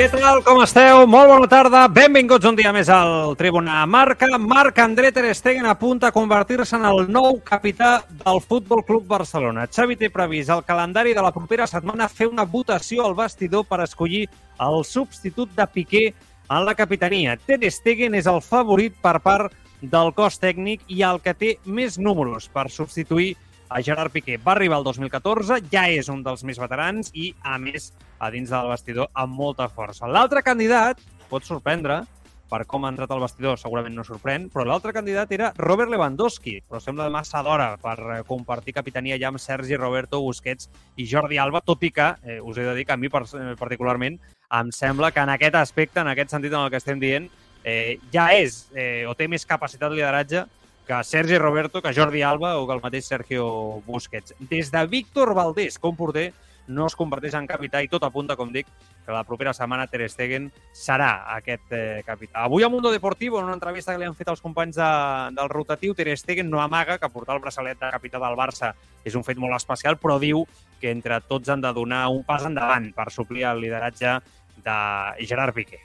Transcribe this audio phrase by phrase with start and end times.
[0.00, 1.02] Què tal, com esteu?
[1.12, 1.82] Molt bona tarda.
[1.92, 4.30] Benvinguts un dia més al Tribuna Marca.
[4.40, 9.66] Marc André Ter Stegen apunta a convertir-se en el nou capità del Futbol Club Barcelona.
[9.68, 13.82] Xavi té previst el calendari de la propera setmana fer una votació al vestidor per
[13.84, 14.24] escollir
[14.70, 16.06] el substitut de Piqué
[16.48, 17.36] en la capitania.
[17.36, 22.00] Ter Stegen és el favorit per part del cos tècnic i el que té més
[22.00, 23.34] números per substituir
[23.68, 24.40] a Gerard Piqué.
[24.40, 28.52] Va arribar el 2014, ja és un dels més veterans i, a més, a dins
[28.52, 30.06] del vestidor amb molta força.
[30.06, 31.00] L'altre candidat
[31.30, 32.02] pot sorprendre
[32.50, 36.56] per com ha entrat al vestidor, segurament no sorprèn, però l'altre candidat era Robert Lewandowski,
[36.66, 40.66] però sembla massa d'hora per eh, compartir capitania ja amb Sergi Roberto Busquets
[40.98, 43.54] i Jordi Alba, tot i que, eh, us he de dir que a mi eh,
[43.58, 44.18] particularment
[44.58, 47.30] em sembla que en aquest aspecte, en aquest sentit en el que estem dient,
[47.62, 50.44] eh, ja és eh, o té més capacitat de lideratge
[50.90, 53.46] que Sergi Roberto, que Jordi Alba o que el mateix Sergio
[53.86, 54.34] Busquets.
[54.50, 56.32] Des de Víctor Valdés, com porter,
[56.70, 58.68] no es converteix en capità i tot apunta, com dic,
[59.04, 62.46] que la propera setmana Ter Stegen serà aquest eh, capità.
[62.46, 64.90] Avui a Mundo Deportivo, en una entrevista que li han fet als companys de,
[65.36, 68.72] del rotatiu, Ter Stegen no amaga que portar el braçalet de capità del Barça
[69.04, 70.46] és un fet molt especial, però diu
[70.80, 74.18] que entre tots han de donar un pas endavant per suplir el lideratge
[74.64, 75.80] de Gerard Piqué.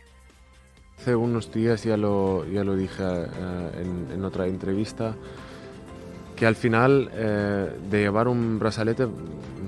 [0.97, 5.13] Hace unos días ya lo, ya lo dije uh, en, en, otra entrevista,
[6.35, 9.07] que al final eh, de llevar un brazalete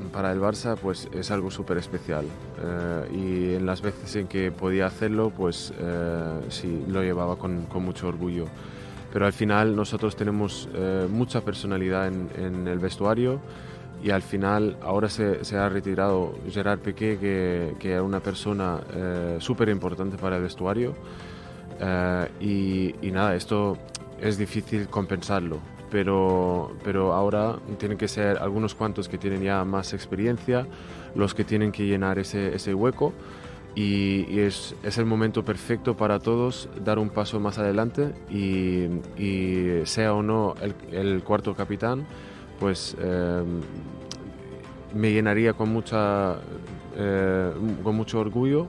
[0.10, 2.26] para el Barça pues es algo súper especial.
[2.62, 7.66] Eh, y en las veces en que podía hacerlo pues eh, sí lo llevaba con,
[7.66, 8.46] con, mucho orgullo.
[9.12, 10.68] Pero al final nosotros tenemos
[11.10, 13.40] mucha personalidad en, en el vestuario
[14.04, 18.80] y al final ahora se, se ha retirado Gerard Piqué, que, que era una persona
[18.94, 20.94] eh, súper importante para el vestuario.
[21.80, 23.78] Eh, y, y, nada, esto
[24.20, 29.94] es difícil compensarlo, pero, pero ahora tienen que ser algunos cuantos que tienen ya más
[29.94, 30.66] experiencia
[31.16, 33.14] los que tienen que llenar ese, ese hueco.
[33.76, 38.88] Y, es, es, el momento perfecto para todos dar un paso más adelante y,
[39.86, 40.56] sea o no
[40.92, 42.08] el, cuarto capitán,
[42.60, 43.44] pues eh,
[44.96, 46.38] me llenaría con, mucha,
[46.96, 47.52] eh,
[47.84, 48.66] con mucho orgullo,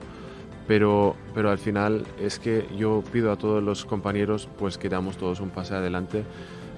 [0.66, 5.16] pero, pero al final es que yo pido a todos los compañeros pues que damos
[5.16, 6.24] todos un pase adelante,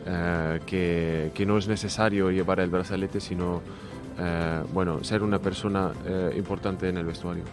[0.06, 3.62] eh, que, que, no es necesario llevar el brazalete, sino
[4.18, 7.44] eh, bueno, ser una persona eh, importante en el vestuario.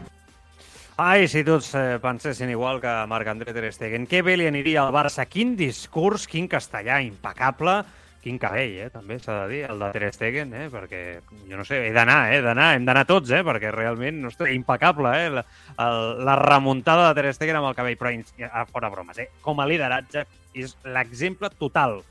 [0.97, 4.07] Ai, si tots eh, pensessin igual que Marc-André Ter Stegen.
[4.09, 5.27] Que bé li aniria al Barça.
[5.29, 7.83] Quin discurs, quin castellà impecable
[8.27, 11.01] quin cabell, eh, també s'ha de dir, el de Ter Stegen, eh, perquè,
[11.47, 14.51] jo no sé, he d'anar, eh, d'anar, hem d'anar tots, eh, perquè realment, no ostres,
[14.55, 15.45] impecable, eh, la,
[15.85, 18.11] el, la remuntada de Ter Stegen amb el cabell, però
[18.51, 22.01] a fora bromes, eh, com a lideratge és l'exemple total.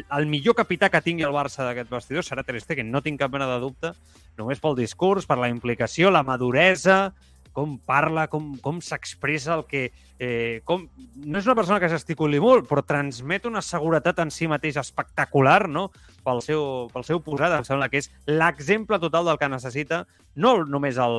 [0.00, 3.32] El millor capità que tingui el Barça d'aquest vestidor serà Ter Stegen, no tinc cap
[3.32, 3.92] mena de dubte,
[4.38, 7.12] només pel discurs, per la implicació, la maduresa,
[7.52, 9.82] com parla, com, com s'expressa el que...
[10.22, 10.86] Eh, com...
[11.26, 15.66] No és una persona que s'esticuli molt, però transmet una seguretat en si mateix espectacular,
[15.68, 15.90] no?,
[16.24, 17.58] pel seu, pel seu posat.
[17.58, 20.06] Em sembla que és l'exemple total del que necessita
[20.40, 21.18] no només el,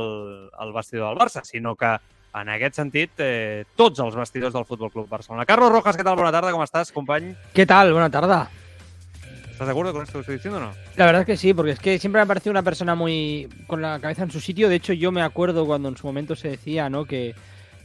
[0.64, 1.94] el vestidor del Barça, sinó que
[2.34, 5.46] en aquest sentit, eh, tots els vestidors del Futbol Club Barcelona.
[5.46, 6.18] Carlos Rojas, què tal?
[6.18, 7.36] Bona tarda, com estàs, company?
[7.54, 7.94] Què tal?
[7.94, 8.48] Bona tarda.
[9.54, 10.72] ¿Estás de acuerdo con esto que estoy diciendo o no?
[10.96, 13.48] La verdad es que sí, porque es que siempre me ha parecido una persona muy
[13.68, 14.68] con la cabeza en su sitio.
[14.68, 17.06] De hecho, yo me acuerdo cuando en su momento se decía, ¿no?
[17.06, 17.36] Que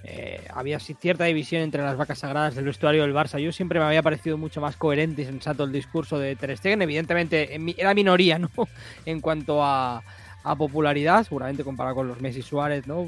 [0.02, 3.38] eh, había cierta división entre las vacas sagradas del vestuario del Barça.
[3.38, 6.80] Yo siempre me había parecido mucho más coherente y sensato el discurso de Ter Stegen.
[6.80, 8.48] Evidentemente era minoría, ¿no?
[9.04, 10.02] en cuanto a,
[10.44, 13.06] a popularidad, seguramente comparado con los Messi Suárez, ¿no?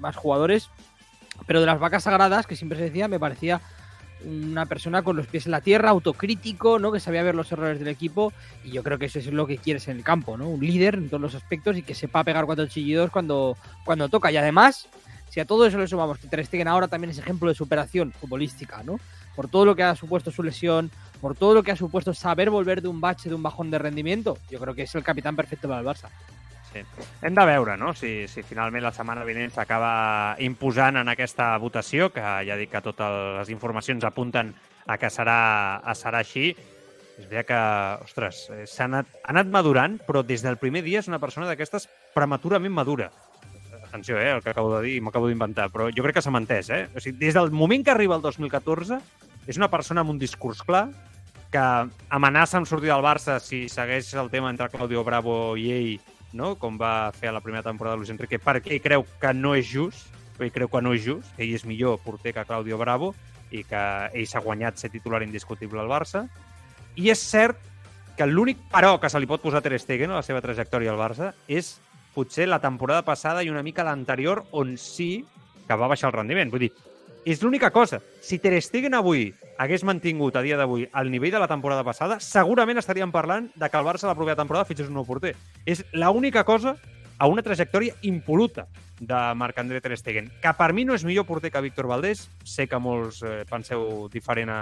[0.00, 0.70] Más jugadores.
[1.46, 3.60] Pero de las vacas sagradas, que siempre se decía, me parecía
[4.24, 6.92] una persona con los pies en la tierra, autocrítico, ¿no?
[6.92, 8.32] Que sabía ver los errores del equipo
[8.64, 10.48] y yo creo que eso es lo que quieres en el campo, ¿no?
[10.48, 14.30] Un líder en todos los aspectos y que sepa pegar cuatro chillidos cuando, cuando toca.
[14.30, 14.88] Y además,
[15.30, 18.12] si a todo eso le sumamos que Ter Stegen ahora también es ejemplo de superación
[18.12, 18.98] futbolística, ¿no?
[19.36, 20.90] Por todo lo que ha supuesto su lesión,
[21.20, 23.78] por todo lo que ha supuesto saber volver de un bache, de un bajón de
[23.78, 26.08] rendimiento, yo creo que es el capitán perfecto para el Barça.
[26.72, 26.82] Sí.
[27.22, 27.92] Hem de veure no?
[27.98, 32.82] si, si finalment la setmana vinent s'acaba imposant en aquesta votació, que ja dic que
[32.84, 34.52] totes les informacions apunten
[34.86, 36.52] a que serà, a serà així.
[37.20, 37.62] És veritat que,
[38.06, 41.50] ostres, eh, s'ha anat, ha anat madurant, però des del primer dia és una persona
[41.50, 43.10] d'aquestes prematurament madura.
[43.82, 46.70] Atenció, eh, el que acabo de dir, m'acabo d'inventar, però jo crec que s'ha entès,
[46.70, 46.86] eh?
[46.94, 49.00] O sigui, des del moment que arriba el 2014,
[49.46, 50.88] és una persona amb un discurs clar,
[51.50, 51.62] que
[52.14, 55.92] amenaça amb sortir del Barça si segueix el tema entre Claudio Bravo i ell
[56.32, 56.54] no?
[56.60, 59.66] com va fer a la primera temporada Luis Enrique, perquè ell creu que no és
[59.70, 60.08] just,
[60.40, 63.14] ell creu que no és just, ell és millor porter que Claudio Bravo
[63.50, 63.82] i que
[64.14, 66.24] ell s'ha guanyat ser titular indiscutible al Barça.
[66.96, 67.58] I és cert
[68.16, 70.92] que l'únic però que se li pot posar a Ter Stegen a la seva trajectòria
[70.92, 71.78] al Barça és
[72.14, 75.24] potser la temporada passada i una mica l'anterior on sí
[75.66, 76.50] que va baixar el rendiment.
[76.50, 76.72] Vull dir,
[77.24, 78.00] és l'única cosa.
[78.22, 79.30] Si Ter Stegen avui
[79.60, 83.68] hagués mantingut a dia d'avui el nivell de la temporada passada, segurament estaríem parlant de
[83.68, 85.34] que el Barça la propera temporada fitxés un nou porter.
[85.66, 86.76] És l'única cosa
[87.20, 88.66] a una trajectòria impoluta
[89.00, 92.66] de Marc-André Ter Stegen, que per mi no és millor porter que Víctor Valdés, sé
[92.68, 94.60] que molts eh, penseu diferent a,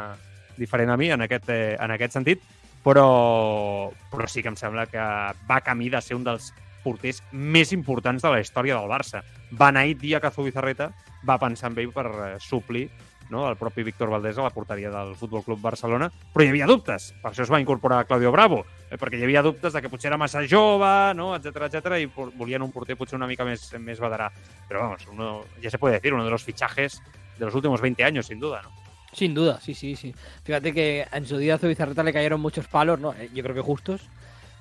[0.59, 2.43] diferent a mi en aquest, eh, en aquest sentit,
[2.83, 5.05] però, però sí que em sembla que
[5.47, 6.51] va camí de ser un dels
[6.83, 9.23] porters més importants de la història del Barça.
[9.51, 10.91] Beneït dia que Zubizarreta
[11.27, 12.89] va pensar en ell per eh, suplir
[13.29, 16.67] no, el propi Víctor Valdés a la porteria del Futbol Club Barcelona, però hi havia
[16.67, 17.11] dubtes.
[17.23, 20.09] Per això es va incorporar Claudio Bravo, eh, perquè hi havia dubtes de que potser
[20.13, 24.01] era massa jove, no, etc etc i volien un porter potser una mica més, més
[24.01, 24.31] veterà.
[24.69, 27.03] Però vamos, uno, ya se puede decir, uno de los fichajes
[27.39, 28.73] de los últimos 20 años, sin duda, ¿no?
[29.13, 30.15] Sin duda, sí, sí, sí.
[30.45, 33.15] Fíjate que en su día a Zubizarreta le cayeron muchos palos, ¿no?
[33.15, 34.09] Eh, yo creo que justos,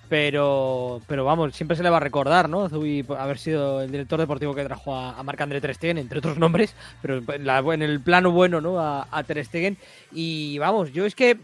[0.09, 2.69] pero, pero vamos, siempre se le va a recordar, ¿no?
[2.69, 6.37] Zubi haber sido el director deportivo que trajo a, a Marc-André Ter Stegen, entre otros
[6.37, 8.79] nombres, pero en, la, en el plano bueno, ¿no?
[8.79, 9.77] A, a, Ter Stegen.
[10.11, 11.37] Y vamos, yo es que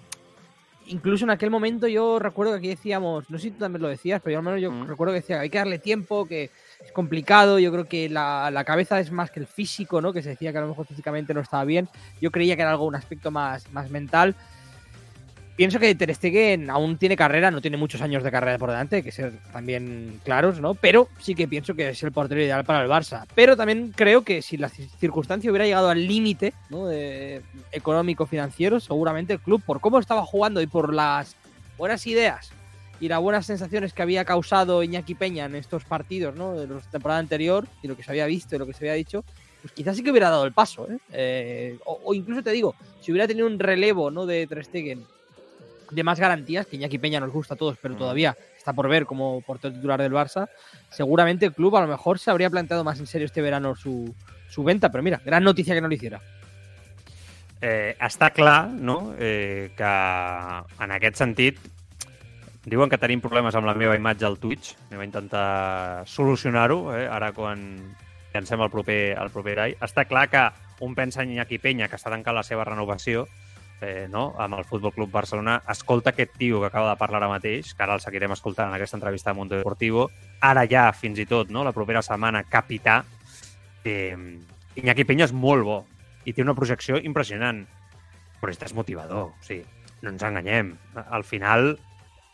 [0.86, 3.88] incluso en aquel momento yo recuerdo que aquí decíamos, no sé si tú también lo
[3.88, 4.88] decías, pero yo al menos yo mm.
[4.88, 6.50] recuerdo que decía hay que darle tiempo, que
[6.84, 10.13] es complicado, yo creo que la, la, cabeza es más que el físico, ¿no?
[10.13, 11.88] Que se decía que a lo mejor físicamente no estaba bien.
[12.22, 14.36] Yo creía que era algo, un aspecto más, más mental
[15.55, 18.98] pienso que Ter Stegen aún tiene carrera, no tiene muchos años de carrera por delante,
[18.98, 20.74] hay que ser también claros, ¿no?
[20.74, 23.25] Pero sí que pienso que es el portero ideal para el Barça.
[23.36, 26.89] Pero también creo que si la circunstancia hubiera llegado al límite ¿no?
[27.72, 31.36] económico-financiero, seguramente el club, por cómo estaba jugando y por las
[31.77, 32.51] buenas ideas
[33.00, 36.53] y las buenas sensaciones que había causado Iñaki Peña en estos partidos, ¿no?
[36.53, 38.93] De la temporada anterior y lo que se había visto y lo que se había
[38.93, 39.25] dicho,
[39.62, 40.98] pues quizás sí que hubiera dado el paso, ¿eh?
[41.12, 44.25] Eh, o, o, incluso te digo, si hubiera tenido un relevo, ¿no?
[44.25, 45.05] De Ter Stegen
[45.94, 49.06] de más garantías, que Iñaki Peña nos gusta a todos, pero todavía está por ver
[49.06, 50.48] como portero titular del Barça,
[50.90, 54.14] seguramente el club a lo mejor se habría planteado más en serio este verano su,
[54.50, 56.22] su venta, però mira, gran notícia que no l'hiciera.
[57.64, 59.16] Eh, està clar no?
[59.16, 59.92] eh, que
[60.84, 61.62] en aquest sentit
[62.68, 65.48] diuen que tenim problemes amb la meva imatge al Twitch, anem a intentar
[66.08, 67.64] solucionar-ho, eh, ara quan
[68.34, 69.76] llancem el proper, el proper ai.
[69.80, 70.44] Està clar que
[70.84, 73.28] un pensa en Iñaki Peña, que està tancant la seva renovació,
[73.82, 74.34] eh, no?
[74.38, 77.84] amb el Futbol Club Barcelona, escolta aquest tio que acaba de parlar ara mateix, que
[77.84, 80.10] ara el seguirem escoltant en aquesta entrevista de Mundo Deportivo,
[80.42, 81.63] ara ja, fins i tot, no?
[81.63, 83.03] la propera setmana, capità,
[83.84, 84.18] eh,
[84.75, 85.80] Iñaki Peña és molt bo
[86.25, 87.63] i té una projecció impressionant,
[88.42, 89.65] però és desmotivador, o sigui,
[90.03, 90.74] no ens enganyem.
[91.03, 91.77] Al final,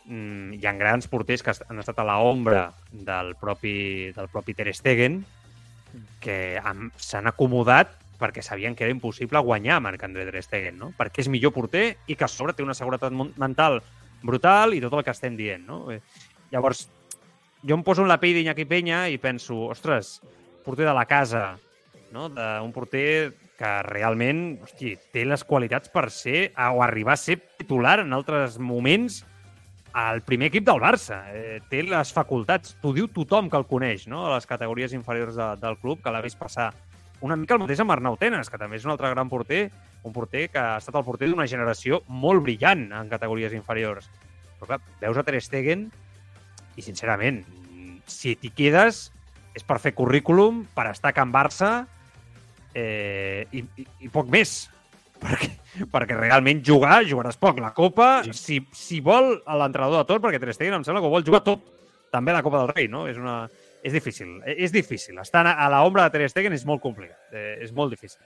[0.05, 4.73] mm, hi ha grans porters que han estat a l'ombra del propi, del propi Ter
[4.73, 5.23] Stegen,
[6.21, 6.59] que
[6.97, 10.91] s'han acomodat perquè sabien que era impossible guanyar Marc-André Ter Stegen, no?
[10.97, 13.79] perquè és millor porter i que a sobre té una seguretat mental
[14.21, 15.65] brutal i tot el que estem dient.
[15.65, 15.85] No?
[15.91, 16.01] Eh,
[16.51, 16.87] llavors,
[17.63, 20.19] jo em poso en la pell d'Iñaki Peña i penso, ostres,
[20.65, 21.57] porter de la casa,
[22.11, 22.29] no?
[22.29, 27.99] d'un porter que realment hosti, té les qualitats per ser o arribar a ser titular
[28.03, 29.23] en altres moments
[29.91, 31.23] al primer equip del Barça.
[31.33, 34.27] Eh, té les facultats, t'ho diu tothom que el coneix, no?
[34.27, 36.71] a les categories inferiors de, del club, que l'ha vist passar
[37.25, 39.67] una mica el mateix amb Arnau Tenes, que també és un altre gran porter,
[40.07, 44.09] un porter que ha estat el porter d'una generació molt brillant en categories inferiors.
[44.59, 45.87] Però clar, veus a Ter Stegen
[46.75, 47.43] i, sincerament,
[48.09, 49.09] si t'hi quedes
[49.57, 51.71] és per fer currículum, per estar a Can Barça
[52.73, 54.61] eh, i, i, i poc més.
[55.19, 55.49] Perquè,
[55.91, 57.57] perquè realment jugar, jugaràs poc.
[57.59, 58.31] La Copa, sí.
[58.31, 61.65] si, si vol l'entrenador de tot, perquè Ter Stegen em sembla que vol jugar tot,
[62.07, 63.01] també la Copa del Rei, no?
[63.11, 63.41] És, una,
[63.83, 65.17] és difícil, és difícil.
[65.21, 68.19] Estar a l'ombra de Ter Stegen és molt complicat, eh, és molt difícil.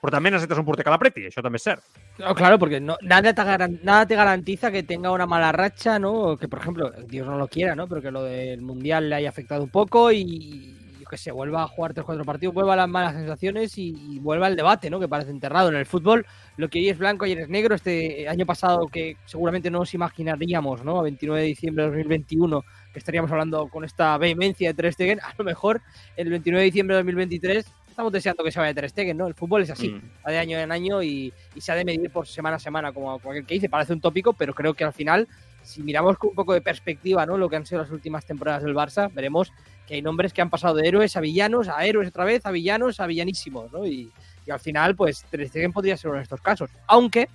[0.00, 1.82] Pero también necesitas un porte que també és cert.
[2.18, 3.42] No, claro, porque no, nada, te
[3.82, 6.36] nada te garantiza que tenga una mala racha, ¿no?
[6.36, 7.88] Que, por ejemplo, Dios no lo quiera, ¿no?
[7.88, 11.62] Pero que lo del Mundial le haya afectado un poco y, yo qué sé, vuelva
[11.62, 15.00] a jugar 3-4 partidos, vuelva a las malas sensaciones y, y, vuelva al debate, ¿no?
[15.00, 16.26] Que parece enterrado en el fútbol.
[16.56, 17.74] Lo que hoy es blanco, ayer es negro.
[17.74, 21.00] Este año pasado que seguramente no nos imaginaríamos, ¿no?
[21.00, 22.64] A 29 de diciembre de 2021
[22.96, 25.82] que estaríamos hablando con esta vehemencia de Ter Stegen, a lo mejor
[26.16, 29.26] el 29 de diciembre de 2023 estamos deseando que se vaya Ter Stegen, ¿no?
[29.26, 30.00] El fútbol es así, mm.
[30.26, 32.92] va de año en año y, y, se ha de medir por semana a semana,
[32.92, 35.28] como cualquier que dice, parece un tópico, pero creo que al final,
[35.62, 37.36] si miramos con un poco de perspectiva, ¿no?
[37.36, 39.52] Lo que han sido las últimas temporadas del Barça, veremos
[39.86, 42.50] que hay nombres que han pasado de héroes a villanos, a héroes otra vez, a
[42.50, 43.86] villanos, a villanísimos, ¿no?
[43.86, 44.10] Y,
[44.46, 47.28] y al final, pues Ter Stegen podría ser uno de estos casos, aunque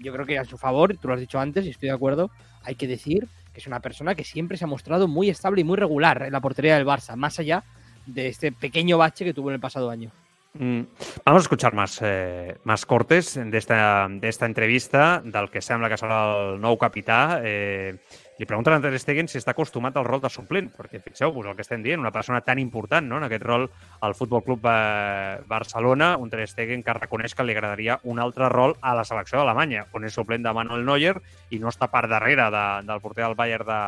[0.00, 2.32] yo creo que a su favor, tú lo has dicho antes y estoy de acuerdo,
[2.64, 3.28] hay que decir
[3.58, 6.40] es una persona que siempre se ha mostrado muy estable y muy regular en la
[6.40, 7.64] portería del Barça, más allá
[8.06, 10.10] de este pequeño bache que tuvo en el pasado año.
[10.54, 10.80] Mm.
[11.24, 16.22] Vamos a escuchar más, eh, más cortes d'esta esta entrevista del que sembla que serà
[16.24, 17.38] el nou capità.
[17.44, 18.00] Eh,
[18.38, 21.56] li pregunten a Ter Stegen si està acostumat al rol de suplent, perquè fixeu-vos el
[21.58, 23.18] que estem dient, una persona tan important no?
[23.18, 23.66] en aquest rol
[24.06, 28.48] al Futbol Club eh, Barcelona, un Ter Stegen que reconeix que li agradaria un altre
[28.52, 31.16] rol a la selecció d'Alemanya, on és suplent de Manuel Neuer
[31.50, 33.82] i no està per darrere de, del porter del Bayern de,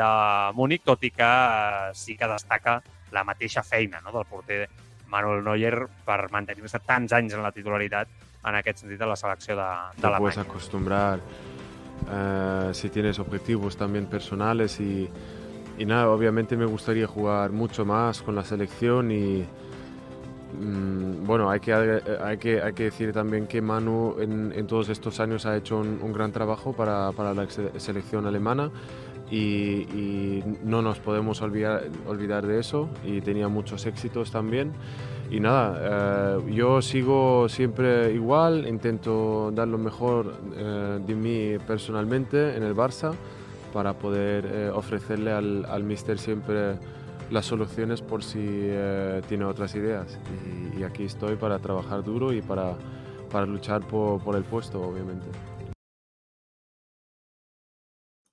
[0.00, 0.10] de
[0.56, 2.80] Múnich, tot i que eh, sí que destaca
[3.12, 4.16] la mateixa feina no?
[4.16, 4.64] del porter
[5.12, 8.08] Manuel Neuer per mantenir-se tants anys en la titularitat
[8.42, 9.70] en aquest sentit de la selecció de,
[10.00, 11.20] de la puedes acostumbrar
[12.08, 15.08] uh, si tienes objetivos también personales y,
[15.84, 19.44] nada, obviamente me gustaría jugar mucho más con la selección y
[20.60, 24.88] mmm, bueno, hay que, hay, que, hay que decir también que Manu en, en todos
[24.88, 27.46] estos años ha hecho un, un gran trabajo para, para la
[27.78, 28.70] selección alemana
[29.32, 34.72] y, y, no nos podemos olvidar, olvidar de eso y tenía muchos éxitos también.
[35.30, 42.54] Y nada, eh, yo sigo siempre igual, intento dar lo mejor eh, de mí personalmente
[42.56, 43.14] en el Barça
[43.72, 46.76] para poder eh, ofrecerle al, al mister siempre
[47.30, 50.18] las soluciones por si eh, tiene otras ideas.
[50.74, 52.74] Y, y, aquí estoy para trabajar duro y para,
[53.30, 55.28] para luchar por, por el puesto, obviamente.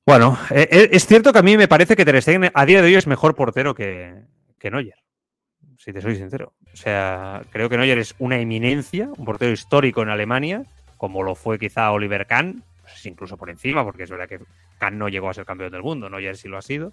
[0.10, 2.82] Bueno, eh, eh, es cierto que a mí me parece que Ter Stegen a día
[2.82, 4.16] de hoy es mejor portero que,
[4.58, 4.96] que Neuer,
[5.78, 6.54] si te soy sincero.
[6.74, 10.64] O sea, creo que Neuer es una eminencia, un portero histórico en Alemania,
[10.98, 14.40] como lo fue quizá Oliver Kahn, pues incluso por encima, porque es verdad que
[14.80, 16.92] Kahn no llegó a ser campeón del mundo, Neuer sí lo ha sido.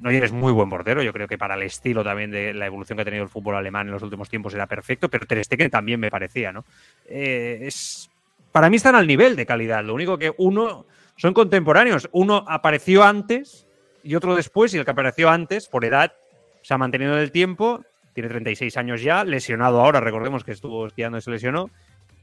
[0.00, 2.96] Neuer es muy buen portero, yo creo que para el estilo también de la evolución
[2.96, 5.70] que ha tenido el fútbol alemán en los últimos tiempos era perfecto, pero Ter Stegen
[5.70, 6.64] también me parecía, ¿no?
[7.08, 8.10] Eh, es,
[8.50, 12.08] para mí están al nivel de calidad, lo único que uno son contemporáneos.
[12.12, 13.66] Uno apareció antes
[14.02, 16.12] y otro después, y el que apareció antes, por edad,
[16.62, 20.86] se ha mantenido en el tiempo, tiene 36 años ya, lesionado ahora, recordemos que estuvo
[20.86, 21.70] esquiando y se lesionó,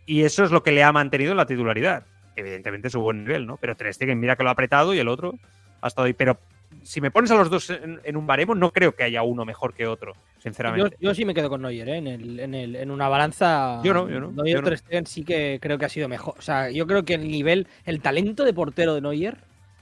[0.06, 2.06] y eso es lo que le ha mantenido en la titularidad.
[2.36, 3.58] Evidentemente su buen nivel, ¿no?
[3.58, 5.36] Pero Ter Stegen mira que lo ha apretado y el otro
[5.82, 6.14] ha estado ahí.
[6.14, 6.38] Pero
[6.84, 9.46] si me pones a los dos en, en, un baremo, no creo que haya uno
[9.46, 10.98] mejor que otro, sinceramente.
[11.00, 11.98] Yo, yo sí me quedo con Neuer, ¿eh?
[11.98, 13.82] en, el, en, el, en, una balanza.
[13.84, 14.32] Yo no, yo no.
[14.32, 15.06] Neuer yo no.
[15.06, 16.36] Sí que creo que ha sido mejor.
[16.38, 19.38] O sea, yo creo que el nivel, el talento de portero de Neuer,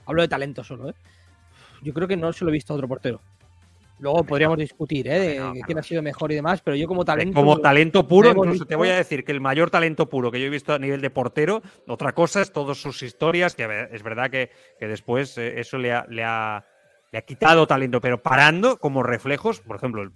[0.06, 0.94] hablo de talento solo, ¿eh?
[1.82, 3.20] Yo creo que no se lo he visto a otro portero.
[4.00, 5.18] Luego podríamos discutir, ¿eh?
[5.18, 7.34] De no, quién ha sido mejor y demás, pero yo como talento.
[7.34, 10.46] Como talento puro, incluso te voy a decir que el mayor talento puro que yo
[10.46, 14.30] he visto a nivel de portero, otra cosa es todas sus historias, que es verdad
[14.30, 16.64] que, que después eh, eso le ha, le ha
[17.12, 20.10] le ha quitado talento, pero parando como reflejos, por ejemplo,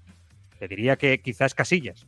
[0.58, 2.06] te diría que quizás Casillas.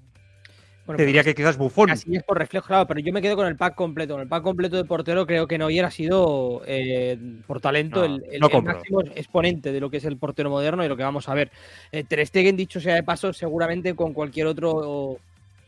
[0.87, 1.89] Bueno, te diría que quizás Buffon.
[1.89, 4.15] Casillas por reflejo, claro, pero yo me quedo con el pack completo.
[4.15, 8.05] Con el pack completo de portero creo que Neuer ha sido, eh, por talento, No,
[8.05, 8.75] el, el- no el compro.
[8.75, 11.51] máximo exponente de lo que es el portero moderno y lo que vamos a ver.
[11.91, 15.19] Eh, Ter Stegen, dicho sea de paso, seguramente con cualquier otro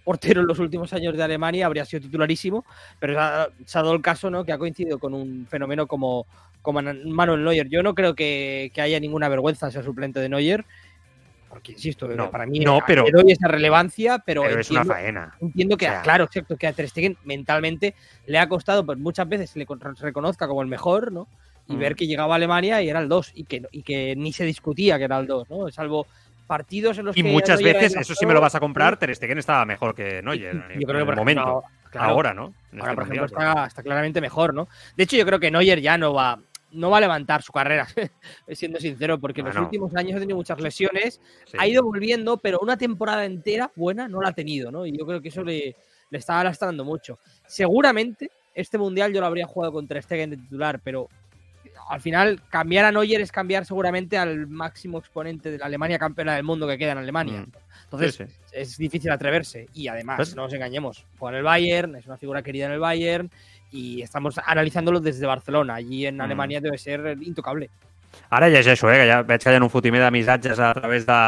[0.04, 2.64] portero en los últimos años de Alemania habría sido titularísimo,
[3.00, 4.42] pero se ha, se ha dado el caso ¿no?
[4.44, 6.26] que ha coincidido con un fenómeno como,
[6.68, 7.66] como Manuel Neuer.
[7.70, 10.66] Yo no creo que, que haya ninguna vergüenza ser suplente de Neuer,
[11.48, 14.80] porque insisto, No, para mí no, pero- le doy esa relevancia, pero, Pero es una
[14.82, 15.34] entiendo- faena.
[15.40, 17.94] Entiendo que, O sea- claro, cierto, que a Ter Stegen mentalmente
[18.26, 21.26] le ha costado, pues muchas veces se le con- reconozca como el mejor, ¿no?
[21.68, 21.78] Y Mm.
[21.78, 24.44] ver que llegaba a Alemania y era el 2 y que, y que ni se
[24.44, 25.70] discutía que era el 2, ¿no?
[25.70, 26.06] Salvo
[26.46, 28.98] partidos en los Y que muchas Neuer veces, eso sí me lo vas a comprar,
[28.98, 31.40] Ter Stegen estaba mejor que Neuer Yo en, creo que, por momento.
[31.42, 32.52] ejemplo, claro, Ahora, ¿no?
[32.72, 34.68] En Ahora, este por ejemplo, mundial, está, está claramente mejor, ¿no?
[34.96, 36.38] De hecho, yo creo que Neuer ya no va.
[36.72, 37.86] No va a levantar su carrera,
[38.52, 41.20] siendo sincero, porque en los últimos años ha tenido muchas lesiones,
[41.58, 44.86] ha ido volviendo, pero una temporada entera buena no la ha tenido, ¿no?
[44.86, 45.76] Y yo creo que eso le,
[46.10, 47.18] le estaba lastrando mucho.
[47.46, 51.08] Seguramente este mundial yo lo habría jugado contra Stegen de titular, pero
[51.88, 56.34] al final cambiar a Neuer es cambiar seguramente al máximo exponente de la Alemania campeona
[56.34, 57.40] del mundo que queda en Alemania.
[57.40, 57.52] Mm.
[57.84, 62.06] Entonces es difícil atreverse y además, pues no nos engañemos, juega en el Bayern, es
[62.06, 63.30] una figura querida en el Bayern
[63.70, 65.74] y estamos analizándolo desde Barcelona.
[65.74, 66.20] Allí en mm.
[66.20, 67.70] Alemania debe ser intocable.
[68.30, 71.06] Ara llegeixo, eh, que ja veig que hi ha un fotimer de missatges a través
[71.06, 71.18] de,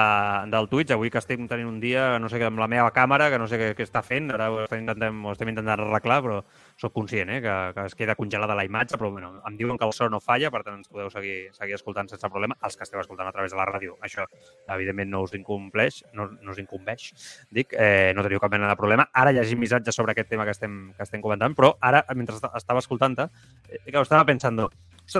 [0.53, 0.93] del Twitch.
[0.93, 3.49] Avui que estem tenint un dia, no sé què, amb la meva càmera, que no
[3.49, 6.41] sé què, què està fent, ara ho estem, intentem, ho estem intentant arreglar, però
[6.81, 9.85] sóc conscient eh, que, que es queda congelada la imatge, però bueno, em diuen que
[9.85, 12.57] el so no falla, per tant ens podeu seguir, seguir escoltant sense problema.
[12.65, 14.25] Els que esteu escoltant a través de la ràdio, això
[14.73, 17.11] evidentment no us incompleix, no, no us incumbeix,
[17.53, 19.11] dic, eh, no teniu cap mena de problema.
[19.13, 22.81] Ara llegim missatges sobre aquest tema que estem, que estem comentant, però ara, mentre estava
[22.81, 23.29] escoltant-te,
[23.69, 24.65] eh, estava pensant,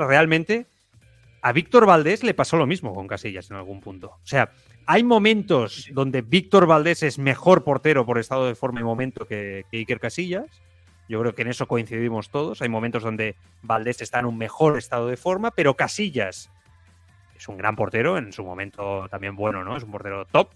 [0.01, 0.65] realmente
[1.43, 4.19] a Víctor Valdés le pasó lo mismo con Casillas en algún punto.
[4.23, 4.51] O sea,
[4.87, 9.65] hay momentos donde Víctor Valdés es mejor portero por estado de forma y momento que,
[9.73, 10.63] Iker Casillas.
[11.11, 12.63] Yo creo que en eso coincidimos todos.
[12.63, 16.51] Hay momentos donde Valdés está en un mejor estado de forma, pero Casillas
[17.37, 19.77] es un gran portero, en su momento también bueno, ¿no?
[19.77, 20.51] Es un portero top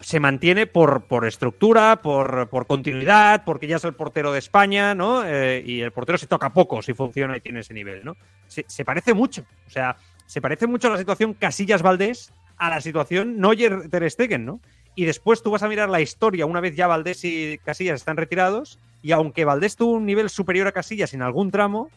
[0.00, 4.94] se mantiene por, por estructura, por, por, continuidad, porque ya es el portero de España,
[4.94, 5.24] ¿no?
[5.26, 8.16] Eh, y el portero se toca poco si funciona y tiene ese nivel, ¿no?
[8.46, 12.80] Se, se, parece mucho, o sea, se parece mucho a la situación Casillas-Valdés a la
[12.80, 14.60] situación Neuer-Ter Stegen, ¿no?
[14.94, 18.16] Y después tú vas a mirar la historia una vez ya Valdés y Casillas están
[18.16, 21.90] retirados, y aunque Valdés tuvo un nivel superior a Casillas en algún tramo,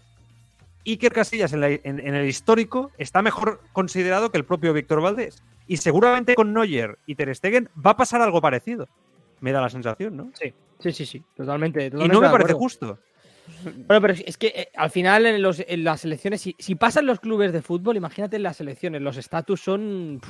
[0.85, 5.43] Iker Casillas en, en, el histórico está mejor considerado que el propio Víctor Valdés.
[5.67, 8.87] Y seguramente con Neuer y Ter Stegen va a pasar algo parecido.
[9.39, 10.31] Me da la sensación, ¿no?
[10.33, 11.23] Sí, sí, sí, sí.
[11.35, 11.87] Totalmente.
[11.87, 12.97] y no me parece justo.
[13.63, 17.19] Bueno, pero es que eh, al final en, los, en las selecciones, si, pasan los
[17.19, 20.21] clubes de fútbol, imagínate en las selecciones, los estatus son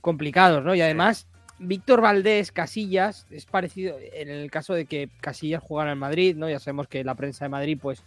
[0.00, 0.74] complicados, ¿no?
[0.74, 1.28] Y además,
[1.62, 6.48] Víctor Valdés, Casillas, es parecido en el caso de que Casillas jugara en Madrid, ¿no?
[6.48, 8.02] Ya sabemos que la prensa de Madrid, pues,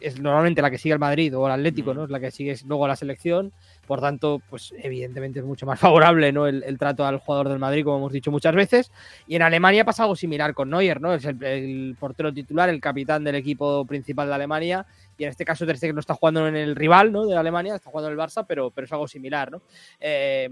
[0.00, 2.04] es normalmente la que sigue el Madrid o el Atlético, ¿no?
[2.04, 3.52] Es la que sigue luego la selección.
[3.86, 6.48] Por tanto, pues evidentemente es mucho más favorable, ¿no?
[6.48, 8.90] El, trato al jugador del Madrid, como hemos dicho muchas veces.
[9.28, 11.14] Y en Alemania pasa algo similar con Neuer, ¿no?
[11.14, 14.84] Es el, portero titular, el capitán del equipo principal de Alemania.
[15.16, 17.24] Y en este caso Ter Stegen no está jugando en el rival, ¿no?
[17.24, 19.62] De Alemania, está jugando en el Barça, pero, pero es algo similar, ¿no?
[20.00, 20.50] Eh,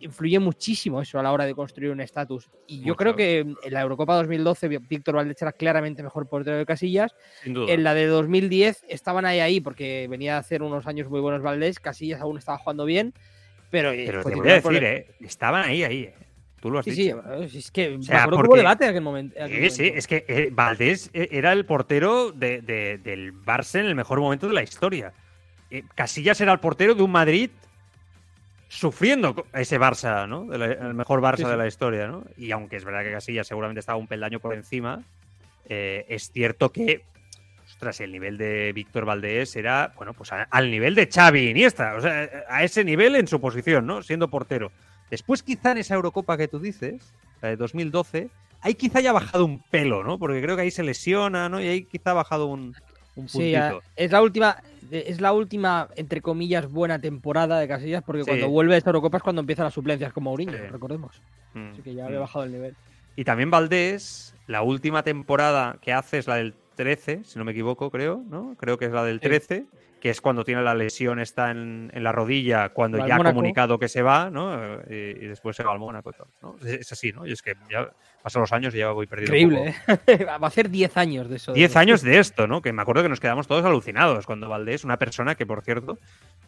[0.00, 2.50] influye muchísimo eso a la hora de construir un estatus.
[2.66, 6.66] Y yo creo que en la Eurocopa 2012 Víctor Valdés era claramente mejor portero de
[6.66, 7.14] Casillas.
[7.44, 11.42] En la de 2010 estaban ahí ahí porque venía a hacer unos años muy buenos
[11.42, 13.14] Valdés, Casillas aún estaba jugando bien,
[13.70, 16.02] pero, eh, pero te voy a decir, eh, estaban ahí ahí.
[16.02, 16.14] Eh.
[16.60, 16.96] Tú lo has dicho.
[17.48, 19.34] Sí, es que o sea, porque, debate en aquel momento.
[19.48, 24.46] sí, sí, es que Valdés era el portero de, del Barça en el mejor momento
[24.46, 25.12] de la historia.
[25.96, 27.50] Casillas era el portero de un Madrid
[28.72, 30.52] sufriendo ese Barça, ¿no?
[30.52, 32.24] El mejor Barça de la historia, ¿no?
[32.38, 35.02] Y aunque es verdad que Casillas seguramente estaba un peldaño por encima,
[35.68, 37.04] eh, es cierto que,
[37.66, 42.00] ostras, el nivel de Víctor Valdés era, bueno, pues al nivel de Xavi Iniesta, o
[42.00, 44.02] sea, a ese nivel en su posición, ¿no?
[44.02, 44.72] Siendo portero.
[45.10, 48.30] Después quizá en esa Eurocopa que tú dices, la de 2012,
[48.62, 50.18] ahí quizá haya bajado un pelo, ¿no?
[50.18, 51.60] Porque creo que ahí se lesiona, ¿no?
[51.60, 52.74] Y ahí quizá ha bajado un,
[53.16, 53.80] un puntito.
[53.80, 54.56] Sí, es la última,
[54.92, 59.16] es la última, entre comillas, buena temporada de Casillas, porque cuando vuelve a esta Eurocopa
[59.16, 61.22] es cuando empiezan las suplencias con Mourinho, recordemos.
[61.54, 61.70] Mm.
[61.72, 62.20] Así que ya había mm.
[62.20, 62.76] bajado el nivel.
[63.16, 67.52] Y también Valdés, la última temporada que hace es la del 13, si no me
[67.52, 68.54] equivoco, creo, ¿no?
[68.58, 69.66] Creo que es la del 13,
[70.02, 73.78] que es cuando tiene la lesión está en, en la rodilla, cuando ya ha comunicado
[73.78, 74.80] que se va, ¿no?
[74.90, 76.10] Y, después se va al Mónaco.
[76.42, 76.56] ¿no?
[76.66, 77.24] Es, así, ¿no?
[77.24, 77.88] Y es que ya
[78.20, 79.36] pasan los años y ya voy perdiendo.
[79.36, 80.24] Increíble, ¿eh?
[80.42, 81.52] Va a ser 10 años de eso.
[81.52, 82.62] 10 años de esto, ¿no?
[82.62, 85.98] Que me acuerdo que nos quedamos todos alucinados cuando Valdés, una persona que, por cierto,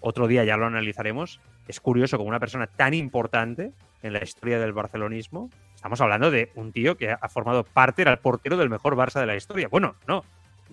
[0.00, 3.70] otro día ya lo analizaremos, es curioso como una persona tan importante
[4.02, 8.10] en la historia del barcelonismo, estamos hablando de un tío que ha formado parte, era
[8.10, 9.68] el portero del mejor Barça de la historia.
[9.68, 10.24] Bueno, no,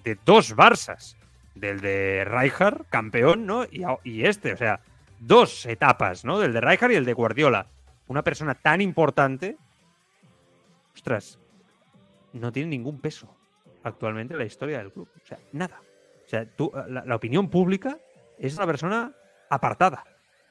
[0.04, 1.16] de dos Barças.
[1.56, 3.66] Del de Rijkaard, campeón, ¿no?
[4.04, 4.82] Y, este, o sea,
[5.20, 6.40] dos etapas, ¿no?
[6.40, 7.68] Del de Rijkaard y el de Guardiola.
[8.08, 9.58] Una persona tan importante
[10.96, 11.40] ostras,
[12.34, 13.36] no tiene ningún peso
[13.84, 15.10] actualmente en la historia del club.
[15.16, 15.82] O sea, nada.
[16.26, 17.98] O sea, tú, la, opinión pública
[18.38, 19.14] es una persona
[19.50, 20.04] apartada.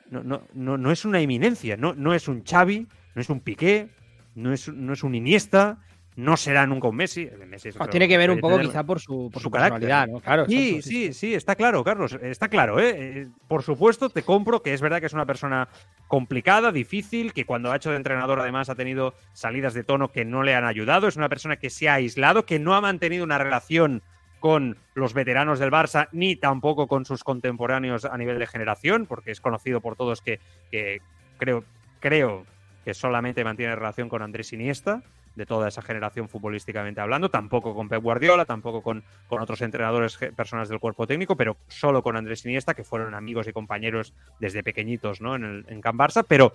[0.08, 3.40] No, no, no, no es una eminencia, no, no es un Xavi, no es un
[3.40, 3.90] Piqué,
[4.34, 5.78] no es, no es un Iniesta,
[6.20, 7.30] no será nunca un Messi.
[7.78, 10.20] Ah, tiene que ver un poco quizá por su, por su, personalidad, ¿no?
[10.20, 12.78] Claro, sí, sí, sí, está claro, Carlos, está claro.
[12.78, 12.94] ¿eh?
[12.96, 13.28] ¿eh?
[13.48, 15.68] Por supuesto, te compro que es verdad que es una persona
[16.08, 20.24] complicada, difícil, que cuando ha hecho de entrenador además ha tenido salidas de tono que
[20.24, 23.24] no le han ayudado, es una persona que se ha aislado, que no ha mantenido
[23.24, 24.02] una relación
[24.40, 29.30] con los veteranos del Barça, ni tampoco con sus contemporáneos a nivel de generación, porque
[29.30, 31.00] es conocido por todos que, que
[31.38, 31.64] creo,
[32.00, 32.46] creo
[32.84, 35.02] que solamente mantiene relación con Andrés Iniesta,
[35.36, 40.18] de toda esa generación futbolísticamente hablando, tampoco con Pep Guardiola, tampoco con, con otros entrenadores,
[40.36, 44.62] personas del cuerpo técnico, pero solo con Andrés Iniesta, que fueron amigos y compañeros desde
[44.62, 45.36] pequeñitos ¿no?
[45.36, 46.52] en, el, en Can Barça, pero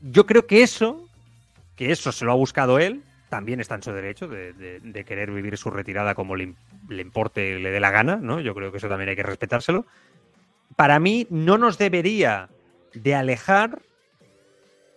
[0.00, 1.08] yo creo que eso,
[1.76, 5.30] que eso se lo ha buscado él, también está en su derecho de, de, querer
[5.30, 6.54] vivir su retirada como le,
[6.88, 8.40] le importe, le dé la gana, ¿no?
[8.40, 9.86] Yo creo que eso también hay que respetárselo.
[10.74, 12.48] Para mí no nos debería
[12.92, 13.80] de alejar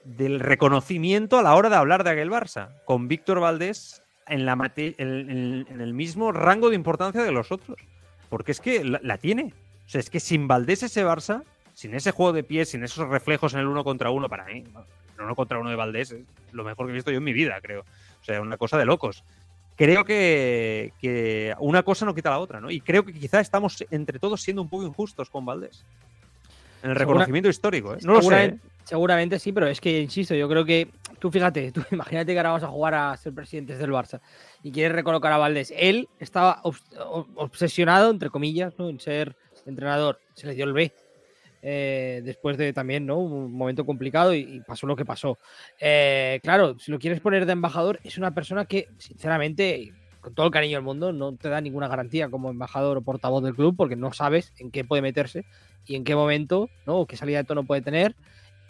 [0.06, 5.94] del reconocimiento a la hora de hablar de aquel Barça, con Víctor Valdés en, el
[5.94, 7.80] mismo rango de importancia de los otros.
[8.30, 9.54] Porque es que la, la, tiene.
[9.86, 13.08] O sea, es que sin Valdés ese Barça, sin ese juego de pies, sin esos
[13.08, 14.64] reflejos en el uno contra uno, para mí,
[15.18, 17.34] el uno contra uno de Valdés es lo mejor que he visto yo en mi
[17.34, 17.82] vida, creo.
[17.82, 19.24] O sea, una cosa de locos.
[19.76, 22.70] Creo que, que una cosa no quita la otra, ¿no?
[22.70, 25.84] Y creo que quizá estamos entre todos siendo un poco injustos con Valdés.
[26.84, 28.00] En el reconocimiento Segura, histórico, ¿eh?
[28.04, 28.46] No lo sé.
[28.46, 28.60] ¿eh?
[28.84, 32.50] Seguramente sí, pero es que, insisto, yo creo que tú fíjate, tú imagínate que ahora
[32.50, 34.20] vamos a jugar a ser presidentes del Barça
[34.62, 35.74] y quieres recolocar a Valdés.
[35.76, 36.84] Él estaba obs
[37.36, 38.90] obsesionado, entre comillas, ¿no?
[38.90, 40.20] en ser entrenador.
[40.34, 40.94] Se le dio el B.
[41.66, 43.20] Eh, después de también ¿no?
[43.20, 45.40] un momento complicado y, y pasó lo que pasó.
[45.80, 49.94] Eh, claro, si lo quieres poner de embajador, es una persona que, sinceramente,
[50.24, 53.44] con todo el cariño del mundo, no te da ninguna garantía como embajador o portavoz
[53.44, 55.46] del club porque no sabes en qué puede meterse
[55.86, 57.00] y en qué momento, ¿no?
[57.00, 58.16] O qué salida de tono puede tener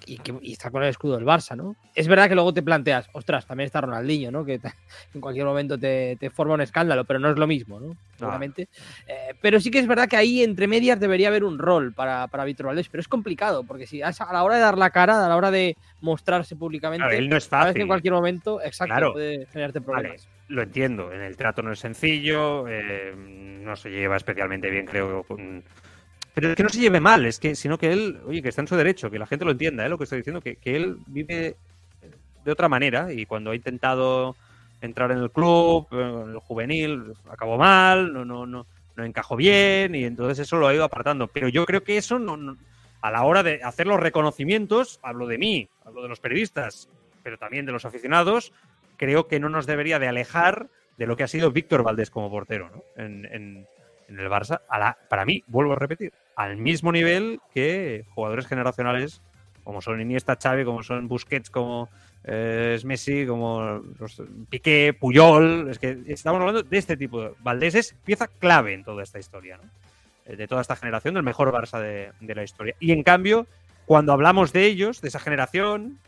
[0.06, 1.76] y, que, y está con el escudo del Barça, ¿no?
[1.96, 4.44] Es verdad que luego te planteas, ostras, también está Ronaldinho, ¿no?
[4.44, 4.60] Que
[5.14, 7.96] en cualquier momento te, te, forma un escándalo, pero no es lo mismo, ¿no?
[8.18, 8.68] Seguramente.
[8.72, 9.12] Ah.
[9.14, 12.28] Eh, pero sí que es verdad que ahí entre medias debería haber un rol para,
[12.28, 15.24] para Víctor Valdés, pero es complicado, porque si a la hora de dar la cara,
[15.24, 17.82] a la hora de mostrarse públicamente, claro, él no es fácil.
[17.82, 19.14] en cualquier momento, exacto, claro.
[19.14, 20.26] puede generarte problemas.
[20.26, 24.86] Vale, lo entiendo, en el trato no es sencillo, eh, no se lleva especialmente bien,
[24.86, 25.26] creo,
[26.34, 28.62] pero es que no se lleve mal, es que, sino que él, oye, que está
[28.62, 29.90] en su derecho, que la gente lo entienda, ¿eh?
[29.90, 31.56] lo que estoy diciendo, que, que él vive
[32.46, 34.36] de otra manera y cuando ha intentado
[34.82, 39.96] entrar en el club, en el juvenil, acabó mal, no, no, no, no encajó bien
[39.96, 41.28] y entonces eso lo ha ido apartando.
[41.28, 42.58] Pero yo creo que eso no,
[43.02, 46.90] a la hora de hacer los reconocimientos, hablo de mí, hablo de los periodistas,
[47.24, 48.54] pero también de los aficionados,
[48.98, 52.30] creo que no nos debería de alejar de lo que ha sido Víctor Valdés como
[52.30, 52.84] portero ¿no?
[53.04, 53.68] en,
[54.08, 54.62] el Barça.
[55.10, 59.22] Para mí, vuelvo a repetir, al mismo nivel que jugadores generacionales
[59.64, 61.90] como son Iniesta, Xavi, como son Busquets, como
[62.26, 65.70] eh, es Messi, como los, Piqué, Puyol.
[65.70, 67.36] Es que estamos hablando de este tipo.
[67.40, 69.60] Valdés es pieza clave en toda esta historia.
[70.26, 72.76] Eh, de toda esta generación, del mejor Barça de, de, la historia.
[72.80, 73.48] Y en cambio,
[73.86, 76.00] cuando hablamos de ellos, de esa generación,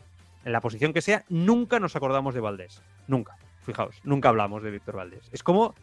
[0.46, 2.82] en la posición que sea, nunca nos acordamos de Valdés.
[3.06, 3.36] Nunca.
[3.60, 5.28] Fijaos, nunca hablamos de Víctor Valdés.
[5.32, 5.74] Es como.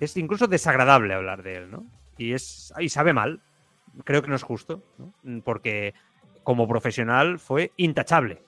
[0.00, 1.84] Es incluso desagradable hablar de él, ¿no?
[2.16, 2.72] Y es.
[2.78, 3.42] Y sabe mal
[4.04, 4.82] creo que no es justo,
[5.44, 5.94] porque
[6.42, 8.42] como profesional fue intachable,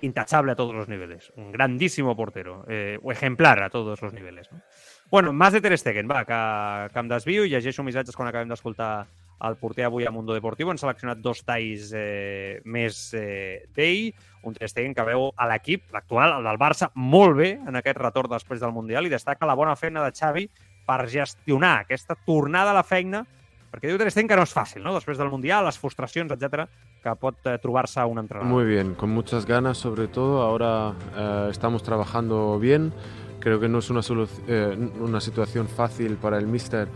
[0.00, 4.50] intachable a todos los niveles, un grandísimo portero, eh, o ejemplar a todos los niveles.
[4.52, 4.60] No?
[5.10, 6.38] Bueno, més de Ter Stegen, va, que,
[6.90, 9.06] que em desvio llegeixo missatges quan acabem d'escoltar
[9.44, 10.72] el porter avui a Mundo Deportivo.
[10.72, 14.10] Han seleccionat dos talls eh, més eh, d'ell.
[14.46, 18.30] Un Ter que veu a l'equip, l'actual, el del Barça, molt bé en aquest retorn
[18.30, 20.46] després del Mundial i destaca la bona feina de Xavi
[20.86, 23.24] per gestionar aquesta tornada a la feina
[23.72, 24.94] perquè diu Ter Stegen que no és fàcil, no?
[24.94, 26.68] Després del Mundial, les frustracions, etc
[27.06, 28.50] que pot eh, trobar-se un entrenador.
[28.50, 30.42] Muy bien, con muchas ganas sobre todo.
[30.42, 32.92] Ahora eh, estamos trabajando bien.
[33.38, 34.00] Creo que no es una,
[34.48, 36.88] eh, una situación fácil para el míster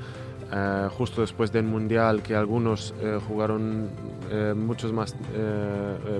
[0.53, 3.89] eh, justo después del Mundial, que algunos eh, jugaron
[4.31, 5.15] eh, muchos más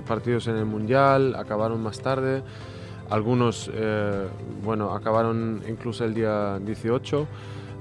[0.07, 2.43] partidos en el Mundial, acabaron más tarde.
[3.09, 3.69] Algunos,
[4.63, 7.27] bueno, acabaron incluso el día 18.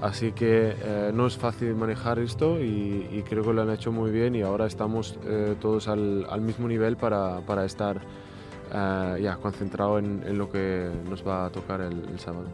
[0.03, 0.75] Así que
[1.15, 4.67] no es fácil manejar esto y, creo que lo han hecho muy bien y ahora
[4.67, 5.17] estamos
[5.61, 8.01] todos al, mismo nivel para, para estar
[8.73, 12.49] ya concentrado en, lo que nos va a tocar el sábado.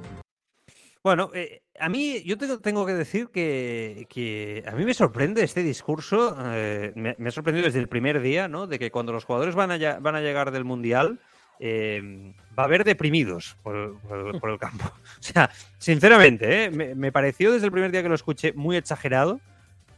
[1.07, 5.45] Bueno, eh, a mí yo tengo, tengo que decir que, que, a mí me sorprende
[5.45, 8.66] este discurso, eh, me, me, ha sorprendido desde el primer día, ¿no?
[8.66, 11.21] De que cuando los jugadores van a, van a llegar del Mundial,
[11.61, 14.85] eh, va a haber deprimidos por, por, por, el campo.
[15.21, 16.71] O sea, sinceramente, ¿eh?
[16.73, 19.38] me, me, pareció desde el primer día que lo escuché muy exagerado.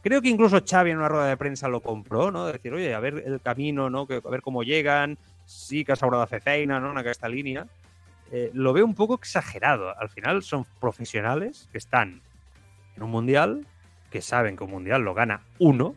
[0.03, 2.45] Creo que incluso Xavi en una rueda de prensa lo compró, ¿no?
[2.45, 4.01] De decir, oye, a ver el camino, ¿no?
[4.23, 5.17] A ver cómo llegan,
[5.47, 6.91] sí que has hablado de feina, ¿no?
[6.91, 7.65] En esta línea.
[8.31, 9.97] Eh, lo veo un poco exagerado.
[9.97, 12.21] Al final son profesionales que están
[12.95, 13.65] en un mundial,
[14.11, 15.95] que saben que un mundial lo gana uno,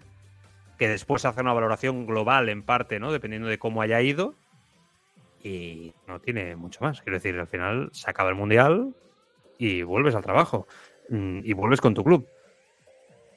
[0.78, 3.12] que después hace una valoración global en parte, ¿no?
[3.12, 4.34] Dependiendo de cómo haya ido
[5.42, 7.02] y no tiene mucho más.
[7.02, 8.94] Quiero decir, al final se acaba el mundial
[9.58, 10.66] y vuelves al trabajo.
[11.08, 12.26] mm, y vuelves con tu club.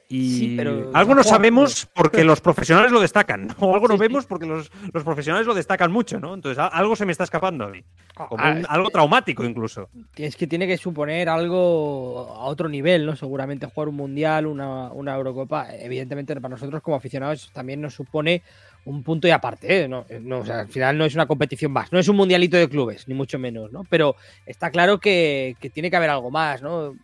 [0.08, 4.24] Y Sí, pero- algo no sabemos porque los profesionales lo destacan, o algo no vemos
[4.26, 6.34] porque los, los profesionales lo destacan mucho, ¿no?
[6.34, 7.82] Entonces algo se me está escapando a mí.
[8.14, 9.88] Como Ah, un- algo traumático incluso.
[10.14, 13.16] Es que tiene que suponer algo a otro nivel, ¿no?
[13.16, 18.42] Seguramente jugar un mundial, una, una Eurocopa, evidentemente para nosotros como aficionados también nos supone
[18.84, 19.88] un punto y aparte, ¿eh?
[19.88, 22.56] no, no, o sea, al final no es una competición más, no es un mundialito
[22.56, 23.82] de clubes, ni mucho menos, ¿no?
[23.90, 24.14] Pero
[24.46, 26.94] está claro que, que tiene que haber algo más, ¿no?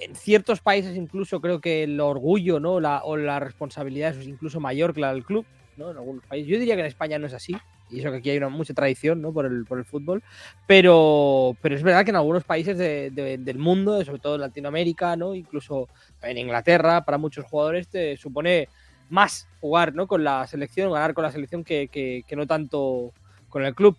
[0.00, 2.80] En ciertos países incluso creo que el orgullo, ¿no?
[2.80, 5.44] La, o la responsabilidad es incluso mayor que la del club,
[5.76, 5.90] ¿no?
[5.90, 6.48] En algunos países.
[6.50, 7.56] Yo diría que en España no es así,
[7.90, 9.32] y eso que aquí hay una mucha tradición, ¿no?
[9.32, 10.22] Por el, por el fútbol,
[10.66, 14.40] pero, pero es verdad que en algunos países de- de- del mundo, sobre todo en
[14.42, 15.34] Latinoamérica, ¿no?
[15.34, 15.88] Incluso
[16.22, 18.68] en Inglaterra, para muchos jugadores te supone
[19.08, 20.06] más jugar, ¿no?
[20.06, 23.12] Con la selección, ganar con la selección que- que no tanto
[23.48, 23.96] con el club.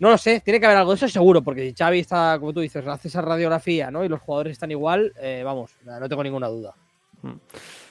[0.00, 2.52] No lo sé, tiene que haber algo de eso seguro, porque si Xavi está, como
[2.52, 4.04] tú dices, hace esa radiografía, ¿no?
[4.04, 6.74] Y los jugadores están igual, eh, vamos, no tengo ninguna duda.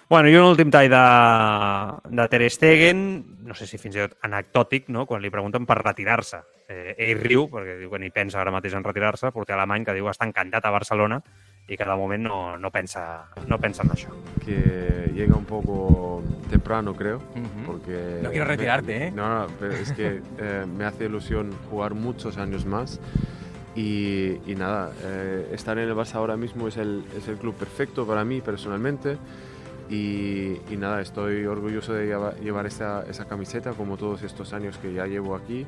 [0.09, 4.13] Bueno, i un últim tall de, de Ter Stegen, no sé si fins i tot
[4.23, 5.03] anecdòtic, no?
[5.05, 6.39] quan li pregunten per retirar-se.
[6.71, 9.97] Eh, ell riu, perquè diu que ni pensa ara mateix en retirar-se, porter alemany que
[9.97, 11.19] diu està encantat a Barcelona
[11.67, 14.09] i que de moment no, no, pensa, no pensa en això.
[14.45, 17.19] Que llega un poco temprano, creo.
[17.65, 19.11] Porque No quiero me- retirarte, ¿eh?
[19.11, 22.99] No, no, pero es que eh, me hace ilusión jugar muchos años más.
[23.75, 27.53] Y, y nada, eh, estar en el Barça ahora mismo es el, es el club
[27.55, 29.17] perfecto para mí personalmente.
[29.89, 34.77] Y, y nada, estoy orgulloso de lleva- llevar esa, esa camiseta como todos estos años
[34.77, 35.65] que ya llevo aquí.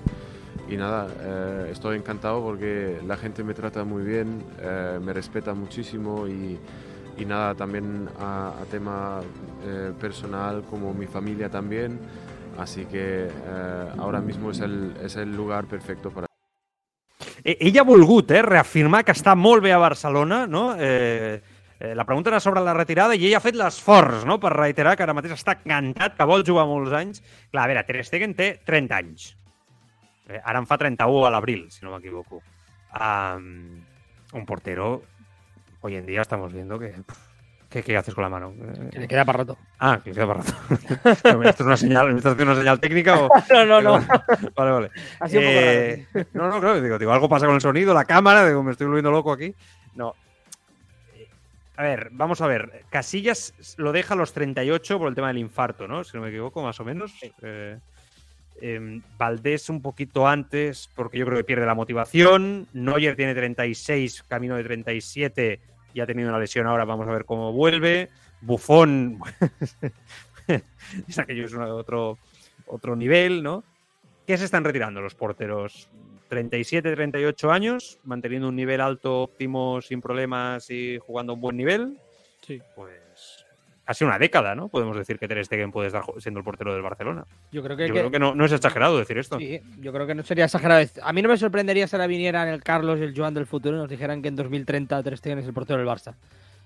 [0.68, 5.54] Y nada, eh, estoy encantado porque la gente me trata muy bien, eh, me respeta
[5.54, 6.60] muchísimo y,
[7.18, 9.22] y nada, también a, a tema
[9.66, 12.00] eh, personal como mi familia también.
[12.58, 16.30] Así que eh, ahora mismo es el, es el lugar perfecto para
[17.44, 20.74] Eh, Ell ha volgut eh, reafirmar que està molt bé a Barcelona, no?
[20.78, 21.40] Eh,
[21.80, 24.40] eh, la pregunta era sobre la retirada i ell ha fet l'esforç no?
[24.44, 27.24] per reiterar que ara mateix està encantat, que vol jugar molts anys.
[27.52, 29.30] Clar, a veure, Ter Stegen té 30 anys.
[30.30, 32.42] Eh, ara en fa 31 a l'abril, si no m'equivoco.
[32.94, 33.82] Um,
[34.34, 35.02] un portero,
[35.82, 36.94] hoy en día estamos viendo que...
[37.70, 38.52] ¿Qué, qué haces con la mano?
[38.92, 39.58] Que le queda para rato.
[39.78, 40.54] Ah, que queda para rato.
[41.44, 43.30] ¿Esto es una señal, ¿me estás haciendo una señal técnica o...?
[43.52, 44.08] No, no, no.
[44.56, 44.88] Vale, vale.
[44.88, 48.48] Un poco Eh, no, no, claro, digo, digo, algo pasa con el sonido, la cámara,
[48.48, 49.54] digo, me estoy volviendo loco aquí.
[49.94, 50.16] No.
[51.16, 51.28] Eh,
[51.76, 52.86] A ver, vamos a ver.
[52.90, 56.04] Casillas lo deja a los 38 por el tema del infarto, ¿no?
[56.04, 57.14] Si no me equivoco, más o menos.
[57.44, 57.78] Eh,
[58.62, 62.68] em, Valdés un poquito antes, porque yo creo que pierde la motivación.
[62.74, 65.60] Neuer tiene 36, camino de 37,
[65.94, 68.10] y ha tenido una lesión ahora, vamos a ver cómo vuelve.
[68.42, 69.20] Bufón,
[71.08, 72.18] es aquello es otro,
[72.68, 73.64] otro nivel, ¿no?
[74.26, 75.90] ¿Qué se están retirando los porteros?
[76.30, 81.58] 37, 38 años, manteniendo un nivel alto, óptimo, sin problemas y jugando a un buen
[81.58, 81.98] nivel.
[82.46, 82.62] Sí.
[82.76, 83.09] Pues
[83.90, 84.68] casi una década, ¿no?
[84.68, 87.26] Podemos decir que Ter Stegen puede estar siendo el portero del Barcelona.
[87.52, 89.40] Yo creo que, Yo que- creo que no, no es exagerado decir esto.
[89.40, 90.86] Sí, yo creo que no sería exagerado.
[91.02, 93.78] A mí no me sorprendería si ahora vinieran el Carlos y el Joan del futuro
[93.78, 96.14] y nos dijeran que en 2030 Ter Stegen es el portero del Barça.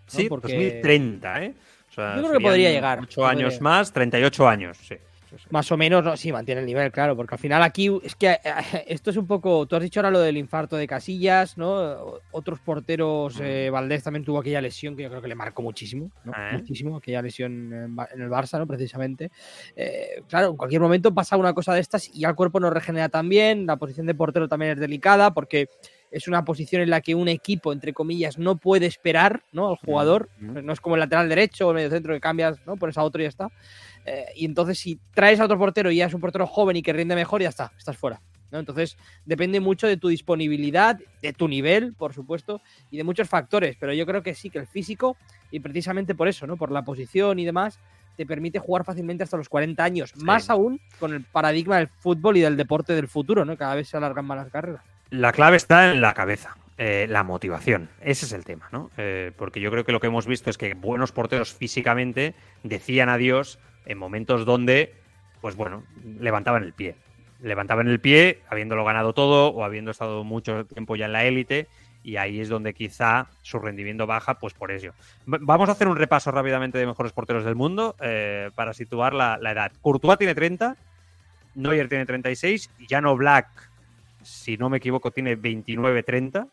[0.06, 1.54] Sí, Porque- 2030, ¿eh?
[1.90, 4.96] O sea, Yo creo que podría llegar, 8 podría años más, 38 años, sí.
[5.50, 8.32] Más o menos, no, sí, mantiene el nivel, claro, porque al final aquí es que
[8.32, 8.40] eh,
[8.88, 9.66] esto es un poco.
[9.66, 12.20] Tú has dicho ahora lo del infarto de Casillas, ¿no?
[12.32, 16.12] Otros porteros, eh, Valdés también tuvo aquella lesión que yo creo que le marcó muchísimo,
[16.24, 16.34] ¿no?
[16.34, 16.58] ¿Eh?
[16.58, 18.68] Muchísimo, aquella lesión en, el Barça, ¿no?
[18.68, 19.32] Precisamente.
[19.76, 22.70] Eh, claro, en cualquier momento pasa una cosa de estas y ya el cuerpo no
[22.70, 23.66] regenera tan bien.
[23.66, 25.70] La posición de portero también es delicada porque
[26.14, 29.70] es una posición en la que un equipo, entre comillas, no puede esperar, ¿no?
[29.70, 30.30] Al jugador.
[30.40, 32.78] No es como el lateral derecho o el medio centro que cambias, ¿no?
[32.78, 33.50] Pones a otro y ya está.
[34.06, 36.84] Eh, y entonces, si traes a otro portero y ya es un portero joven y
[36.84, 38.22] que rinde mejor, ya está, estás fuera.
[38.52, 38.60] ¿no?
[38.60, 38.96] Entonces,
[39.26, 43.76] depende mucho de tu disponibilidad, de tu nivel, por supuesto, y de muchos factores.
[43.80, 45.18] Pero yo creo que sí, que el físico,
[45.50, 46.58] y precisamente por eso, ¿no?
[46.58, 47.80] Por la posición y demás,
[48.16, 50.16] te permite jugar fácilmente hasta los 40 años.
[50.18, 53.58] Más aún con el paradigma del fútbol y del deporte del futuro, ¿no?
[53.58, 54.93] Cada vez se alargan más las carreras.
[55.14, 57.88] La clave está en la cabeza, eh, la motivación.
[58.02, 58.90] Ese es el tema, ¿no?
[58.98, 63.10] Eh, porque yo creo que lo que hemos visto es que buenos porteros físicamente decían
[63.10, 64.96] adiós en momentos donde,
[65.40, 65.84] pues bueno,
[66.20, 66.96] levantaban el pie.
[67.44, 71.68] Levantaban el pie habiéndolo ganado todo o habiendo estado mucho tiempo ya en la élite
[72.02, 74.96] y ahí es donde quizá su rendimiento baja, pues por ello.
[75.28, 79.38] Vamos a hacer un repaso rápidamente de mejores porteros del mundo eh, para situar la,
[79.38, 79.74] la edad.
[79.80, 80.76] Courtois tiene 30,
[81.54, 83.73] Neuer tiene 36, Jano Black
[84.24, 86.48] si no me equivoco, tiene 29-30.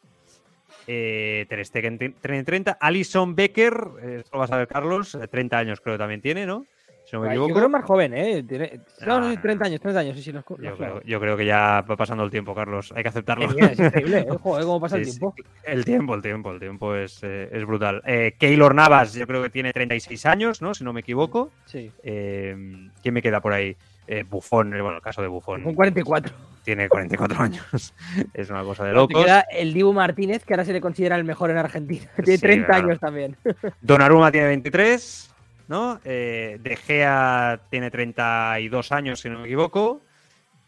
[0.87, 2.73] Eh, Ter Stegen ti- tiene 30.
[2.81, 6.21] Alison Becker, eh, esto lo vas a ver, Carlos, eh, 30 años creo que también
[6.21, 6.67] tiene, ¿no?
[7.05, 7.55] si no me Yo equivoco.
[7.55, 8.43] creo más joven, ¿eh?
[8.45, 8.81] Tiene...
[9.05, 9.67] No, Ah, no, no, 30 no.
[9.67, 12.23] años, 30 años, sí, sí, los, los Yo creo, yo creo que ya va pasando
[12.23, 12.93] el tiempo, Carlos.
[12.95, 13.47] Hay que aceptarlo.
[13.47, 14.37] Es increíble, ¿eh?
[14.41, 15.35] Joder, cómo pasa el tiempo.
[15.65, 18.01] El tiempo, el tiempo, el tiempo es, eh, es brutal.
[18.07, 20.73] Eh, Keylor Navas, yo creo que tiene 36 años, ¿no?
[20.73, 21.51] Si no me equivoco.
[21.67, 21.91] Sí.
[22.05, 22.55] Eh,
[23.03, 23.71] ¿Quién me queda por ahí?
[24.07, 25.63] Eh, eh, bueno, el caso de Buffon.
[25.65, 26.33] Con 44.
[26.65, 27.95] Tiene 44 años.
[28.35, 29.25] es una cosa de locos.
[29.25, 32.07] queda el Dibu Martínez, que ahora se le considera el mejor en Argentina.
[32.25, 32.87] Tiene Sí, 30 claro.
[32.87, 33.37] años también.
[33.81, 35.35] Donnarumma tiene 23,
[35.69, 36.01] ¿no?
[36.05, 40.01] Eh, De Gea tiene 32 años, si no me equivoco.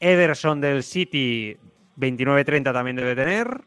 [0.00, 1.57] Ederson del City,
[1.98, 3.61] 29-30 también debe tener.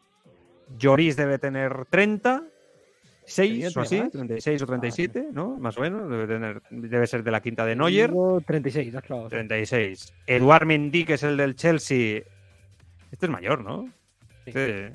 [0.78, 2.44] Lloris debe tener 30.
[3.26, 4.12] 6 o así, más?
[4.12, 5.58] 36 o 37, ¿no?
[5.58, 6.10] Más o menos.
[6.10, 8.10] Debe, tener, debe ser de la quinta de Neuer.
[8.10, 9.30] Dibu, 36, has clavado.
[9.30, 10.14] 36.
[10.28, 12.22] Eduard Mendy, que es el del Chelsea.
[13.12, 13.84] Este es mayor, ¿no?
[14.46, 14.52] Sí.
[14.54, 14.94] Este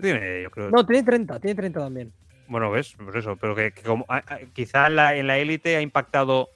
[0.00, 0.70] tiene, yo creo.
[0.70, 2.12] No, tiene 30, tiene 30 también.
[2.48, 5.38] Bueno, ves, pues eso, pero que, que como, a- a- quizá en la, en la
[5.38, 6.50] élite ha impactado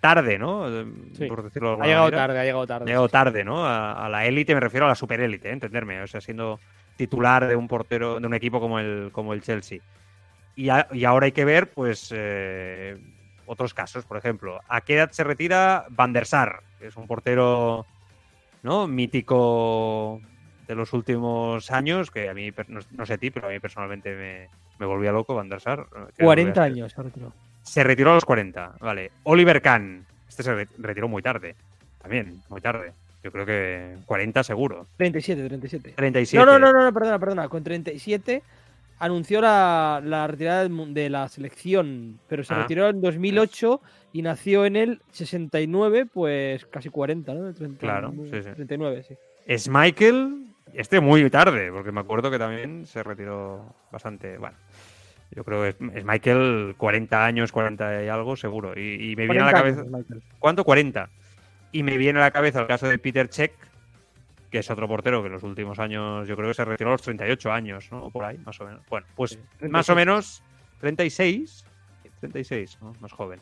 [0.00, 0.66] tarde, ¿no?
[1.14, 1.26] Sí.
[1.26, 2.18] Por decirlo de Ha llegado manera.
[2.26, 2.86] tarde, ha llegado Ha tarde.
[2.86, 3.66] llegado tarde, ¿no?
[3.66, 5.52] A, a la élite me refiero a la superélite, ¿eh?
[5.52, 6.00] entenderme.
[6.02, 6.60] O sea, siendo
[6.96, 9.80] titular de un portero, de un equipo como el, como el Chelsea.
[10.58, 12.96] Y, a- y ahora hay que ver, pues, eh,
[13.46, 14.04] otros casos.
[14.04, 16.60] Por ejemplo, ¿a qué edad se retira Van der Sar?
[16.80, 17.86] Que es un portero,
[18.64, 18.88] ¿no?
[18.88, 20.20] Mítico
[20.66, 23.60] de los últimos años, que a mí, no, no sé a ti, pero a mí
[23.60, 24.48] personalmente me,
[24.80, 25.86] me volvía loco Van der Sar.
[25.90, 26.62] ¿Qué edad 40 volvía a ser?
[26.64, 27.32] años, se retiró.
[27.62, 29.12] Se retiró a los 40, vale.
[29.24, 31.54] Oliver Kahn, este se re- retiró muy tarde.
[32.02, 32.92] También, muy tarde.
[33.22, 34.86] Yo creo que 40 seguro.
[34.96, 35.92] 37, 37.
[35.96, 36.44] 37.
[36.44, 37.48] No, no, no, no, no, perdona, perdona.
[37.48, 38.42] Con 37
[38.98, 42.58] anunció la, la retirada de la selección, pero se Ah.
[42.62, 43.80] retiró en 2008
[44.12, 47.52] y nació en el 69, pues casi 40, ¿no?
[47.54, 48.48] 30, Claro, sí, sí.
[48.54, 49.14] 39, sí.
[49.46, 54.36] Es Michael, este muy tarde, porque me acuerdo que también se retiró bastante.
[54.38, 54.56] Bueno,
[55.30, 58.78] yo creo que es, Michael 40 años, 40 y algo, seguro.
[58.78, 59.96] Y, y me viene a la 40 cabeza.
[60.12, 60.24] años.
[60.38, 60.64] ¿Cuánto?
[60.64, 61.08] 40.
[61.72, 63.52] Y me viene a la cabeza el caso de Peter Check,
[64.50, 66.92] que es otro portero que en los últimos años yo creo que se retiró a
[66.94, 68.10] los 38 años, ¿no?
[68.10, 68.80] Por ahí, más o menos.
[68.88, 69.96] Bueno, pues Sí, más o 36.
[69.96, 70.42] menos
[70.80, 71.64] 36.
[72.20, 72.94] 36, ¿no?
[73.00, 73.40] Más joven.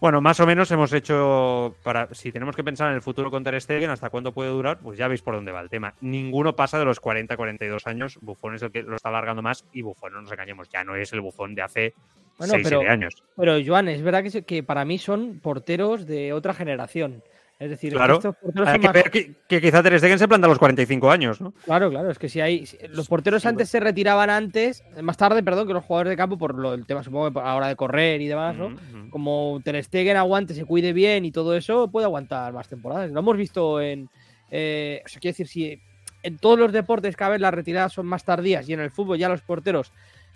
[0.00, 3.44] Bueno, más o menos hemos hecho, para si tenemos que pensar en el futuro con
[3.44, 5.94] Ter Stegen, hasta cuándo puede durar, pues ya veis por dónde va el tema.
[6.00, 8.18] Ninguno pasa de los 40, 42 años.
[8.20, 10.96] Buffon es el que lo está alargando más y Buffon, no nos engañemos, ya no
[10.96, 11.94] es el Buffon de hace
[12.36, 13.22] Bueno, 6, pero- 7 años.
[13.36, 17.22] Pero, Joan, es verdad que, que para mí son porteros de otra generación.
[17.62, 18.14] Es decir, Claro.
[18.16, 20.58] estos porteros Hay que más ver que, que quizá Ter Stegen se planta a los
[20.58, 21.52] 45 años, ¿no?
[21.64, 22.66] Claro, claro, es que si hay.
[22.66, 26.16] si- Los porteros sí, antes se retiraban antes, más tarde, perdón, que los jugadores de
[26.16, 28.74] campo por lo, el tema, supongo, a la hora de correr y demás, ¿no?
[29.10, 33.10] Como Ter Stegen aguante, se cuide bien y todo eso, puede aguantar más temporadas.
[33.10, 34.08] Lo hemos visto en.
[34.50, 35.80] eh, o sea, quiero decir, si
[36.24, 39.18] en todos los deportes cada vez las retiradas son más tardías y en el fútbol
[39.18, 39.92] ya los porteros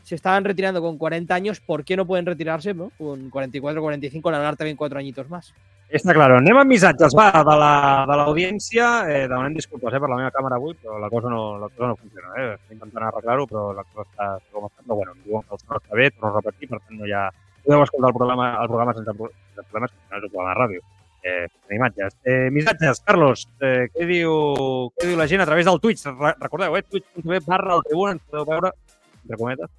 [0.07, 2.93] se estaban retirando con 40 años, ¿por qué no pueden retirarse ¿no?
[2.97, 5.53] con 44, 45, alargar también cuatro añitos más?
[5.87, 6.33] Està clar.
[6.35, 8.87] Anem amb missatges, va, de la- de l'audiència.
[9.07, 11.69] La, eh, demanem disculpes eh, per la meva càmera avui, però la cosa no, la
[11.69, 12.33] cosa no funciona.
[12.43, 12.47] Eh?
[12.57, 14.83] Estic intentant arreglar-ho, però la cosa està, com està.
[14.83, 17.07] Però bueno, em diuen que el son està bé, torno a repetir, per tant no
[17.07, 17.23] hi ha...
[17.63, 20.83] Podeu escoltar el programa, el programa sense, sense problemes, no és un programa de ràdio.
[21.23, 21.47] Eh,
[21.79, 22.19] imatges.
[22.27, 24.35] Eh, missatges, Carlos, eh, què, diu,
[24.99, 26.03] què diu la gent a través del Twitch?
[26.11, 26.83] Re recordeu, eh?
[26.83, 28.75] twitch.tv barra el tribuna, ens podeu veure,
[29.23, 29.71] entre cometes.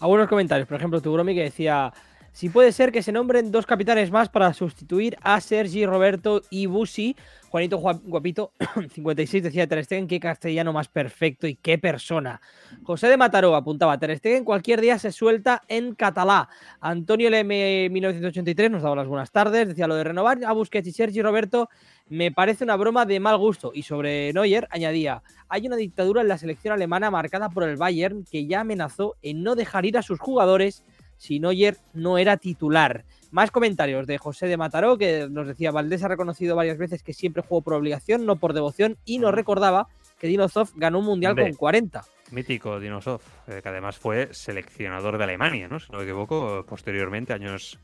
[0.00, 0.68] Algunos comentarios.
[0.68, 1.92] Por ejemplo, Tugromi que decía:
[2.32, 6.66] Si puede ser que se nombren dos capitanes más para sustituir a Sergi Roberto y
[6.66, 7.16] Busi.
[7.48, 8.52] Juanito Gua- Guapito,
[8.94, 12.40] 56, decía Ter Stegen, qué castellano más perfecto y qué persona.
[12.84, 16.48] José de Mataró apuntaba, Ter Stegen cualquier día se suelta en catalá.
[16.80, 20.92] Antonio LM 1983 nos daba las buenas tardes, decía lo de renovar a Busquets y
[20.92, 21.70] Sergi Roberto
[22.10, 23.72] me parece una broma de mal gusto.
[23.74, 28.24] Y sobre Neuer añadía, hay una dictadura en la selección alemana marcada por el Bayern
[28.30, 30.84] que ya amenazó en no dejar ir a sus jugadores
[31.18, 33.04] si Neuer no era titular.
[33.30, 37.12] Más comentarios de José de Mataró, que nos decía, Valdés ha reconocido varias veces que
[37.12, 39.86] siempre jugó por obligación, no por devoción, y nos recordaba
[40.18, 41.50] que Dino Zoff ganó un mundial Hombre.
[41.50, 42.02] con 40.
[42.30, 45.78] Mítico Dinosov, eh, que además fue seleccionador de Alemania, ¿no?
[45.78, 47.78] Si no me equivoco, posteriormente, años,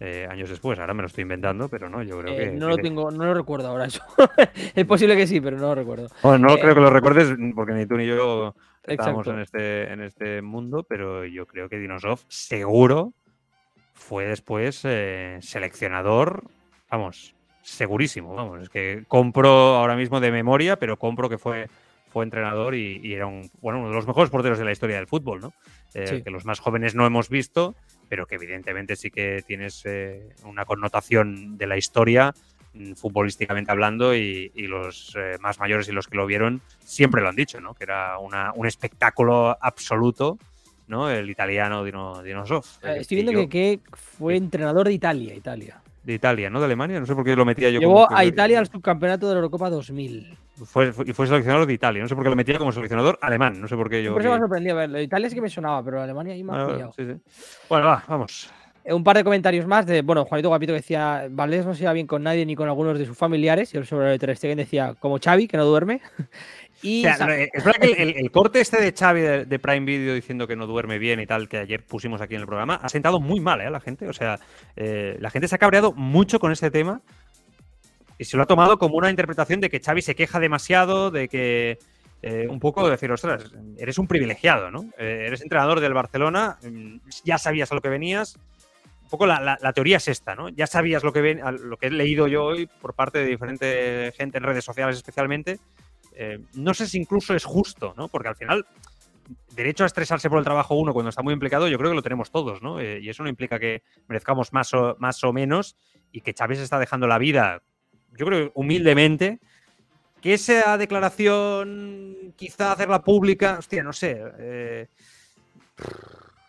[0.00, 0.78] eh, años después.
[0.78, 2.50] Ahora me lo estoy inventando, pero no, yo creo Eh, que.
[2.52, 4.02] no lo tengo, no lo recuerdo ahora eso.
[4.74, 6.08] es posible que sí, pero no lo recuerdo.
[6.22, 8.54] Bueno, no eh, creo que lo recuerdes, porque ni tú ni yo
[8.86, 13.12] estábamos en este, en este mundo, pero yo creo que Dinosov seguro
[13.92, 16.44] fue después eh, seleccionador,
[16.90, 21.68] vamos, segurísimo, vamos, es que compro ahora mismo de memoria, pero compro que fue,
[22.08, 24.96] fue entrenador y, y era un, bueno, uno de los mejores porteros de la historia
[24.96, 25.54] del fútbol, ¿no?
[25.94, 26.22] Eh, Sí.
[26.22, 27.76] Que los más jóvenes no hemos visto,
[28.08, 32.34] pero que evidentemente sí que tienes eh, una connotación de la historia
[32.96, 37.28] futbolísticamente hablando y, y los eh, más mayores y los que lo vieron siempre lo
[37.28, 37.74] han dicho, ¿no?
[37.74, 40.38] Que era una- un espectáculo absoluto
[40.86, 41.10] ¿no?
[41.10, 42.64] El italiano Dino, Dinosov.
[42.82, 45.80] Eh, estoy viendo que, que, fue entrenador de Italia, Italia.
[46.02, 46.58] De Italia, ¿no?
[46.58, 47.80] De Alemania, no sé por qué lo metía yo.
[47.80, 50.36] Llevó a Italia al subcampeonato de la Eurocopa 2000.
[50.64, 53.60] Fue, y fue seleccionador de Italia, no sé por qué lo metía como seleccionador alemán,
[53.60, 54.12] no sé por qué yo.
[54.12, 55.00] Por eso me sorprendía verlo.
[55.00, 57.20] Italia sí que me sonaba, pero Alemania ahí me ha bueno, sí, sí.
[57.68, 58.52] bueno, va, vamos.
[58.86, 62.06] Un par de comentarios más de, bueno, Juanito Guapito decía, Valdés no se va bien
[62.06, 65.18] con nadie ni con algunos de sus familiares, y sobre el Ter Stegen decía, como
[65.18, 66.00] Xavi, que no duerme.
[66.82, 69.86] Y o sea, es verdad que el, el, corte este de Xavi de, de, Prime
[69.86, 72.74] Video diciendo que no duerme bien y tal, que ayer pusimos aquí en el programa,
[72.74, 73.66] ha sentado muy mal ¿eh?
[73.66, 74.06] a la gente.
[74.06, 74.38] O sea,
[74.76, 77.00] eh, la gente se ha cabreado mucho con este tema
[78.18, 81.28] y se lo ha tomado como una interpretación de que Xavi se queja demasiado, de
[81.28, 81.78] que
[82.22, 84.84] eh, un poco de decir, ostras, eres un privilegiado, ¿no?
[84.96, 88.38] Eh, eres entrenador del Barcelona, mm, ya sabías a lo que venías.
[89.04, 90.48] Un poco la, la, teoría es esta, ¿no?
[90.48, 94.12] Ya sabías lo que, ven, lo que he leído yo hoy por parte de diferente
[94.16, 95.60] gente en redes sociales especialmente,
[96.14, 98.08] eh, no sé si incluso es justo, ¿no?
[98.08, 98.66] Porque al final,
[99.54, 102.02] derecho a estresarse por el trabajo uno cuando está muy implicado, yo creo que lo
[102.02, 102.80] tenemos todos, ¿no?
[102.80, 105.76] Eh, y eso no implica que merezcamos más o, más o menos
[106.12, 107.62] y que Chávez está dejando la vida,
[108.16, 109.40] yo creo humildemente.
[110.20, 114.18] Que esa declaración, quizá hacerla pública, hostia, no sé.
[114.38, 114.88] Eh,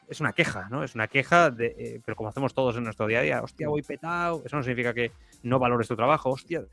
[0.09, 0.83] es una queja, ¿no?
[0.83, 3.67] Es una queja, de, eh, pero como hacemos todos en nuestro día a día, hostia,
[3.67, 5.11] voy petado, eso no significa que
[5.43, 6.63] no valores tu trabajo, hostia,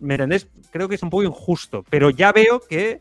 [0.00, 0.48] ¿Me entendés?
[0.70, 3.00] Creo que es un poco injusto, pero ya veo que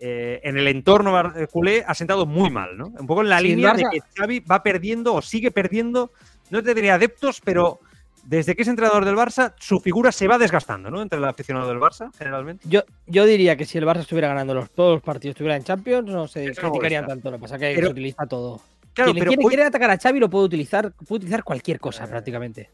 [0.00, 2.86] eh, en el entorno culé ha sentado muy mal, ¿no?
[2.86, 6.12] Un poco en la sí, línea de que Xavi va perdiendo o sigue perdiendo,
[6.50, 7.80] no te diría adeptos, pero
[8.24, 11.02] desde que es entrenador del Barça, su figura se va desgastando, ¿no?
[11.02, 12.68] Entre el aficionado del Barça, generalmente.
[12.68, 15.64] Yo, yo diría que si el Barça estuviera ganando los, todos los partidos, estuviera en
[15.64, 17.30] Champions, no se criticarían tanto.
[17.30, 18.60] Lo que pasa es que pero, se utiliza todo.
[18.98, 19.48] Claro, Quien pero quiere, hoy...
[19.50, 22.68] quiere, atacar a Xavi lo puede utilizar, puede utilizar cualquier cosa prácticamente.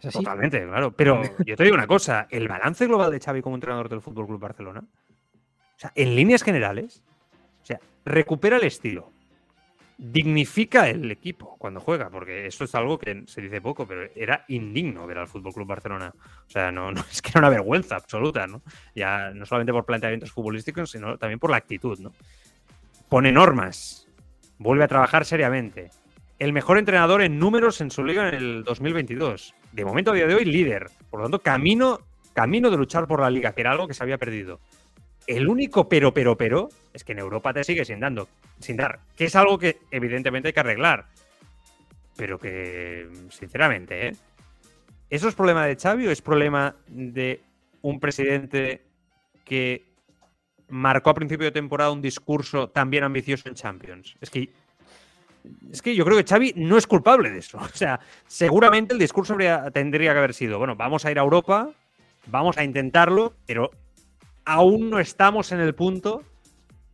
[0.00, 0.92] Totalmente, claro.
[0.92, 4.28] Pero yo te digo una cosa, el balance global de Xavi como entrenador del Fútbol
[4.28, 7.02] Club Barcelona, o sea, en líneas generales,
[7.60, 9.10] o sea, recupera el estilo,
[9.96, 14.44] dignifica el equipo cuando juega, porque eso es algo que se dice poco, pero era
[14.46, 16.14] indigno ver al Fútbol Club Barcelona.
[16.46, 18.62] O sea, no, no, es que era una vergüenza absoluta, ¿no?
[18.94, 22.12] Ya no solamente por planteamientos futbolísticos, sino también por la actitud, ¿no?
[23.08, 24.07] Pone normas,
[24.58, 25.90] vuelve a trabajar seriamente.
[26.38, 29.54] El mejor entrenador en números en su liga en el 2022.
[29.72, 30.86] De momento, a día de hoy, líder.
[31.10, 32.00] Por lo tanto, camino,
[32.32, 34.60] camino de luchar por la liga, que era algo que se había perdido.
[35.26, 38.28] El único pero, pero, pero, es que en Europa te sigue sin, dando,
[38.60, 39.00] sin dar.
[39.16, 41.06] Que es algo que evidentemente hay que arreglar.
[42.16, 44.12] Pero que, sinceramente, ¿eh?
[45.10, 47.40] ¿eso es problema de Xavi o es problema de
[47.82, 48.82] un presidente
[49.44, 49.87] que
[50.68, 54.16] marcó a principio de temporada un discurso también ambicioso en Champions?
[54.20, 54.50] Es que
[55.70, 57.58] es que yo creo que Xavi no es culpable de eso.
[57.62, 59.36] O sea, seguramente el discurso
[59.72, 61.70] tendría que haber sido, bueno, vamos a ir a Europa,
[62.26, 63.70] vamos a intentarlo, pero
[64.44, 66.22] aún no estamos en el punto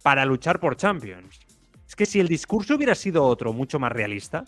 [0.03, 1.41] para luchar por Champions.
[1.87, 4.45] Es que si el discurso hubiera sido otro, mucho más realista,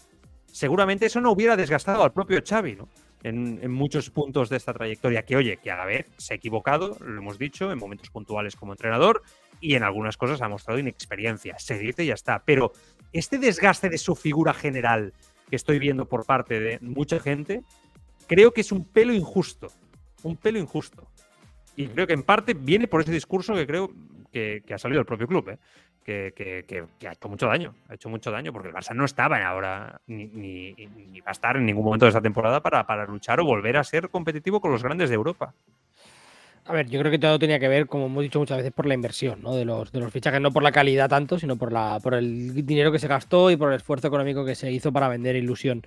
[0.46, 2.88] seguramente eso no hubiera desgastado al propio Xavi, ¿no?
[3.22, 6.96] En, muchos puntos de esta trayectoria, que oye, que a la vez se ha equivocado,
[7.00, 9.22] lo hemos dicho, en momentos puntuales como entrenador,
[9.60, 11.58] y en algunas cosas ha mostrado inexperiencia.
[11.58, 12.42] Se dice y ya está.
[12.44, 12.72] Pero
[13.12, 15.12] este desgaste de su figura general
[15.48, 17.62] que estoy viendo por parte de mucha gente,
[18.26, 19.68] creo que es un pelo injusto.
[20.22, 21.08] Un pelo injusto.
[21.76, 23.92] Y creo que en parte viene por ese discurso que creo
[24.32, 25.58] que, ha salido del propio club, ¿eh?
[26.04, 26.64] que, que,
[26.98, 27.74] que, ha hecho mucho daño.
[27.88, 31.32] Ha hecho mucho daño porque el Barça no estaba ahora ni, ni, ni va a
[31.32, 34.60] estar en ningún momento de esta temporada para, para luchar o volver a ser competitivo
[34.60, 35.54] con los grandes de Europa.
[36.68, 38.86] A ver, yo creo que todo tenía que ver, como hemos dicho muchas veces, por
[38.86, 39.54] la inversión, ¿no?
[39.54, 42.66] De los, de los fichajes, no por la calidad tanto, sino por, la, por el
[42.66, 45.82] dinero que se gastó y por el esfuerzo económico que se hizo para vender ilusión.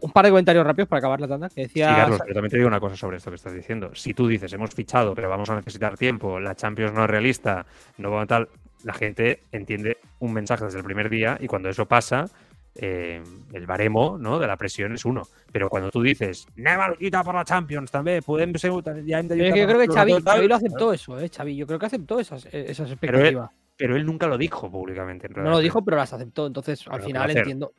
[0.00, 1.48] Un par de comentarios rápidos para acabar la tanda.
[1.48, 1.88] Que decía...
[1.88, 3.90] Sí, Carlos, pero también te digo una cosa sobre esto que estás diciendo.
[3.94, 7.66] Si tú dices, hemos fichado, pero vamos a necesitar tiempo, la Champions no es realista,
[7.98, 8.48] no va a tal,
[8.84, 12.26] la gente entiende un mensaje desde el primer día y cuando eso pasa,
[12.74, 13.22] eh,
[13.52, 14.38] el baremo ¿no?
[14.38, 15.22] de la presión es uno.
[15.50, 18.72] Pero cuando tú dices, Neva luchita por la Champions también, pueden ser.
[19.04, 21.28] Ya yo creo que Xavi, Xavi, lo aceptó eso, ¿eh?
[21.28, 23.30] Xavi, yo creo que aceptó esas, esas expectativas.
[23.30, 25.28] Pero él, pero él, nunca lo dijo públicamente.
[25.28, 26.46] no lo dijo, pero las aceptó.
[26.46, 27.72] Entonces, al final entiendo.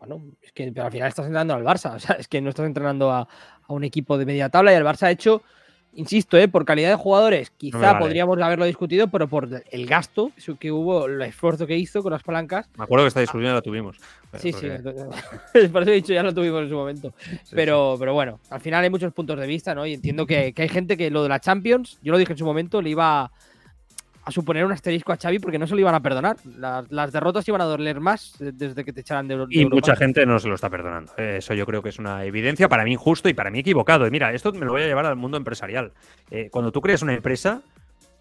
[0.00, 1.94] Bueno, es que pero al final estás entrenando al Barça.
[1.96, 4.76] O sea, es que no estás entrenando a, a un equipo de media tabla y
[4.76, 5.42] el Barça ha hecho
[5.92, 6.48] insisto, ¿eh?
[6.48, 7.98] por calidad de jugadores, quizá no vale.
[7.98, 12.22] podríamos haberlo discutido, pero por el gasto que hubo, el esfuerzo que hizo con las
[12.22, 12.68] palancas.
[12.76, 13.96] Me acuerdo que esta discusión la tuvimos.
[14.38, 14.80] Sí, porque...
[15.52, 17.12] sí, por eso he dicho, ya lo tuvimos en su momento.
[17.26, 18.00] Sí, pero, sí.
[18.00, 19.86] pero bueno, al final hay muchos puntos de vista, ¿no?
[19.86, 22.38] Y entiendo que, que, hay gente que lo de la Champions, yo lo dije en
[22.38, 23.32] su momento, le iba a
[24.30, 26.36] suponer un asterisco a Xavi porque no se lo iban a perdonar.
[26.58, 29.74] Las, las derrotas iban a doler más desde que te echaran de, de Y Europa.
[29.76, 31.12] mucha gente no se lo está perdonando.
[31.16, 34.06] Eso yo creo que es una evidencia para mí injusto y para mí equivocado.
[34.06, 35.92] Y mira, esto me lo voy a llevar al mundo empresarial.
[36.30, 37.62] Eh, cuando tú creas una empresa,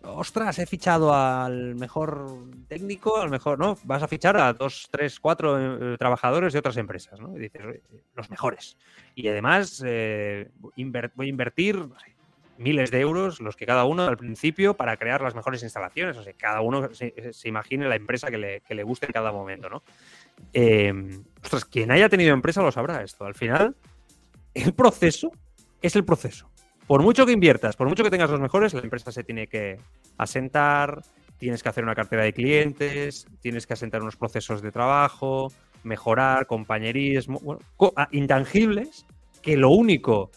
[0.02, 2.26] ostras, he fichado al mejor
[2.68, 3.78] técnico, al mejor, ¿no?
[3.84, 7.36] Vas a fichar a dos, tres, cuatro eh, trabajadores de otras empresas, ¿no?
[7.36, 7.62] Y dices,
[8.16, 8.78] los mejores.
[9.16, 10.74] Y además eh, voy
[11.26, 11.78] a invertir
[12.60, 16.18] miles de euros, los que cada uno al principio, para crear las mejores instalaciones.
[16.18, 17.14] O sea, cada uno se,
[17.46, 19.84] imagine la empresa que le, que le, guste en cada momento, ¿no?
[20.54, 20.94] Eh,
[21.44, 23.26] ostras, quien haya tenido empresa lo sabrá esto.
[23.26, 23.76] Al final,
[24.54, 25.32] el proceso
[25.82, 26.50] es el proceso
[26.90, 29.78] por mucho que inviertas, por mucho que tengas los mejores, la empresa se tiene que
[30.18, 31.04] asentar,
[31.38, 35.52] tienes que hacer una cartera de clientes, tienes que asentar unos procesos de trabajo,
[35.84, 37.62] mejorar, compañerismo, bueno,
[37.96, 39.06] ah, intangibles
[39.44, 40.32] que lo único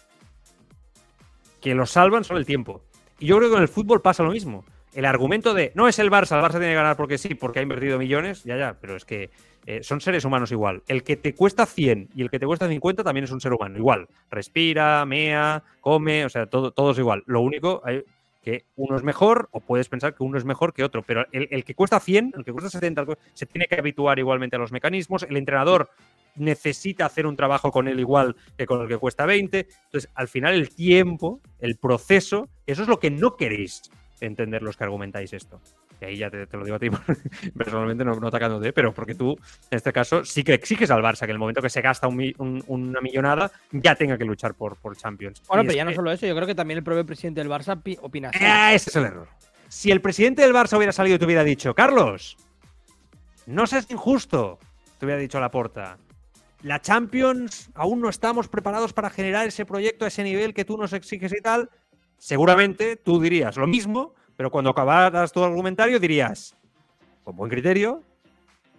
[1.63, 2.83] que los salvan son el tiempo.
[3.19, 4.65] Y yo creo que con el fútbol pasa lo mismo.
[4.93, 7.61] El argumento de no es el Barça, el Barça tiene que ganar porque sí, porque
[7.61, 9.31] ha invertido millones, ya, ya, pero es que
[9.65, 10.83] eh, son seres humanos igual.
[10.87, 13.55] El que te cuesta 100 y el que te cuesta 50 también es un ser
[13.55, 14.09] humano, igual.
[14.31, 17.23] Respira, mea, come, o sea, todo, todo es igual.
[17.27, 18.05] Lo único hay
[18.43, 21.65] que uno es mejor o puedes pensar que uno es mejor que otro, pero el,
[21.65, 25.23] que cuesta 100, el que cuesta 70, se tiene que habituar igualmente a los mecanismos.
[25.23, 25.91] El entrenador
[26.37, 29.67] necesita hacer un trabajo con él igual que con el que cuesta 20.
[29.85, 33.83] Entonces, al final, el tiempo, el proceso, eso es lo que no queréis
[34.21, 35.61] entender los que argumentáis esto
[36.03, 36.91] y ahí ya te, lo digo a ti
[37.57, 39.37] personalmente, no, no atacándote, pero porque tú,
[39.71, 42.09] en este caso, sí que exiges al Barça que en el momento que se gasta
[42.09, 45.43] una millonada ya tenga que luchar por, por Champions.
[45.47, 47.81] Bueno, pero ya no solo eso, yo creo que también el propio presidente del Barça
[48.01, 48.45] opina así.
[48.45, 49.29] Eh, ese es el error.
[49.69, 52.37] Si el presidente del Barça hubiera salido y te hubiera dicho, Carlos,
[53.47, 54.59] no seas injusto,
[54.99, 55.99] te hubiera dicho a la porta.
[56.63, 60.77] La Champions aún no estamos preparados para generar ese proyecto a ese nivel que tú
[60.77, 61.71] nos exiges y tal.
[62.19, 66.57] Seguramente tú dirías lo mismo, pero cuando acabaras tu argumentario dirías,
[67.25, 68.03] con buen criterio,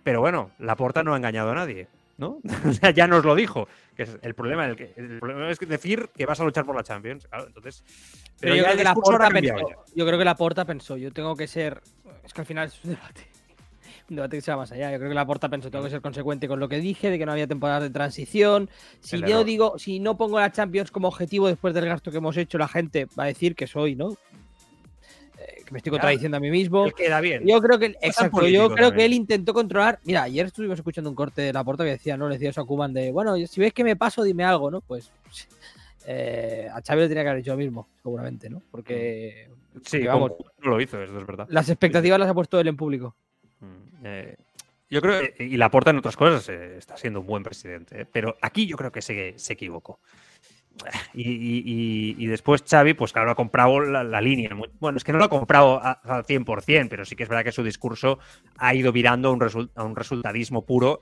[0.04, 2.40] pero bueno, la porta no ha engañado a nadie, ¿no?
[2.96, 3.68] ya nos lo dijo.
[3.96, 6.76] Que es el problema, el, que, el problema es decir que vas a luchar por
[6.76, 7.28] la Champions.
[7.28, 7.84] Claro, entonces.
[8.40, 9.56] Pero, yo, creo que la porta pensó,
[9.94, 11.82] yo creo que la porta pensó, yo tengo que ser.
[12.24, 13.33] Es que al final es un debate.
[14.10, 14.92] Un debate que se va más allá.
[14.92, 17.18] Yo creo que la porta pensó, tengo que ser consecuente con lo que dije, de
[17.18, 18.70] que no había temporada de transición.
[19.00, 22.38] Si yo digo, si no pongo la Champions como objetivo después del gasto que hemos
[22.38, 24.18] hecho, la gente va a decir que soy, ¿no?
[25.66, 26.90] que me estoy contradiciendo a mí mismo.
[26.92, 27.44] queda bien.
[27.46, 30.00] Yo creo que, exacto, yo creo que él intentó controlar.
[30.04, 32.28] Mira, ayer estuvimos escuchando un corte de la puerta que decía, ¿no?
[32.28, 34.82] Le decía eso a Kuman de, bueno, si ves que me paso, dime algo, ¿no?
[34.82, 35.12] Pues
[36.08, 38.62] eh, a Xavi le tenía que haber dicho lo mismo, seguramente, ¿no?
[38.72, 39.50] Porque.
[39.84, 40.34] Sí, vamos.
[40.60, 41.48] No lo hizo, eso es verdad.
[41.50, 43.16] Las expectativas las ha puesto él en público.
[43.64, 44.36] Mm, eh,
[44.90, 48.36] yo creo, y la porta en otras cosas eh, está siendo un buen presidente, pero
[48.42, 50.00] aquí yo creo que se, equivocó.
[51.14, 54.50] Y, después Xavi, pues claro, ha comprado la, línea.
[54.80, 57.52] Bueno, es que no lo ha comprado al 100%, pero sí que es verdad que
[57.52, 58.20] su discurso
[58.58, 61.02] ha ido virando a un resultadismo puro,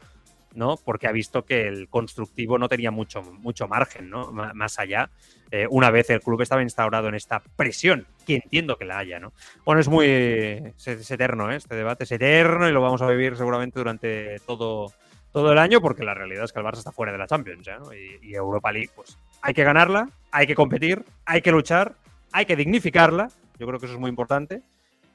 [0.53, 0.77] ¿no?
[0.77, 4.31] Porque ha visto que el constructivo no tenía mucho, mucho margen, ¿no?
[4.31, 5.09] más allá,
[5.51, 9.19] eh, una vez el club estaba instaurado en esta presión, que entiendo que la haya,
[9.19, 9.33] ¿no?
[9.65, 10.05] Bueno, es muy...
[10.05, 11.57] eterno, ¿eh?
[11.57, 14.91] Este debate es eterno y lo vamos a vivir seguramente durante todo
[15.31, 17.65] todo el año, porque la realidad es que el Barça está fuera de la Champions
[17.65, 17.79] ¿ya?
[18.21, 21.95] y, Europa League, pues hay que ganarla, hay que competir, hay que luchar,
[22.31, 23.29] hay que dignificarla.
[23.57, 24.61] Yo creo que eso es muy importante,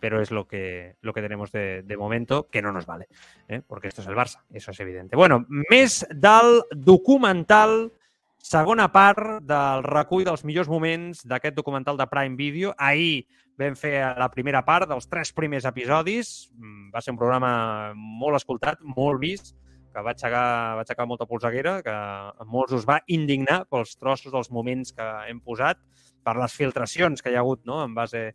[0.01, 3.09] pero es lo que, lo que tenemos de, momento que no nos vale,
[3.49, 3.63] ¿eh?
[3.67, 5.17] porque esto es el Barça, eso es evidente.
[5.17, 7.93] Bueno, mes del documental,
[8.39, 12.75] segona part del recull dels millors moments d'aquest documental de Prime Video.
[12.79, 13.27] Ahir
[13.59, 16.53] vam fer la primera part dels tres primers episodis.
[16.55, 19.57] Mm, va ser un programa molt escoltat, molt vist,
[19.97, 24.35] que va aixecar, va aixecar molta polseguera, que a molts us va indignar pels trossos,
[24.35, 25.81] els moments que hem posat,
[26.23, 27.81] per les filtracions que hi ha hagut no?
[27.85, 28.29] en base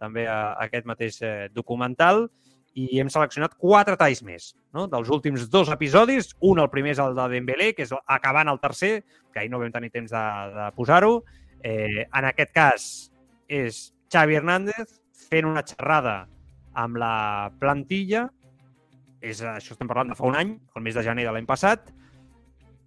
[0.00, 2.26] també a, a aquest mateix eh, documental
[2.78, 4.86] i hem seleccionat quatre talls més no?
[4.90, 6.30] dels últims dos episodis.
[6.46, 9.60] Un, el primer és el de Dembélé, que és acabant el tercer, que ahir no
[9.62, 10.24] vam tenir temps de,
[10.54, 11.22] de posar-ho.
[11.66, 12.88] Eh, en aquest cas
[13.50, 16.20] és Xavi Hernández fent una xerrada
[16.78, 18.28] amb la plantilla
[19.20, 21.90] és, això estem parlant de fa un any, el mes de gener de l'any passat,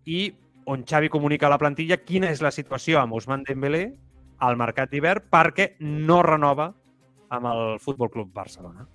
[0.07, 0.31] i
[0.71, 3.83] on Xavi comunica a la plantilla quina és la situació amb Ousmane Dembélé
[4.41, 6.71] al mercat d'hivern perquè no renova
[7.31, 8.85] amb el Futbol Club Barcelona.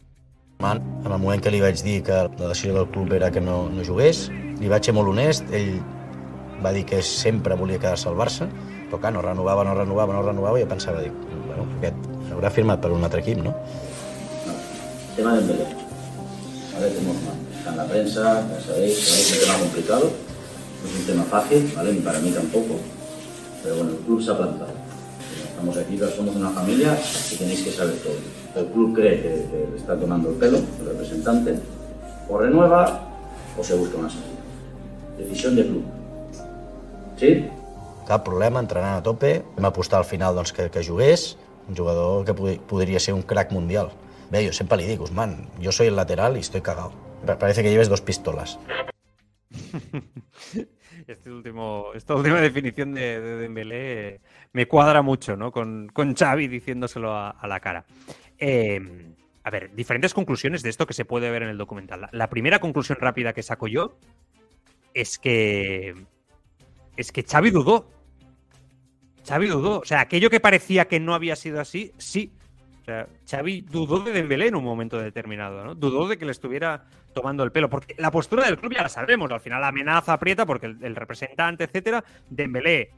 [0.61, 3.57] En el moment que li vaig dir que la decisió del club era que no,
[3.73, 4.27] no jugués,
[4.61, 5.77] li vaig ser molt honest, ell
[6.65, 8.49] va dir que sempre volia quedar-se al Barça,
[8.87, 11.17] però clar, no renovava, no renovava, no renovava, i jo pensava, dic,
[11.49, 13.53] bueno, aquest haurà firmat per un altre equip, no?
[15.17, 15.69] Tema Dembélé.
[16.73, 16.91] ¿vale?
[16.93, 17.17] Tenemos
[17.59, 21.73] está en la prensa, ya sabéis, es un tema complicado, no es un tema fácil,
[21.75, 21.93] ¿vale?
[21.93, 22.81] Ni para mí tampoco,
[23.63, 24.86] pero bueno, el club se ha plantado.
[25.57, 26.99] Estamos aquí, somos una familia
[27.33, 28.13] y tenéis que saber todo.
[28.57, 31.59] El club cree que, que le está tomando el pelo, el representante,
[32.29, 33.09] o renueva
[33.57, 34.37] o se busca una salida.
[35.17, 35.85] Decisión del club.
[37.17, 37.49] ¿Sí?
[38.07, 39.47] Cap problema, entrenant a tope.
[39.57, 41.39] Vam apostar al final doncs, que, que jugués,
[41.71, 43.89] un jugador que pod podria ser un crack mundial.
[44.29, 46.93] Bé, jo sempre li dic, Usman, jo soy el lateral y estoy cagado.
[47.25, 48.59] Parece que lleves dos pistolas.
[51.07, 54.21] Este último, esta última definición de, de Dembélé eh,
[54.57, 55.53] me cuadra mucho, ¿no?
[55.53, 57.85] Con, con Xavi diciéndoselo a, la cara.
[58.39, 58.81] Eh,
[59.45, 62.01] a ver, diferentes conclusiones de esto que se puede ver en el documental.
[62.01, 63.99] La, la primera conclusión rápida que saco yo
[64.95, 65.95] es que
[66.97, 67.91] es que Xavi dudó.
[69.29, 69.81] Xavi dudó.
[69.81, 72.33] O sea, aquello que parecía que no había sido así, sí.
[72.81, 75.75] O sea, Xavi dudó de Dembélé en un momento determinado, ¿no?
[75.75, 77.69] Dudó de que le estuviera tomando el pelo.
[77.69, 79.31] Porque la postura del club ya la sabemos.
[79.31, 82.91] Al final la amenaza aprieta porque el, el representante, etcétera, Dembélé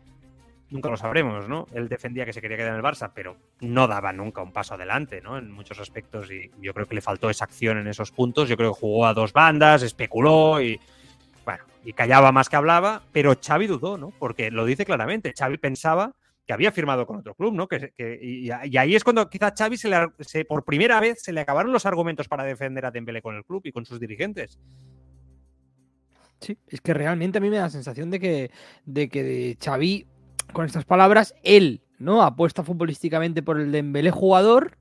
[0.71, 1.67] nunca lo sabremos, ¿no?
[1.73, 4.75] Él defendía que se quería quedar en el Barça, pero no daba nunca un paso
[4.75, 5.39] adelante, ¿no?
[5.39, 8.49] En muchos aspectos y yo creo que le faltó esa acción en esos puntos.
[8.49, 10.79] Yo creo que jugó a dos bandas, especuló y
[11.45, 14.13] bueno, y callaba más que hablaba, pero Xavi dudó, ¿no?
[14.19, 16.15] Porque lo dice claramente, Xavi pensaba
[16.47, 17.69] que había firmado con otro club, ¿no?
[17.69, 17.93] Que,
[18.23, 21.73] y, ahí es cuando quizá Xavi se le, se, por primera vez se le acabaron
[21.73, 24.59] los argumentos para defender a Dembélé con el club y con sus dirigentes.
[26.41, 28.51] Sí, es que realmente a mí me da la sensación de que,
[28.87, 30.07] de que Xavi,
[30.53, 32.23] con estas palabras, él, ¿no?
[32.23, 34.79] Apuesta futbolísticamente por el Dembélé jugador,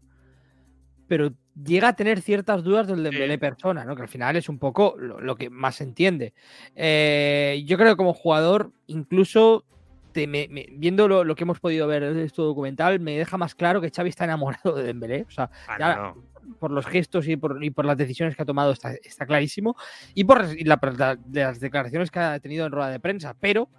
[1.08, 1.32] pero
[1.64, 3.40] llega a tener ciertas dudas del Dembélé sí.
[3.40, 3.96] persona, ¿no?
[3.96, 6.34] Que al final es un poco lo, lo que más se entiende.
[6.76, 9.66] Eh, yo creo que como jugador, incluso
[10.12, 13.38] te, me, me, viendo lo, lo, que hemos podido ver en este documental, me deja
[13.38, 15.26] más claro que Xavi está enamorado de Dembélé.
[15.28, 16.24] O sea, ah, ya, no.
[16.60, 19.76] por los gestos y por, y por, las decisiones que ha tomado está, está clarísimo.
[20.14, 23.36] Y por la, la, de las declaraciones que ha tenido en rueda de prensa.
[23.40, 23.70] Pero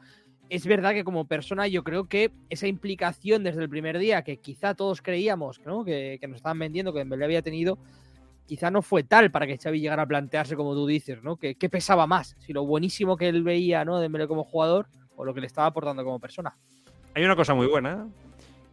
[0.50, 4.38] es verdad que como persona yo creo que esa implicación desde el primer día que
[4.38, 5.84] quizá todos creíamos ¿no?
[5.84, 7.78] que, nos estaban vendiendo, que Dembélé había tenido,
[8.46, 11.36] quizá no fue tal para que Xavi llegara a plantearse como tú dices, ¿no?
[11.36, 13.98] Que, pesaba más, si lo buenísimo que él veía, ¿no?
[14.00, 16.56] Dembélé como jugador o lo que le estaba aportando como persona.
[17.14, 18.08] Hay una cosa muy buena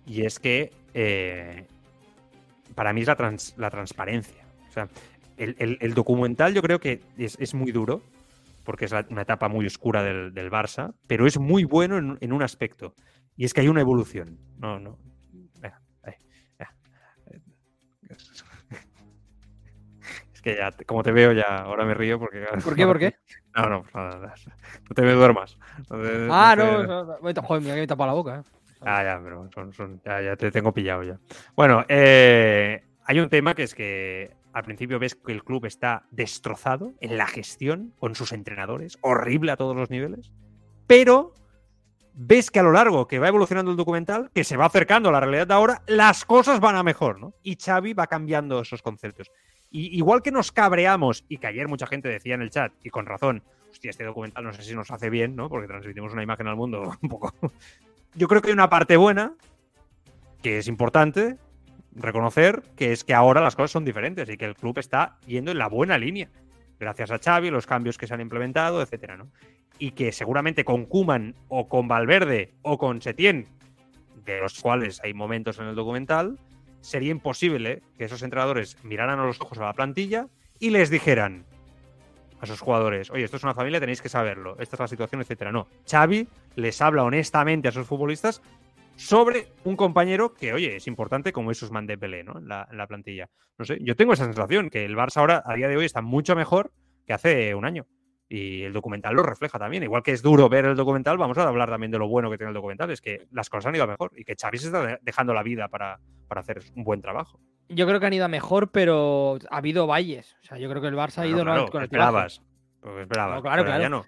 [0.06, 1.66] y es que eh,
[2.74, 4.46] para mí es la, trans, la transparencia.
[4.70, 4.88] O sea,
[5.38, 8.02] el, documental yo creo que es muy duro
[8.66, 12.18] porque es la, una etapa muy oscura del, del, Barça, pero es muy bueno en,
[12.20, 12.94] en, un aspecto
[13.38, 14.38] y es que hay una evolución.
[14.58, 14.98] No, no.
[20.34, 22.46] Es que ya, como te veo, ya ahora me río porque.
[22.64, 22.86] ¿Por qué?
[22.86, 23.16] ¿Por qué?
[23.56, 24.32] No, no, no, no
[24.94, 25.58] te me duermas.
[25.90, 26.88] No te, ah, no, te...
[26.88, 28.40] no, no, Joder, mira que me tapa la boca.
[28.40, 28.44] ¿eh?
[28.82, 31.18] Ah, ya, pero son, son, ya, ya, te tengo pillado ya.
[31.56, 36.08] Bueno, eh, hay un tema que es que al principio ves que el club está
[36.12, 40.32] destrozado en la gestión con sus entrenadores, horrible a todos los niveles,
[40.88, 41.34] pero
[42.14, 45.12] ves que a lo largo que va evolucionando el documental, que se va acercando a
[45.12, 47.34] la realidad de ahora, las cosas van a mejor, ¿no?
[47.44, 49.30] Y Xavi va cambiando esos conceptos.
[49.70, 52.90] Y igual que nos cabreamos, y que ayer mucha gente decía en el chat, y
[52.90, 55.50] con razón, hostia, este documental no sé si nos hace bien, ¿no?
[55.50, 57.34] Porque transmitimos una imagen al mundo un poco.
[58.14, 59.34] Yo creo que hay una parte buena,
[60.42, 61.40] que es importante
[61.96, 65.52] reconocer, que es que ahora las cosas son diferentes y que el club está yendo
[65.52, 66.30] en la buena línea.
[66.80, 69.32] Gracias a Xavi, los cambios que se han implementado, etcétera, ¿no?
[69.80, 73.48] Y que seguramente con Kuman o con Valverde o con Setién,
[74.26, 76.38] de los cuales hay momentos en el documental,
[76.82, 80.28] sería imposible que esos entrenadores miraran a los ojos a la plantilla
[80.60, 81.46] y les dijeran
[82.40, 85.22] a sus jugadores, oye, esto es una familia, tenéis que saberlo, esta es la situación,
[85.22, 85.52] etcétera.
[85.52, 88.42] No, Xavi les habla honestamente a sus futbolistas
[88.96, 92.40] sobre un compañero que, oye, es importante como es Usman Dembélé, ¿no?
[92.40, 93.30] En la, en la plantilla.
[93.58, 96.02] No sé, yo tengo esa sensación que el Barça ahora, a día de hoy, está
[96.02, 96.72] mucho mejor
[97.06, 97.86] que hace un año.
[98.28, 99.84] Y el documental lo refleja también.
[99.84, 102.38] Igual que es duro ver el documental, vamos a hablar también de lo bueno que
[102.38, 102.90] tiene el documental.
[102.90, 105.68] Es que las cosas han ido mejor y que Xavi se está dejando la vida
[105.68, 107.40] para, para hacer un buen trabajo.
[107.70, 110.36] Yo creo que han ido mejor, pero ha habido valles.
[110.42, 112.42] O sea, yo creo que el Barça ha ido claro, no, con el esperabas.
[112.82, 113.36] Pues esperabas.
[113.36, 113.82] No, claro, claro.
[113.82, 114.06] Ya no.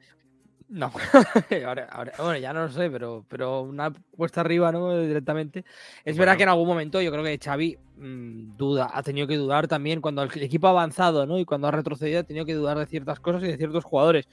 [0.70, 0.92] No,
[1.66, 5.00] ahora, ahora, bueno, ya no lo sé, pero, pero una puesta arriba, ¿no?
[5.00, 5.60] Directamente.
[6.04, 6.20] Es bueno.
[6.20, 9.70] verdad que en algún momento yo creo que Xavi mmm, duda, ha tenido que dudar
[9.70, 11.40] también cuando el equipo ha avanzado, ¿no?
[11.40, 14.28] Y cuando ha retrocedido ha tenido que dudar de ciertas cosas y de ciertos jugadores.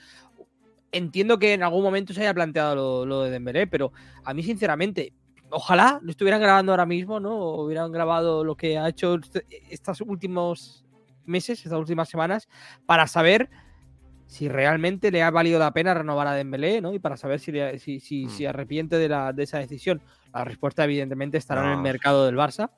[0.91, 3.93] Entiendo que en algún momento se haya planteado lo, lo de Dembélé, pero
[4.25, 5.13] a mí sinceramente,
[5.51, 7.37] ojalá lo estuvieran grabando ahora mismo, ¿no?
[7.37, 9.21] O hubieran grabado lo que ha hecho
[9.71, 10.85] estos últimos
[11.27, 12.49] meses, estas últimas semanas,
[12.87, 13.51] para saber
[14.27, 16.93] si realmente le ha valido la pena renovar a Dembélé, ¿no?
[16.95, 18.31] Y para saber si, le, si, si, mm.
[18.31, 20.01] si, arrepiente de, la, de esa decisión.
[20.33, 21.69] La respuesta, evidentemente, estará no.
[21.69, 22.71] en el mercado del Barça.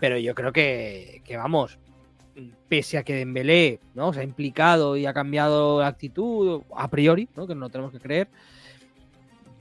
[0.00, 1.78] Pero yo creo que, que, vamos,
[2.68, 4.12] pese a que Dembélé ¿no?
[4.12, 7.46] se ha implicado y ha cambiado la actitud, a priori, ¿no?
[7.46, 8.28] que no lo tenemos que creer,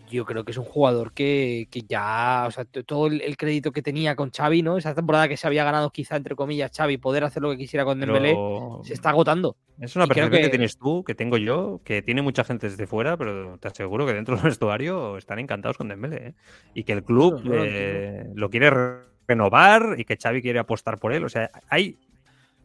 [0.10, 3.72] yo creo que es un jugador que, que ya, o sea, todo el, el, crédito
[3.72, 4.78] que tenía con Xavi, ¿no?
[4.78, 7.86] Esa temporada que se había ganado quizá, entre comillas, Xavi, poder hacer lo que quisiera
[7.86, 8.82] con Dembélé, pero...
[8.84, 9.56] se está agotando.
[9.80, 10.42] Es una percepción que...
[10.42, 10.50] que...
[10.50, 14.14] tienes tú, que tengo yo, que tiene mucha gente desde fuera, pero te aseguro que
[14.14, 16.34] dentro del vestuario están encantados con Dembélé, ¿eh?
[16.74, 18.72] Y que el club no, no, eh, lo quiere
[19.28, 21.24] renovar y que Xavi quiere apostar por él.
[21.24, 21.98] O sea, hay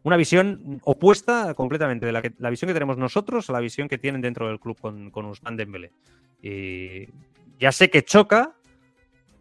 [0.05, 3.89] una visión opuesta completamente de la, que, la visión que tenemos nosotros a la visión
[3.89, 5.93] que tienen dentro del club con, con Usman Dembélé.
[6.43, 7.09] Y
[7.59, 8.55] ya sé que choca,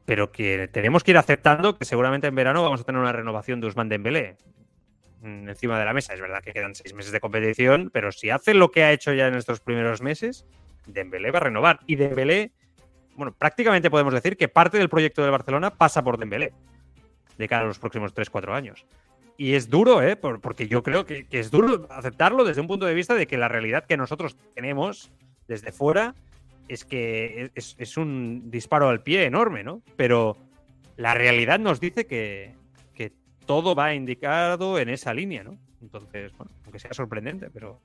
[0.06, 3.62] pero que tenemos que ir aceptando que seguramente en verano vamos a tener una renovación
[3.62, 4.38] de Usman Dembélé
[5.22, 6.14] mm, encima de la mesa.
[6.14, 9.14] Es verdad que quedan seis meses de competición, pero si hace lo que ha hecho
[9.14, 10.46] ya en estos primeros meses,
[10.86, 11.80] Dembélé va a renovar.
[11.88, 12.52] Y Dembélé,
[13.16, 16.54] bueno, prácticamente podemos decir que parte del proyecto del Barcelona pasa por Dembélé
[17.38, 18.86] de cara a los próximos 3-4 años.
[19.38, 20.16] Y es duro, ¿eh?
[20.16, 23.48] porque yo creo que, es duro aceptarlo desde un punto de vista de que la
[23.48, 25.12] realidad que nosotros tenemos
[25.48, 26.14] desde fuera
[26.68, 29.82] es que es, un disparo al pie enorme, ¿no?
[29.96, 30.38] Pero
[30.98, 32.56] la realidad nos dice que,
[32.94, 33.12] que
[33.46, 35.58] todo va indicado en esa línea, ¿no?
[35.82, 37.80] Entonces, bueno, aunque sea sorprendente, pero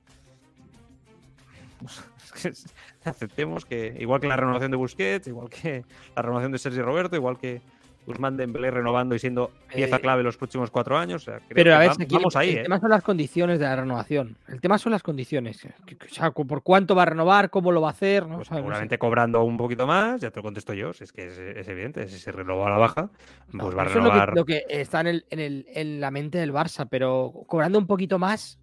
[3.03, 5.83] aceptemos que, igual que la renovación de Busquets, igual que
[6.15, 7.61] la renovación de Sergio Roberto, igual que
[8.09, 11.21] Guzmán Dembélé renovando y siendo pieza Eh, clave los próximos cuatro años.
[11.21, 12.63] o sea, creo Pero a ver, vamos el, ahí, el ¿eh?
[12.63, 14.35] tema son las condiciones de la renovación.
[14.47, 15.63] El tema son las condiciones.
[15.65, 18.37] O sea, por cuánto va a renovar, cómo lo va a hacer, ¿no?
[18.37, 18.61] Pues O sea, no sé.
[18.63, 21.67] seguramente cobrando un poquito más, ya te lo contesto yo, si es que es, es
[21.67, 23.09] evidente, si se renovó a la baja,
[23.51, 24.35] No, pues va a eso es lo que, renovar.
[24.35, 27.87] lo que está en, el, en, el- en la mente del Barça, pero cobrando un
[27.87, 28.59] poquito más,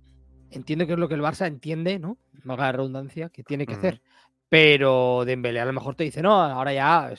[0.50, 2.18] entiendo que es lo que el Barça entiende, ¿no?
[2.44, 4.00] Valga la redundancia, que tiene que hacer.
[4.48, 7.12] Pero Dembélé a lo mejor te dice, no, ahora ya,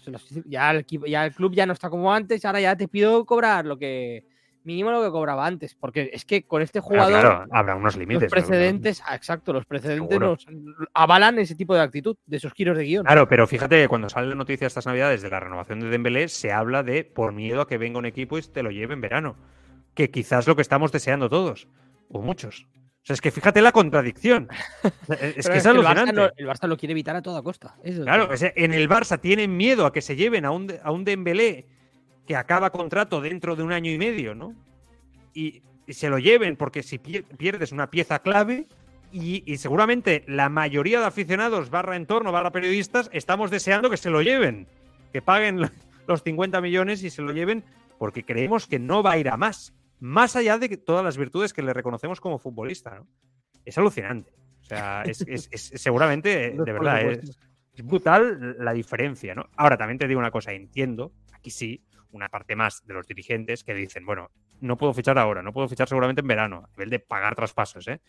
[0.46, 3.26] ya, el, equipo- ya el club ya no está como antes, ahora ya te pido
[3.26, 4.24] cobrar lo que
[4.64, 8.24] mínimo lo que cobraba antes, porque es que con este jugador claro, habrá unos límites.
[8.24, 10.46] los precedentes, ah, exacto, los precedentes nos
[10.94, 13.06] avalan ese tipo de actitud, de esos giros de guion.
[13.06, 16.28] Claro, pero fíjate que cuando sale la noticia estas navidades de la renovación de Dembélé,
[16.28, 19.00] se habla de por miedo a que venga un equipo y te lo lleve en
[19.02, 19.38] verano.
[19.94, 21.70] Que quizás lo que estamos deseando todos,
[22.10, 22.68] o muchos.
[23.08, 24.50] O sea, es que fíjate la contradicción.
[25.38, 26.14] Es que es el, Barça alucinante.
[26.14, 27.76] lo, el Barça lo quiere evitar a toda costa.
[27.84, 30.92] es Claro, sea, en el Barça tienen miedo a que se lleven a un, a
[30.92, 31.66] un Dembélé
[32.28, 34.54] que acaba contrato dentro de un año y medio, ¿no?
[35.34, 38.68] Y, y se lo lleven porque si pier- pierdes una pieza clave
[39.14, 44.10] y, y seguramente la mayoría de aficionados, barra entorno, barra periodistas, estamos deseando que se
[44.10, 44.68] lo lleven,
[45.14, 45.70] que paguen lo-
[46.08, 47.64] los 50 millones y se lo lleven
[47.98, 51.18] porque creemos que no va a ir a más, más allá de que todas las
[51.18, 53.08] virtudes que le reconocemos como futbolista, ¿no?
[53.66, 54.34] Es alucinante.
[54.62, 57.40] O sea, es, es- es- seguramente, de verdad, es,
[57.74, 59.46] es brutal la diferencia, ¿no?
[59.56, 63.64] Ahora, también te digo una cosa, entiendo, aquí sí, una parte más de los dirigentes
[63.64, 64.32] que dicen, bueno,
[64.62, 67.88] no puedo fichar ahora, no puedo fichar seguramente en verano, a nivel de pagar traspasos,
[67.88, 68.02] ¿eh?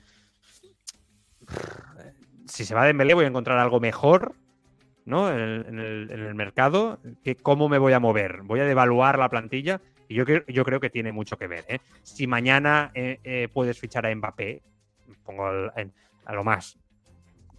[2.47, 4.35] Si se va de Dembélé voy a encontrar algo mejor,
[5.05, 5.31] ¿no?
[5.33, 8.65] En el, en el- en el mercado, que cómo me voy a mover, voy a
[8.65, 11.79] devaluar la plantilla y yo, creo- yo creo que tiene mucho que ver, ¿eh?
[12.03, 14.63] Si mañana eh, eh, puedes fichar a Mbappé,
[15.25, 15.93] pongo en-
[16.25, 16.79] a lo más,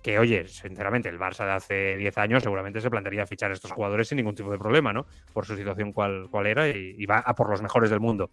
[0.01, 3.71] que oye, sinceramente, el Barça de hace 10 años seguramente se plantearía fichar a estos
[3.71, 5.05] jugadores sin ningún tipo de problema, ¿no?
[5.33, 8.29] Por su situación cual, cual era y, y va a por los mejores del mundo.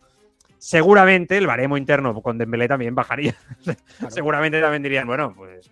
[0.58, 3.34] Seguramente el baremo interno con Dembélé también bajaría.
[4.08, 5.70] Seguramente también dirían, bueno, pues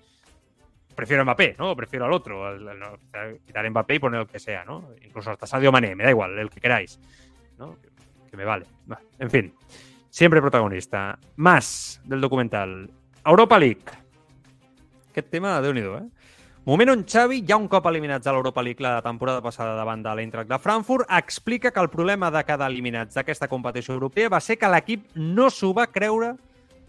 [0.95, 1.75] prefiero a Mbappé, ¿no?
[1.77, 2.69] Prefiero al otro, al,
[3.47, 4.91] quitar a Mbappé y poner el que sea, ¿no?
[5.03, 7.01] Incluso hasta Sadio Mané, me da igual, el que queráis,
[7.59, 7.79] ¿no?
[8.35, 8.67] Que, me vale.
[8.91, 9.55] Va, En fin,
[10.11, 11.19] siempre protagonista.
[11.37, 12.91] Más del documental.
[13.25, 13.85] Europa League.
[15.15, 16.03] Aquest tema, déu nhi eh?
[16.67, 20.15] Moment on Xavi, ja un cop eliminats a l'Europa League la temporada passada davant de
[20.17, 24.57] l'Eintracht de Frankfurt, explica que el problema de quedar eliminats d'aquesta competició europea va ser
[24.59, 26.33] que l'equip no s'ho va creure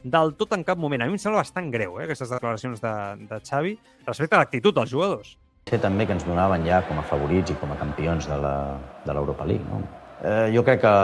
[0.01, 1.03] del tot en cap moment.
[1.03, 2.93] A mi em sembla bastant greu, eh, aquestes declaracions de,
[3.29, 3.75] de Xavi
[4.07, 5.35] respecte a l'actitud dels jugadors.
[5.69, 8.79] Ser també que ens donaven ja com a favorits i com a campions de la-
[9.05, 9.65] de l'Europa League.
[9.69, 9.83] No?
[10.23, 10.95] Eh, jo crec que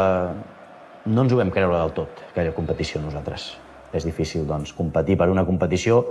[1.12, 3.52] no ens ho vam creure del tot, aquella competició, nosaltres.
[3.92, 6.06] És difícil doncs, competir per una competició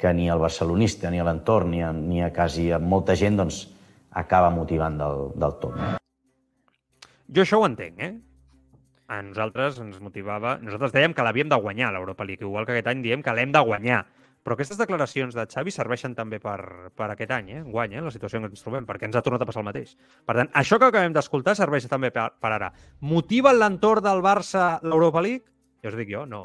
[0.00, 3.36] que ni el barcelonista, ni a l'entorn, ni, a, ni a quasi a molta gent
[3.38, 3.62] doncs,
[4.10, 5.76] acaba motivant del, del tot.
[5.76, 5.92] No?
[7.30, 8.14] Jo això ho entenc, eh?
[9.10, 10.56] A nosaltres ens motivava...
[10.62, 13.52] Nosaltres dèiem que l'havíem de guanyar, l'Europa League, igual que aquest any diem que l'hem
[13.54, 14.04] de guanyar.
[14.40, 17.62] Però aquestes declaracions de Xavi serveixen també per, per aquest any, eh?
[17.66, 18.04] Guany, eh?
[18.06, 19.92] La situació en què ens trobem, perquè ens ha tornat a passar el mateix.
[20.24, 22.70] Per tant, això que acabem d'escoltar serveix també per, per ara.
[23.04, 25.44] Motiva l'entorn del Barça l'Europa League?
[25.84, 26.44] Jo us dic jo, no.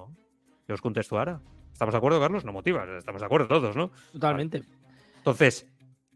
[0.67, 1.39] Jo us contesto ara.
[1.71, 2.43] ¿Estamos de acuerdo, Carlos?
[2.43, 2.85] No motiva.
[2.97, 3.91] Estamos de acuerdo todos, ¿no?
[4.11, 4.63] Totalmente.
[5.17, 5.67] Entonces,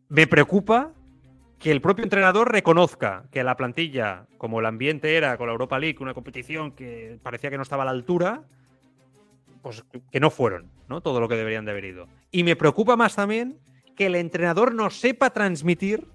[0.09, 0.93] me preocupa
[1.59, 5.77] que el propio entrenador reconozca que la plantilla, como el ambiente era con la Europa
[5.77, 8.43] League, una competición que parecía que no estaba a la altura,
[9.61, 11.01] pues que no fueron, ¿no?
[11.01, 12.07] Todo lo que deberían de haber ido.
[12.31, 13.59] Y me preocupa más también
[13.95, 16.07] que el entrenador no sepa transmitir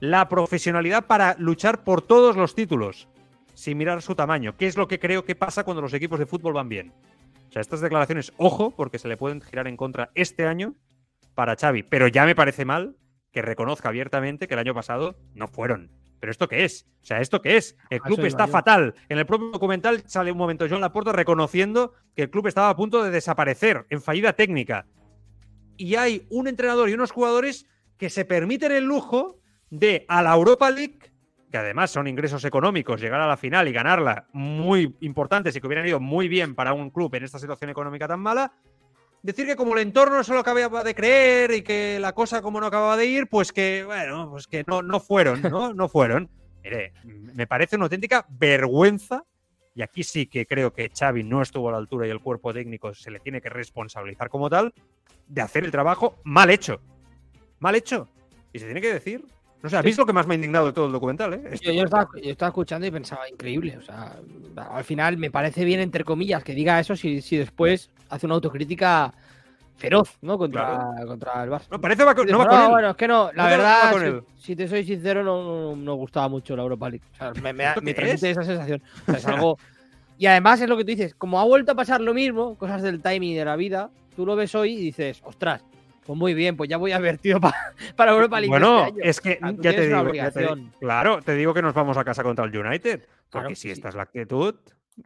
[0.00, 3.08] la profesionalidad para luchar por todos los títulos,
[3.54, 6.26] sin mirar su tamaño, que es lo que creo que pasa cuando los equipos de
[6.26, 6.92] fútbol van bien.
[7.48, 10.74] O sea, estas declaraciones, ojo, porque se le pueden girar en contra este año
[11.34, 12.96] para Xavi, pero ya me parece mal
[13.32, 15.90] que reconozca abiertamente que el año pasado no fueron
[16.20, 16.86] ¿Pero esto qué es?
[17.02, 17.76] O sea, ¿esto qué es?
[17.90, 18.94] El club eso está fatal.
[19.08, 22.76] En el propio documental sale un momento John Laporta reconociendo que el club estaba a
[22.76, 24.86] punto de desaparecer, en fallida técnica.
[25.76, 27.66] Y hay un entrenador y unos jugadores
[27.98, 29.40] que se permiten el lujo
[29.70, 30.98] de a la Europa League,
[31.50, 35.66] que además son ingresos económicos, llegar a la final y ganarla muy importantes y que
[35.66, 38.52] hubieran ido muy bien para un club en esta situación económica tan mala,
[39.26, 42.40] decir que como el entorno no se lo acababa de creer y que la cosa
[42.40, 45.74] como no acababa de ir, pues que, bueno, pues que no, no fueron, ¿no?
[45.74, 46.30] No fueron.
[46.62, 49.24] Mire, me parece una auténtica vergüenza
[49.74, 52.54] y aquí sí que creo que Xavi no estuvo a la altura y el cuerpo
[52.54, 54.72] técnico se le tiene que responsabilizar como tal
[55.28, 56.80] de hacer el trabajo mal hecho.
[57.58, 58.08] Mal hecho.
[58.52, 59.24] Y se tiene que decir.
[59.66, 61.34] No sé, ¿habéis lo que más me ha indignado de todo el documental?
[61.34, 61.58] ¿eh?
[61.60, 63.76] Yo, yo estaba, yo estaba escuchando y pensaba, increíble.
[63.76, 64.12] O sea,
[64.70, 68.36] al final me parece bien, entre comillas, que diga eso si, si después hace una
[68.36, 69.12] autocrítica
[69.74, 70.38] feroz, ¿no?
[70.38, 71.66] Contra, contra el Barça.
[71.68, 72.68] No, parece va con- no va No, con él.
[72.68, 76.54] bueno, es que no, la No verdad, si, te soy sincero, no, no, gustaba mucho
[76.54, 77.04] la Europa League.
[77.14, 78.80] O sea, me, me, ¿Esto me transmite esa sensación.
[79.02, 79.58] O sea, es algo.
[80.16, 82.82] Y además es lo que tú dices, como ha vuelto a pasar lo mismo, cosas
[82.82, 85.64] del timing y de la vida, tú lo ves hoy y dices, ostras,
[86.06, 87.38] pues muy bien, pues ya voy a ver, tío,
[87.96, 88.48] para Europa League.
[88.50, 90.56] Bueno, este es que ya te, digo, ya te digo-.
[90.80, 93.00] Claro, te digo que nos vamos a casa contra el United.
[93.00, 93.70] Porque Claro, si sí.
[93.70, 94.54] esta es la actitud.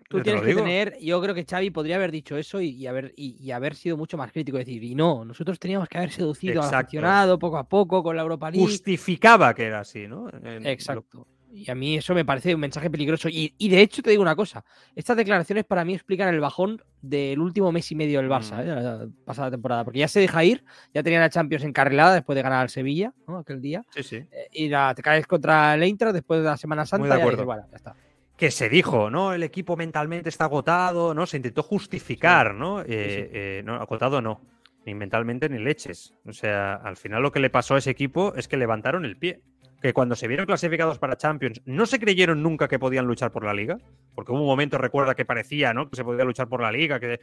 [0.09, 3.13] Tú tienes que tener, yo creo que Xavi podría haber dicho eso y, y haber,
[3.17, 4.57] y, y haber sido mucho más crítico.
[4.57, 6.87] Decir, y no, nosotros teníamos que haber seducido al Exacto.
[6.87, 8.65] aficionado poco a poco con la Europa League.
[8.65, 10.29] Justificaba que era así, ¿no?
[10.45, 11.27] En- Exacto.
[11.53, 13.29] Y a mí eso me parece un mensaje peligroso.
[13.29, 16.81] Y, y de hecho te digo una cosa, estas declaraciones para mí explican el bajón
[17.03, 18.61] del último mes y medio del Barça, Mm.
[18.61, 18.65] ¿eh?
[18.65, 19.85] de la pasada temporada.
[19.85, 23.13] Porque ya se deja ir, ya tenían la Champions encarrilada después de ganar al Sevilla,
[23.27, 23.39] ¿no?
[23.39, 23.83] aquel día.
[23.95, 24.17] Sí, sí.
[24.17, 27.05] Eh, y la, te caes contra el Eintracht después de la Semana Santa.
[27.07, 27.37] de y ya acuerdo.
[27.39, 27.97] dices, bueno, ya está.
[28.37, 29.33] que se dijo, ¿no?
[29.35, 31.27] El equipo mentalmente está agotado, ¿no?
[31.27, 32.81] Se intentó justificar, ¿no?
[32.83, 34.41] Eh, eh, no, agotado no,
[34.87, 36.15] ni mentalmente ni leches.
[36.27, 39.17] O sea, al final lo que le pasó a ese equipo es que levantaron el
[39.17, 39.41] pie.
[39.81, 43.45] Que cuando se vieron clasificados para Champions, no se creyeron nunca que podían luchar por
[43.45, 43.79] la liga.
[44.15, 45.89] Porque hubo un momento, recuerda, que parecía, ¿no?
[45.89, 47.21] Que se podía luchar por la liga, que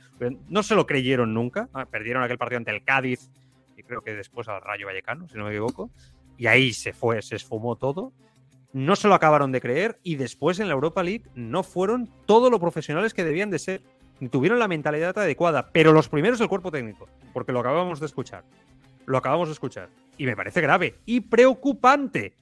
[0.50, 1.70] no se lo creyeron nunca.
[1.74, 3.30] Ah, Perdieron aquel partido ante el Cádiz
[3.76, 5.92] y creo que después al Rayo Vallecano, si no me equivoco.
[6.38, 8.14] Y ahí se fue, se esfumó todo
[8.74, 12.50] no se lo acabaron de creer y después en la Europa League no fueron todo
[12.50, 13.82] lo profesionales que debían de ser.
[14.32, 18.44] Tuvieron la mentalidad adecuada, pero los primeros el cuerpo técnico, porque lo acabamos de escuchar.
[19.06, 19.90] Lo acabamos de escuchar.
[20.18, 22.34] Y me parece grave y preocupante.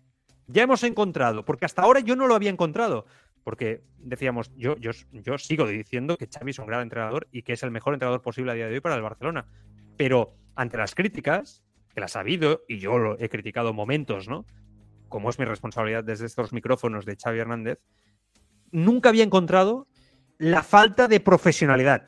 [0.48, 3.06] Ya hemos encontrado, porque hasta ahora yo no lo había encontrado.
[3.43, 7.54] Porque decíamos, yo, yo, yo sigo diciendo que Xavi es un gran entrenador y que
[7.54, 9.46] es el mejor entrenador posible a día de hoy para el Barcelona.
[9.98, 14.28] Pero ante las críticas, que las ha habido, y yo lo he criticado en momentos,
[14.28, 14.46] ¿no?
[15.10, 17.80] como es mi responsabilidad desde estos micrófonos de Xavi Hernández,
[18.72, 19.88] nunca había encontrado
[20.38, 22.08] la falta de profesionalidad,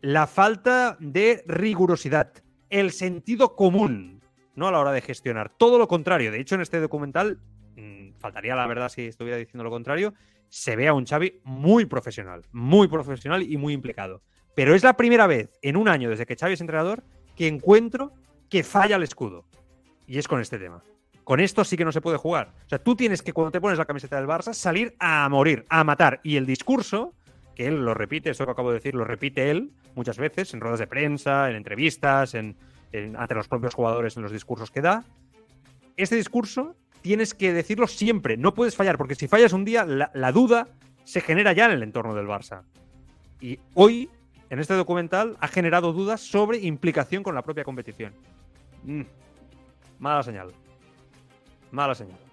[0.00, 2.32] la falta de rigurosidad,
[2.70, 4.20] el sentido común,
[4.54, 4.68] ¿no?
[4.68, 5.52] A la hora de gestionar.
[5.56, 6.30] Todo lo contrario.
[6.30, 7.40] De hecho, en este documental,
[8.26, 10.12] faltaría la verdad si estuviera diciendo lo contrario,
[10.48, 14.22] se ve a un Xavi muy profesional, muy profesional y muy implicado.
[14.54, 17.04] Pero es la primera vez en un año desde que Xavi es entrenador
[17.36, 18.12] que encuentro
[18.48, 19.44] que falla el escudo.
[20.06, 20.82] Y es con este tema.
[21.24, 22.52] Con esto sí que no se puede jugar.
[22.66, 25.66] O sea, tú tienes que, cuando te pones la camiseta del Barça, salir a morir,
[25.68, 26.20] a matar.
[26.22, 27.12] Y el discurso,
[27.54, 30.60] que él lo repite, esto que acabo de decir, lo repite él muchas veces, en
[30.60, 32.56] ruedas de prensa, en entrevistas, en,
[32.92, 35.04] en, ante los propios jugadores, en los discursos que da.
[35.96, 40.32] Este discurso tienes que decirlo siempre, no puedes fallar, porque si fallas un día, la,
[40.32, 40.66] duda
[41.04, 42.62] se genera ya en el entorno del Barça.
[43.40, 44.10] Y hoy,
[44.50, 48.12] en este documental, ha generado dudas sobre implicación con la propia competición.
[48.82, 49.02] Mm.
[50.00, 50.52] Mala señal
[51.70, 52.25] mala señal.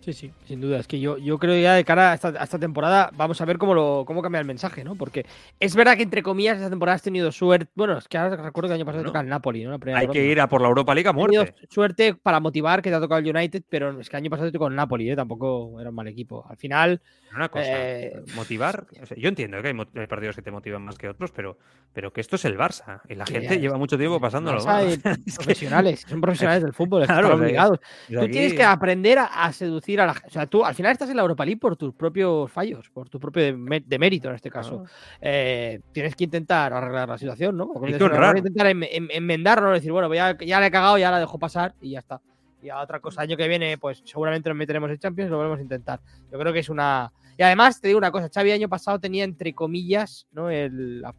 [0.00, 0.78] Sí, sí, sin duda.
[0.78, 3.44] Es que yo, yo creo ya de cara a esta, a esta, temporada vamos a
[3.44, 4.94] ver cómo, lo, cómo cambia el mensaje, ¿no?
[4.94, 5.26] Porque
[5.58, 7.70] es verdad que, entre comillas, esta temporada has tenido suerte.
[7.74, 9.10] Bueno, es que ahora recuerdo que el año pasado No.
[9.10, 9.72] toca el Napoli, ¿no?
[9.72, 10.18] La primera Hay ronda.
[10.18, 11.66] que ir a por la Europa League a Has tenido muerte.
[11.68, 14.48] suerte para motivar que te ha tocado el United, pero es que el año pasado
[14.48, 15.16] te tocó el Napoli, ¿eh?
[15.16, 16.46] Tampoco era un mal equipo.
[16.48, 17.02] Al final,
[17.36, 18.86] Una cosa, Eh, motivar.
[19.02, 21.58] o sea, yo entiendo que hay, partidos que te motivan más que otros, pero,
[21.92, 23.02] pero que esto es el Barça.
[23.08, 24.64] Y la gente lleva mucho tiempo pasándolo.
[24.64, 24.98] Mal.
[25.36, 27.80] profesionales, son profesionales del fútbol, Claro, están obligados.
[28.08, 30.28] de Tú aquí- tienes que aprender a, a seducir a la gente.
[30.28, 33.08] O sea, tú al final estás en la Europa League por tus propios fallos, por
[33.08, 34.80] tu propio de, de mérito en este caso.
[34.84, 34.90] Claro.
[35.22, 37.64] Eh, tienes que intentar arreglar la situación, ¿no?
[37.64, 38.36] Hay que cometes un error, honrar.
[38.38, 41.74] intentar em- em- enmendarlo, decir, bueno, ya, ya la he cagado, ya la dejo pasar
[41.80, 42.20] y ya está.
[42.62, 45.38] Y a otra cosa, año que viene, pues seguramente nos meteremos en Champions y lo
[45.38, 45.98] volvemos a intentar.
[46.30, 47.10] Yo creo que es una.
[47.38, 50.50] Y además, te digo una cosa, Xavi año pasado tenía entre comillas, ¿no?
[50.50, 51.14] El, la-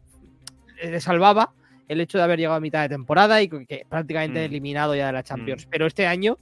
[0.82, 1.52] le salvaba
[1.88, 4.44] el hecho de haber llegado a mitad de temporada y que, que prácticamente Mm.
[4.44, 5.66] eliminado ya de la Champions.
[5.70, 6.38] Pero este año,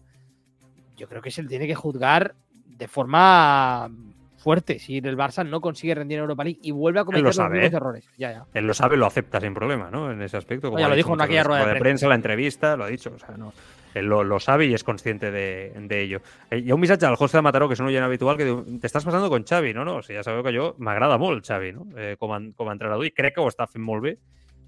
[1.01, 2.35] yo creo que se le tiene que juzgar
[2.67, 3.91] de forma
[4.37, 7.39] fuerte si el Barça no consigue rendir en Europa League y vuelve a cometer los
[7.39, 7.77] mismos ¿eh?
[7.77, 8.11] errores.
[8.19, 8.45] Ya, ya.
[8.53, 10.11] Él lo sabe, lo acepta sin problema, ¿no?
[10.13, 10.77] En ese aspecto.
[10.77, 13.13] ya ha lo dijo en aquella rueda de de prensa, la entrevista, lo ha dicho.
[13.15, 13.53] O sea, no.
[13.95, 16.21] Él lo, lo sabe y es consciente de, de ello.
[16.51, 18.47] Eh, Hi ha un missatge al José de Mataró, que és un oient habitual, que
[18.47, 19.85] diu t'estàs passant con Xavi, no?
[19.85, 19.97] no?
[19.99, 21.89] O sigui, ja sabeu que jo m'agrada molt Xavi, no?
[21.97, 24.15] Eh, com, a, com a entrenador, i crec que ho està fent molt bé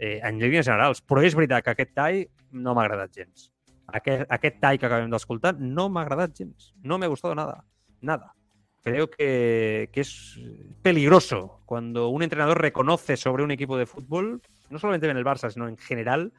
[0.01, 1.05] eh, en línies generals.
[1.07, 3.52] Però és veritat que aquest tall no m'ha agradat gens.
[3.93, 6.73] Aquest, aquest tall que acabem d'escoltar no m'ha agradat gens.
[6.83, 7.65] No me ha gustado nada.
[8.01, 8.35] Nada.
[8.83, 10.41] Creo que, que es
[10.83, 15.51] peligroso cuando un entrenador reconoce sobre un equipo de fútbol, no solamente en el Barça,
[15.51, 16.33] sino en general,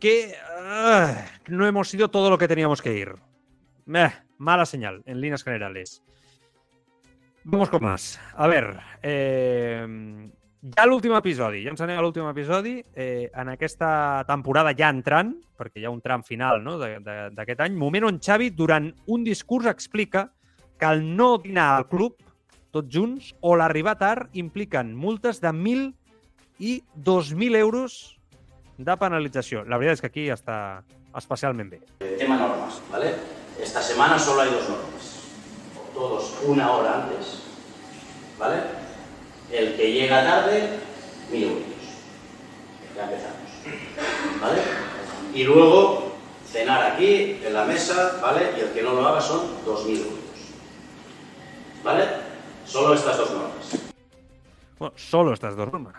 [0.00, 3.14] que ah, no hemos sido todo lo que teníamos que ir.
[4.38, 6.02] Mala señal, en líneas generales.
[7.44, 8.18] Vamos con más.
[8.34, 10.30] A ver, eh,
[10.64, 15.34] ja l'últim episodi, ja ens anem a l'últim episodi, eh, en aquesta temporada ja entrant,
[15.58, 19.68] perquè hi ha un tram final no, d'aquest any, moment on Xavi, durant un discurs,
[19.68, 20.30] explica
[20.80, 22.16] que el no dinar al club,
[22.72, 25.92] tots junts, o l'arribar tard impliquen multes de 1.000
[26.64, 28.16] i 2.000 euros
[28.78, 29.62] de penalització.
[29.68, 30.56] La veritat és que aquí està
[31.14, 31.82] especialment bé.
[32.18, 33.12] Tema normas, ¿vale?
[33.60, 35.12] Esta semana solo hay dos normas.
[35.92, 37.44] Todos una hora antes,
[38.38, 38.83] ¿vale?
[39.54, 40.68] El que llega tarde,
[41.30, 41.62] mil euros.
[42.96, 44.60] Ya empezamos, ¿vale?
[45.32, 48.50] Y luego cenar aquí, en la mesa, ¿vale?
[48.58, 50.18] Y el que no lo haga son dos mil euros.
[51.84, 52.04] ¿Vale?
[52.64, 53.94] Solo estas dos normas.
[54.76, 55.94] Bueno, solo estas dos normas.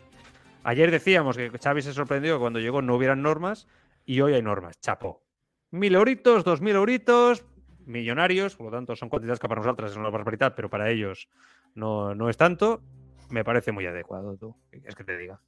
[0.64, 3.66] Ayer decíamos que Xavi se sorprendió que cuando llegó no hubieran normas
[4.06, 4.80] y hoy hay normas.
[4.80, 5.22] Chapo.
[5.70, 7.44] Mil euritos, dos mil euritos,
[7.84, 11.28] millonarios, por lo tanto son cantidades que para nosotros es una barbaridad, pero para ellos
[11.76, 12.82] no, no es tanto.
[13.30, 14.54] Me parece muy adecuado, tú.
[14.70, 15.40] ¿Qué quieres que te diga?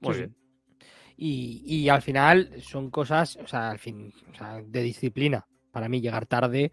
[0.00, 0.36] Muy Sí, bien.
[1.16, 5.46] Y, y al final son cosas, o sea, al fin, o sea, de disciplina.
[5.70, 6.72] Para mí llegar tarde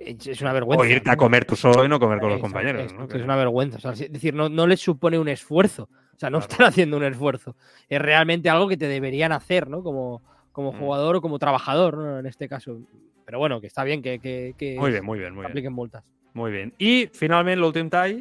[0.00, 0.82] es es una vergüenza.
[0.82, 2.82] O irte a comer tú solo y no comer con los Exacto, compañeros.
[2.84, 3.18] exacto, ¿no?
[3.18, 3.76] Es una vergüenza.
[3.76, 5.84] o sea, es decir, no, no les supone un esfuerzo.
[6.14, 6.52] O sea, no Claro.
[6.52, 7.56] están haciendo un esfuerzo.
[7.88, 9.82] Es realmente algo que te deberían hacer, ¿no?
[9.82, 10.78] Como, como Mm.
[10.78, 12.18] jugador o como trabajador, ¿no?
[12.18, 12.78] En este caso.
[13.24, 15.50] Pero bueno, que está bien que, que, que Muy bien, muy bien, muy bien.
[15.52, 16.04] apliquen multas.
[16.34, 16.74] Muy bien.
[16.78, 18.20] I, finalment, l'últim tall,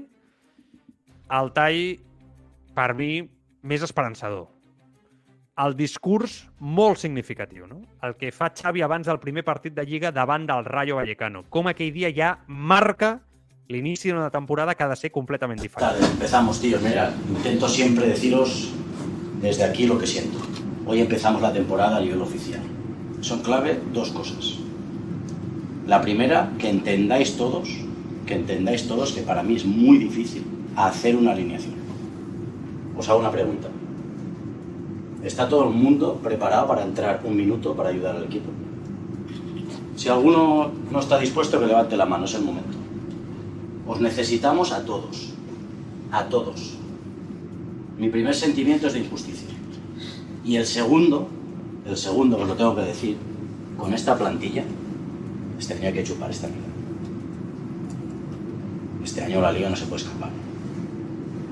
[1.39, 1.81] el tall,
[2.75, 3.11] per mi,
[3.61, 4.47] més esperançador.
[5.59, 7.81] El discurs molt significatiu, no?
[8.05, 11.43] El que fa Xavi abans del primer partit de Lliga davant del Rayo Vallecano.
[11.51, 13.17] Com aquell dia ja marca
[13.69, 15.99] l'inici d'una temporada que ha de ser completament diferent.
[16.13, 16.79] Empezamos, tío.
[16.79, 18.71] Mira, intento siempre deciros
[19.41, 20.39] desde aquí lo que siento.
[20.87, 22.63] Hoy empezamos la temporada a nivel oficial.
[23.21, 24.57] Son clave dos cosas.
[25.85, 27.69] La primera, que entendáis todos,
[28.29, 31.73] que entendáis todos que para mí es muy difícil hacer una alineación.
[32.95, 33.67] Os hago una pregunta.
[35.23, 38.51] ¿Está todo el mundo preparado para entrar un minuto para ayudar al equipo?
[39.95, 42.77] Si alguno no está dispuesto, que levante la mano, es el momento.
[43.87, 45.33] Os necesitamos a todos.
[46.11, 46.77] A todos.
[47.97, 49.49] Mi primer sentimiento es de injusticia.
[50.45, 51.27] Y el segundo,
[51.83, 53.17] el segundo os lo tengo que decir,
[53.75, 54.63] con esta plantilla,
[55.57, 56.68] este año hay que chupar esta liga.
[59.03, 60.29] Este año la liga no se puede escapar.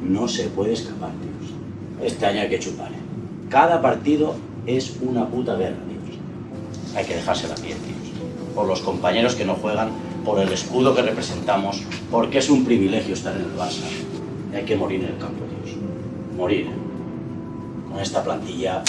[0.03, 1.53] No se puede escapar, tíos.
[2.03, 2.91] Este año hay que chupar.
[2.91, 2.95] ¿eh?
[3.49, 4.35] Cada partido
[4.65, 6.19] es una puta guerra, tíos.
[6.95, 7.97] Hay que dejarse la piel, tíos.
[8.53, 9.89] Por los compañeros que no juegan,
[10.25, 13.85] por el escudo que representamos, porque es un privilegio estar en el Barça.
[14.53, 15.77] Hay que morir en el campo, tíos.
[16.35, 16.67] Morir.
[17.89, 18.83] Con esta plantilla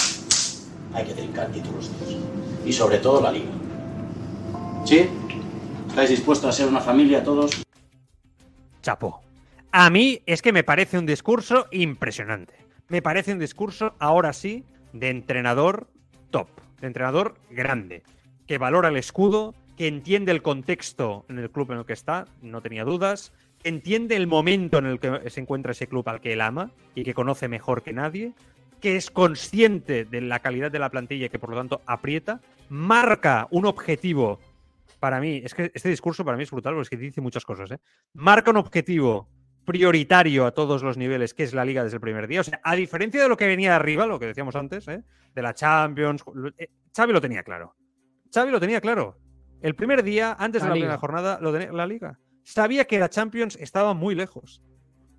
[0.92, 2.20] hay que trincar títulos, tíos.
[2.66, 3.50] Y sobre todo la liga.
[4.84, 5.06] ¿Sí?
[5.88, 7.67] ¿Estáis dispuestos a ser una familia todos?
[8.82, 9.20] Chapó.
[9.70, 12.54] A mí es que me parece un discurso impresionante.
[12.88, 15.88] Me parece un discurso, ahora sí, de entrenador
[16.30, 16.48] top,
[16.80, 18.02] de entrenador grande,
[18.46, 22.26] que valora el escudo, que entiende el contexto en el club en el que está,
[22.40, 26.20] no tenía dudas, que entiende el momento en el que se encuentra ese club al
[26.20, 28.32] que él ama y que conoce mejor que nadie,
[28.80, 32.40] que es consciente de la calidad de la plantilla y que por lo tanto aprieta,
[32.68, 34.40] marca un objetivo
[35.00, 37.44] para mí, es que este discurso para mí es brutal porque es que dice muchas
[37.44, 37.70] cosas.
[37.70, 37.78] ¿eh?
[38.14, 39.28] Marca un objetivo
[39.64, 42.40] prioritario a todos los niveles, que es la liga desde el primer día.
[42.40, 45.04] O sea, a diferencia de lo que venía de arriba, lo que decíamos antes, ¿eh?
[45.34, 46.24] de la Champions,
[46.56, 47.76] eh, Xavi lo tenía claro.
[48.32, 49.18] Xavi lo tenía claro.
[49.60, 50.86] El primer día, antes La de la Liga.
[50.86, 52.18] primera jornada, lo tenía la liga.
[52.44, 54.62] Sabía que la Champions estaba muy lejos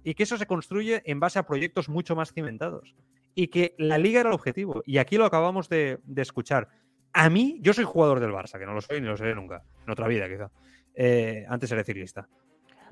[0.03, 2.95] y que eso se construye en base a proyectos mucho más cimentados
[3.35, 4.81] y que la liga era el objetivo.
[4.85, 6.69] Y aquí lo acabamos de, de escuchar.
[7.13, 9.63] A mí, yo soy jugador del Barça, que no lo soy ni lo seré nunca,
[9.85, 10.49] en otra vida quizá.
[10.93, 12.27] Eh, antes era ciclista.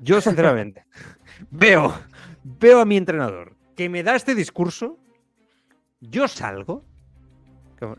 [0.00, 0.84] Yo, sinceramente,
[1.50, 1.94] veo,
[2.42, 4.98] veo a mi entrenador que me da este discurso,
[6.00, 6.84] yo salgo,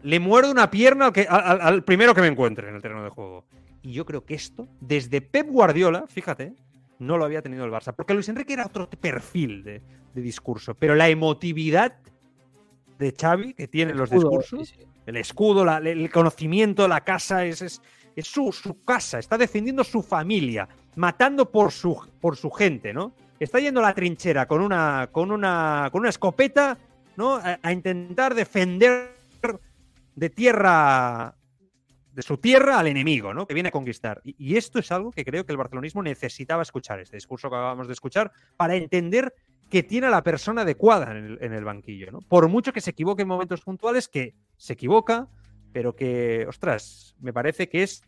[0.03, 3.03] le muerdo una pierna al, que, al, al primero que me encuentre en el terreno
[3.03, 3.45] de juego.
[3.81, 6.53] Y yo creo que esto, desde Pep Guardiola, fíjate,
[6.99, 7.93] no lo había tenido el Barça.
[7.95, 9.81] Porque Luis Enrique era otro perfil de,
[10.13, 11.97] de discurso, pero la emotividad
[12.99, 14.67] de Xavi que tiene los discursos.
[14.69, 14.85] sí, sí.
[15.05, 17.81] El escudo, la- el conocimiento, la casa, es, es,
[18.15, 23.13] es su, su casa, está defendiendo su familia, matando por su, por su gente, ¿no?
[23.39, 26.77] Está yendo a la trinchera con una, con una, con una escopeta,
[27.15, 27.37] ¿no?
[27.37, 29.15] A, a intentar defender
[30.15, 31.33] de tierra,
[32.13, 33.47] de su tierra al enemigo, ¿no?
[33.47, 34.21] Que viene a conquistar.
[34.23, 37.55] Y, y esto es algo que creo que el barcelonismo necesitaba escuchar, este discurso que
[37.55, 39.33] acabamos de escuchar, para entender
[39.69, 42.19] que tiene a la persona adecuada en el, en el banquillo, ¿no?
[42.21, 45.27] Por mucho que se equivoque en momentos puntuales, que se equivoca,
[45.71, 48.03] pero que, ostras, me parece que es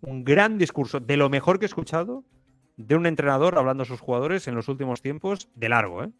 [0.00, 2.24] un gran discurso, de lo mejor que he escuchado
[2.76, 6.10] de un entrenador hablando a sus jugadores en los últimos tiempos, de largo, ¿eh?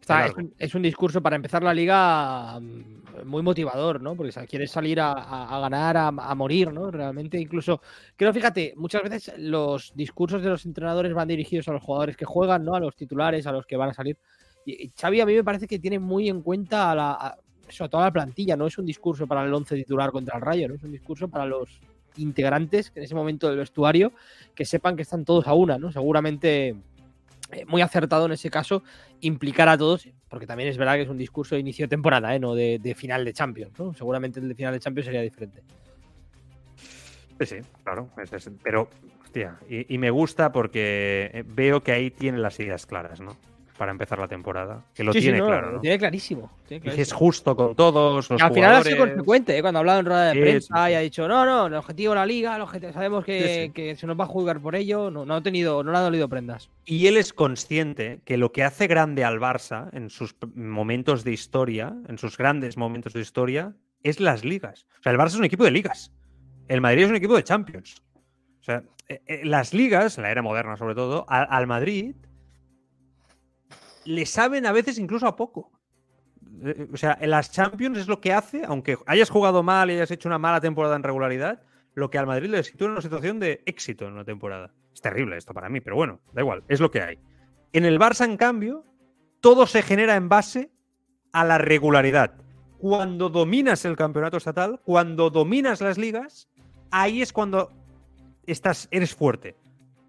[0.00, 4.14] Está- de es, un, es un discurso para empezar la liga mm, muy motivador, ¿no?
[4.16, 6.90] Porque o sea, quieres salir a, a- a ganar, a, a morir, ¿no?
[6.90, 7.80] Realmente, incluso,
[8.16, 12.24] creo, fíjate, muchas veces los discursos de los entrenadores van dirigidos a los jugadores que
[12.24, 12.74] juegan, ¿no?
[12.74, 14.18] A los titulares, a los que van a salir.
[14.66, 17.38] Y, y Xavi a mí me parece que tiene muy en cuenta a la,
[17.68, 20.42] eso, a toda la plantilla, no es un discurso para el once titular contra el
[20.42, 20.74] Rayo, ¿no?
[20.74, 21.80] Es un discurso para los
[22.16, 24.12] integrantes en ese momento del vestuario
[24.54, 25.90] que sepan que están todos a una, ¿no?
[25.92, 26.76] Seguramente
[27.50, 28.82] eh, muy acertado en ese caso
[29.20, 32.34] implicar a todos, porque también es verdad que es un discurso de inicio de temporada,
[32.34, 32.38] ¿eh?
[32.38, 33.78] no de, final de Champions.
[33.78, 33.94] ¿no?
[33.94, 35.62] Seguramente el de final de Champions sería diferente.
[37.40, 38.08] Sí, sí, claro.
[38.62, 38.88] pero,
[39.22, 43.36] hostia, y, y me gusta porque eh, veo que ahí tiene las ideas claras, ¿no?
[43.76, 44.84] Para empezar la temporada.
[44.94, 45.80] Que lo Sí, sí, tiene no, claro, lo ¿no?
[45.80, 46.48] tiene clarísimo.
[46.68, 49.62] tiene es justo con todos los Y al final ha sido consecuente, ¿eh?
[49.62, 52.12] cuando ha hablado en rueda de Sí, prensa y ha dicho, no, no, el objetivo
[52.12, 55.10] de la liga, el objetivo- sabemos que, que se nos va a juzgar por ello,
[55.10, 56.70] no, no ha tenido, no le ha dolido prendas.
[56.84, 61.32] Y él es consciente que lo que hace grande al Barça en sus momentos de
[61.32, 64.86] historia, en sus grandes momentos de historia, es las ligas.
[65.00, 66.12] O sea, el Barça es un equipo de ligas.
[66.68, 67.96] El Madrid es un equipo de Champions.
[68.60, 72.14] O sea, eh, eh, las ligas, en la era moderna sobre todo, al Madrid
[74.04, 75.70] le saben a veces incluso a poco.
[76.62, 79.94] Eh, O sea, en las Champions es lo que hace, aunque hayas jugado mal y
[79.94, 81.62] hayas hecho una mala temporada en regularidad,
[81.94, 84.72] lo que al Madrid le sitúa en una situación de éxito en una temporada.
[84.92, 87.18] Es terrible esto para mí, pero bueno, da igual, es lo que hay.
[87.72, 88.84] En el Barça, en cambio,
[89.40, 90.70] todo se genera en base
[91.32, 92.34] a la regularidad.
[92.78, 96.48] Cuando dominas el campeonato estatal, cuando dominas las ligas,
[96.90, 97.72] ahí es cuando
[98.46, 99.56] estás, eres fuerte.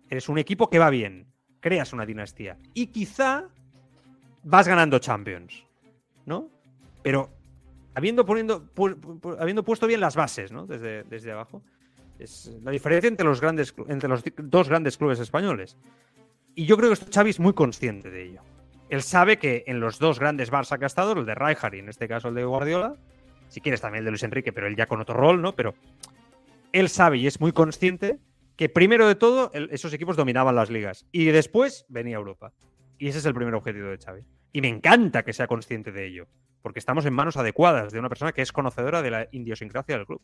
[0.09, 1.27] Eres un equipo que va bien.
[1.61, 2.59] Creas una dinastía.
[2.73, 3.49] Y quizá
[4.45, 5.65] vas ganando Champions.
[6.25, 6.49] ¿No?
[7.03, 7.29] Pero
[7.93, 8.69] habiendo, poniendo,
[9.39, 10.65] habiendo puesto bien las bases, ¿no?
[10.65, 11.61] Desde, desde abajo.
[12.17, 15.77] Es la diferencia entre los, grandes, entre los dos grandes clubes españoles.
[16.55, 18.41] Y yo creo que Xavi es muy consciente de ello.
[18.89, 21.79] Él sabe que en los dos grandes Barça que ha estado, el de Rijkaard y
[21.79, 22.95] en este caso el de Guardiola,
[23.49, 25.53] si quieres también el de Luis Enrique, pero él ya con otro rol, ¿no?
[25.55, 25.75] Pero
[26.71, 28.19] él sabe y es muy consciente
[28.55, 32.53] que primero de todo esos equipos dominaban las ligas y después venía Europa.
[32.97, 34.21] Y ese es el primer objetivo de Xavi.
[34.55, 36.27] Y me encanta que sea consciente de ello,
[36.61, 40.05] porque estamos en manos adecuadas de una persona que es conocedora de la idiosincrasia del
[40.05, 40.21] club.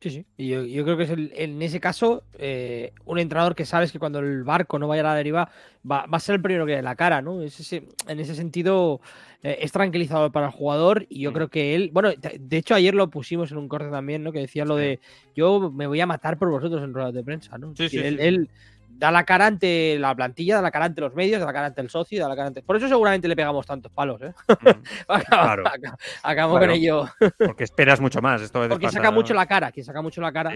[0.00, 0.26] Sí, sí.
[0.36, 3.92] Y yo, yo creo que es el- en ese caso eh, un entrenador que sabes
[3.92, 5.48] que cuando el barco no vaya a la deriva
[5.88, 7.40] va, va a ser el primero que dé la cara, ¿no?
[7.40, 9.00] Es ese- en ese sentido
[9.44, 11.34] eh, es tranquilizador para el jugador y yo Mm.
[11.34, 14.32] creo que él, bueno, de hecho ayer lo pusimos en un corte también, ¿no?
[14.32, 14.98] Que decía lo de
[15.36, 17.76] yo me voy a matar por vosotros en ruedas de prensa, ¿no?
[17.76, 18.16] Sí, él, sí.
[18.18, 18.48] él
[18.90, 21.66] da la cara ante la plantilla, da la cara ante los medios, da la cara
[21.66, 22.62] ante el socio, da la cara ante...
[22.62, 24.34] Por eso seguramente le pegamos tantos palos, ¿eh?
[25.28, 25.64] Claro.
[26.22, 27.08] Acabamos con ello.
[27.38, 28.42] Porque esperas mucho más.
[28.42, 30.52] Esto Porque saca mucho la cara, quien saca mucho la cara.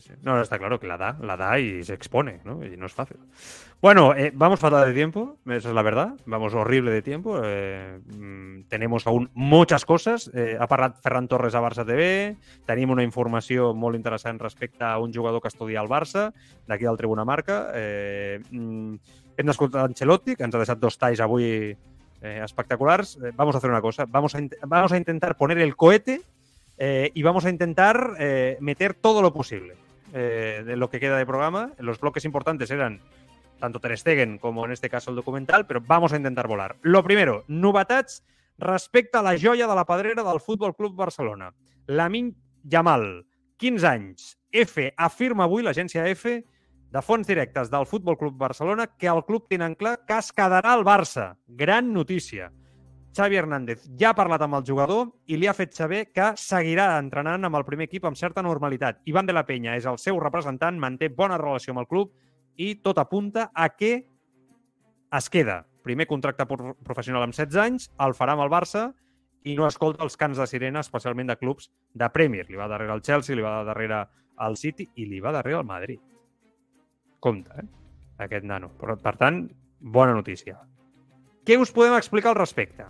[0.00, 0.12] Sí.
[0.22, 2.64] No, está claro que la da, la da y se expone, ¿no?
[2.64, 3.18] Y no es fácil.
[3.80, 6.14] Bueno, eh, vamos fatal de tiempo, esa es la verdad.
[6.26, 7.40] Vamos horrible de tiempo.
[7.44, 10.30] eh, mm, tenemos aún muchas coses.
[10.34, 10.58] Eh,
[11.02, 12.36] Ferran Torres a Barça TV.
[12.66, 16.32] Tenim una informació molt interessant respecte a un jugador que estudia al Barça,
[16.66, 17.70] d'aquí del Tribuna Marca.
[17.74, 18.94] Eh, mm,
[19.38, 21.76] hem Ancelotti, que ens ha deixat dos talls avui
[22.20, 23.16] eh, espectaculars.
[23.22, 24.06] Eh, vamos a hacer una cosa.
[24.08, 26.22] Vamos a, vamos a intentar poner el cohete
[26.76, 28.16] eh, y vamos a intentar
[28.60, 31.72] meter todo lo posible eh, de lo que queda de programa.
[31.78, 33.00] Los bloques importantes eran
[33.58, 36.76] tanto Ter Stegen como en este caso el documental, pero vamos a intentar volar.
[36.82, 38.24] Lo primero, novetats
[38.58, 41.54] respecte a la joia de la pedrera del Futbol Club Barcelona.
[41.86, 43.26] Lamin Yamal,
[43.56, 44.38] 15 anys.
[44.50, 46.38] F afirma avui l'agència F
[46.88, 50.72] de fonts directes del Futbol Club Barcelona que el club tenen clar que es quedarà
[50.72, 51.34] al Barça.
[51.46, 52.50] Gran notícia.
[53.16, 56.90] Xavi Hernández ja ha parlat amb el jugador i li ha fet saber que seguirà
[57.00, 59.00] entrenant amb el primer equip amb certa normalitat.
[59.10, 62.12] Ivan de la Penya és el seu representant, manté bona relació amb el club
[62.56, 63.92] i tot apunta a que
[65.18, 65.64] es queda.
[65.82, 68.92] Primer contracte pro- professional amb 16 anys, el farà amb el Barça
[69.48, 72.44] i no escolta els cants de sirena, especialment de clubs de Premier.
[72.50, 74.04] Li va darrere el Chelsea, li va darrere
[74.46, 76.00] el City i li va darrere el Madrid.
[77.18, 77.66] Compte, eh?
[78.18, 78.68] Aquest nano.
[78.78, 79.46] Per, per tant,
[79.80, 80.58] bona notícia.
[81.48, 82.84] Què us podem explicar al respecte?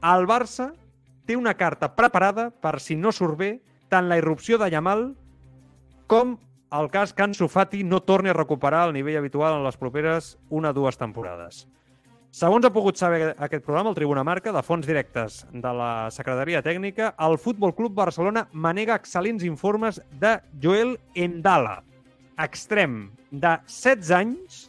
[0.00, 0.70] El Barça
[1.28, 3.48] té una carta preparada per, si no surt bé,
[3.92, 5.10] tant la irrupció de Yamal
[6.08, 6.38] com
[6.72, 10.30] el cas que Ansu Fati no torni a recuperar el nivell habitual en les properes
[10.48, 11.66] una o dues temporades.
[12.32, 16.62] Segons ha pogut saber aquest programa, el Tribuna Marca, de fons directes de la Secretaria
[16.64, 21.82] Tècnica, el Futbol Club Barcelona manega excel·lents informes de Joel Endala,
[22.40, 24.64] extrem de 16 anys,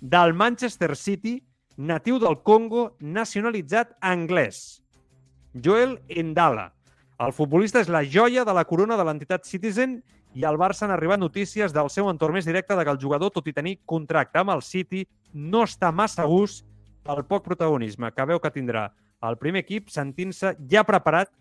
[0.00, 1.36] del Manchester City,
[1.80, 4.82] natiu del Congo, nacionalitzat anglès.
[5.56, 6.74] Joel Endala.
[7.20, 9.98] El futbolista és la joia de la corona de l'entitat Citizen
[10.36, 13.32] i al Barça han arribat notícies del seu entorn més directe de que el jugador,
[13.32, 16.66] tot i tenir contracte amb el City, no està massa a gust
[17.04, 18.90] pel poc protagonisme que veu que tindrà
[19.24, 21.32] el primer equip sentint-se ja preparat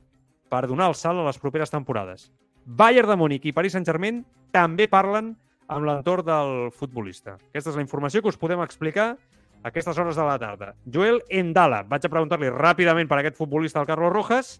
[0.49, 2.30] per donar el salt a les properes temporades.
[2.66, 4.24] Bayern de Múnich i Paris Saint-Germain
[4.56, 5.36] també parlen
[5.68, 7.36] amb l'entorn del futbolista.
[7.52, 9.18] Aquesta és la informació que us podem explicar
[9.64, 10.73] a aquestes hores de la tarda.
[10.86, 14.52] Joel Endala, vaig a preguntar-li ràpidament per aquest futbolista, el Carlos Rojas,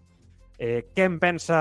[0.58, 1.60] eh, què en pensa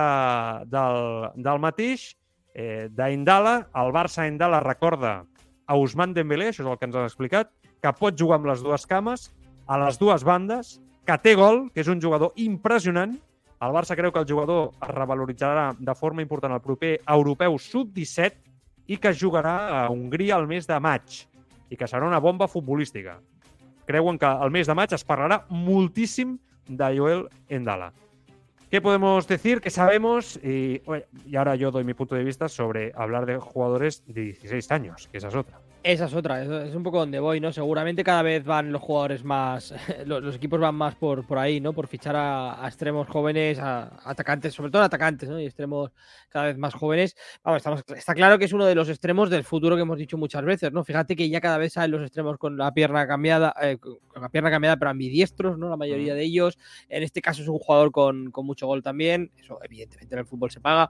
[0.67, 2.13] del, del mateix.
[2.53, 5.23] Eh, D'Endala, el Barça Endala recorda
[5.69, 8.63] a Ousmane Dembélé, això és el que ens han explicat, que pot jugar amb les
[8.65, 9.29] dues cames,
[9.69, 13.15] a les dues bandes, que té gol, que és un jugador impressionant.
[13.63, 18.49] El Barça creu que el jugador es revaloritzarà de forma important al proper europeu sub-17
[18.89, 21.28] i que jugarà a Hongria el mes de maig
[21.69, 23.19] i que una bomba futbolística.
[23.85, 26.37] Creuen que el mes de maig es parlarà moltíssim
[26.67, 27.93] de Joel Endala.
[28.69, 29.61] ¿Qué podemos decir?
[29.61, 30.37] ¿Qué sabemos?
[30.43, 30.81] Y,
[31.25, 35.07] y ahora yo doy mi punto de vista sobre hablar de jugadores de 16 años,
[35.11, 35.59] que esa es otra.
[35.81, 37.53] Esa es otra, es un poco donde voy, ¿no?
[37.53, 39.73] Seguramente cada vez van los jugadores más,
[40.05, 41.71] los, equipos van más por, por ahí, ¿no?
[41.71, 45.39] Por fichar a, extremos jóvenes, a, atacantes, sobre todo atacantes, ¿no?
[45.39, 45.91] Y extremos
[46.27, 47.15] cada vez más jóvenes.
[47.45, 50.17] Vamos, estamos, está claro que es uno de los extremos del futuro que hemos dicho
[50.17, 50.83] muchas veces, ¿no?
[50.83, 54.27] Fíjate que ya cada vez salen los extremos con la pierna cambiada, eh, con la
[54.27, 55.69] pierna cambiada, pero ambidiestros, ¿no?
[55.69, 56.57] La mayoría de ellos.
[56.89, 59.31] En este caso es un jugador con, con mucho gol también.
[59.37, 60.89] Eso, evidentemente, en el fútbol se paga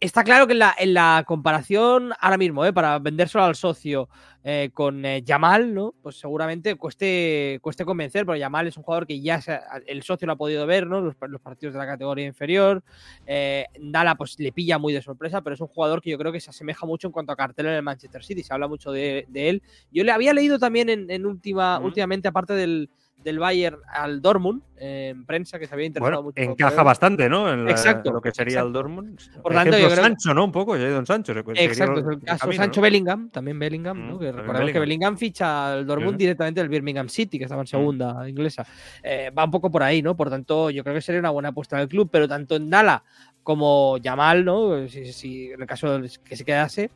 [0.00, 2.72] está claro que en la, comparación ahora mismo, ¿eh?
[2.72, 4.08] para vendérselo al socio
[4.42, 5.94] eh, con eh, Yamal, ¿no?
[6.02, 9.40] Pues seguramente cueste, cueste convencer, porque Yamal es un jugador que ya
[9.86, 11.02] el socio lo ha podido ver, ¿no?
[11.02, 12.82] Los, partidos de la categoría inferior.
[13.26, 16.40] Dala, pues le pilla muy de sorpresa, pero es un jugador que yo creo que
[16.40, 18.42] se asemeja mucho en cuanto a cartel en el Manchester City.
[18.42, 19.62] Se habla mucho de, él.
[19.92, 22.88] Yo le había leído también en, última, últimamente, aparte del,
[23.24, 26.40] del Bayern al Dortmund en prensa que se había interesado mucho.
[26.40, 27.52] Encaja bastante, ¿no?
[27.52, 28.12] En exacto.
[28.12, 29.20] lo que sería el Dortmund.
[29.42, 30.02] Por tanto, yo creo...
[30.02, 30.44] Sancho, ¿no?
[30.44, 31.32] Un poco, ya Don Sancho.
[31.32, 34.14] Exacto, el, caso Sancho Bellingham, también Bellingham, ¿no?
[34.16, 37.64] Mm, que recordemos que Bellingham ficha al Dortmund directamente del Birmingham City, que estaba en
[37.64, 37.68] mm.
[37.68, 38.66] segunda inglesa.
[39.02, 40.16] Eh, va un poco por ahí, ¿no?
[40.16, 43.04] Por tanto, yo creo que sería una buena apuesta del club, pero tanto en Dala
[43.42, 44.88] como Yamal, ¿no?
[44.88, 46.90] Si, si en el caso que se quedase,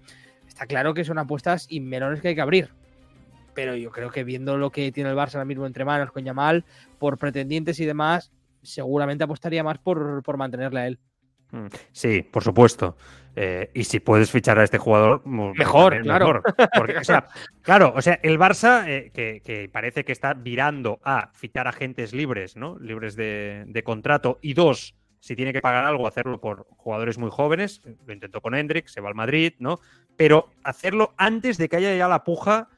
[0.48, 2.70] está claro que son apuestas y menores que hay que abrir
[3.54, 6.24] pero yo creo que viendo lo que tiene el Barça ahora mismo entre manos con
[6.24, 6.64] Yamal,
[6.98, 8.32] por pretendientes y demás,
[8.62, 10.98] seguramente apostaría más por, por mantenerle a él.
[11.50, 12.96] Mm, sí, por supuesto.
[13.36, 16.42] Eh, y si puedes fichar a este jugador, mejor, claro.
[17.62, 22.56] claro, o sea, el Barça, eh, que, parece que está virando a fichar agentes libres,
[22.56, 22.78] ¿no?
[22.78, 27.30] Libres de, de, contrato, y dos, si tiene que pagar algo, hacerlo por jugadores muy
[27.30, 27.80] jóvenes.
[28.06, 29.80] Lo intentó con Hendrik, se va al Madrid, ¿no?
[30.16, 32.68] Pero hacerlo antes de que haya ya la puja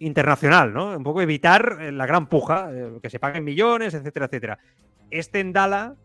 [0.00, 0.96] internacional, ¿no?
[0.96, 4.58] Un poco evitar eh, la gran puja, eh, que se paguen millones, etcétera, etcétera.
[5.10, 5.96] Este Endala,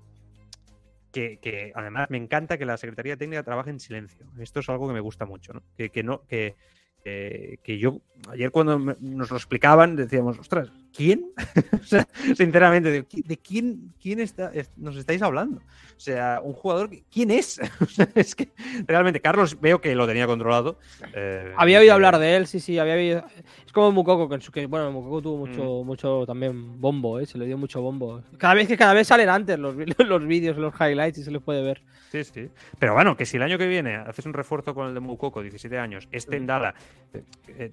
[1.11, 4.25] que, que, además me encanta que la Secretaría Técnica trabaje en silencio.
[4.39, 5.63] Esto es algo que me gusta mucho, ¿no?
[5.77, 6.55] Que, que no, que,
[7.03, 7.99] que yo
[8.29, 11.31] ayer cuando nos lo explicaban decíamos, ostras, ¿quién?
[11.81, 15.61] o sea, sinceramente, ¿de, quién, quién está, nos estáis hablando?
[15.95, 17.59] O sea, un jugador, ¿quién es?
[18.15, 18.51] es que
[18.87, 20.79] realmente Carlos veo que lo tenía controlado.
[21.13, 23.25] Eh, había oído hablar de él, sí, sí, había oído.
[23.65, 25.85] Es como Mukoko, que, que bueno, Mukoko tuvo mucho, mm.
[25.85, 27.25] mucho también bombo, ¿eh?
[27.25, 28.21] se le dio mucho bombo.
[28.37, 31.41] Cada vez que cada vez salen antes los, los vídeos, los highlights y se les
[31.41, 31.81] puede ver.
[32.11, 32.49] Sí, sí.
[32.77, 35.41] Pero bueno, que si el año que viene haces un refuerzo con el de Mukoko,
[35.41, 36.75] 17 años, este en Dala,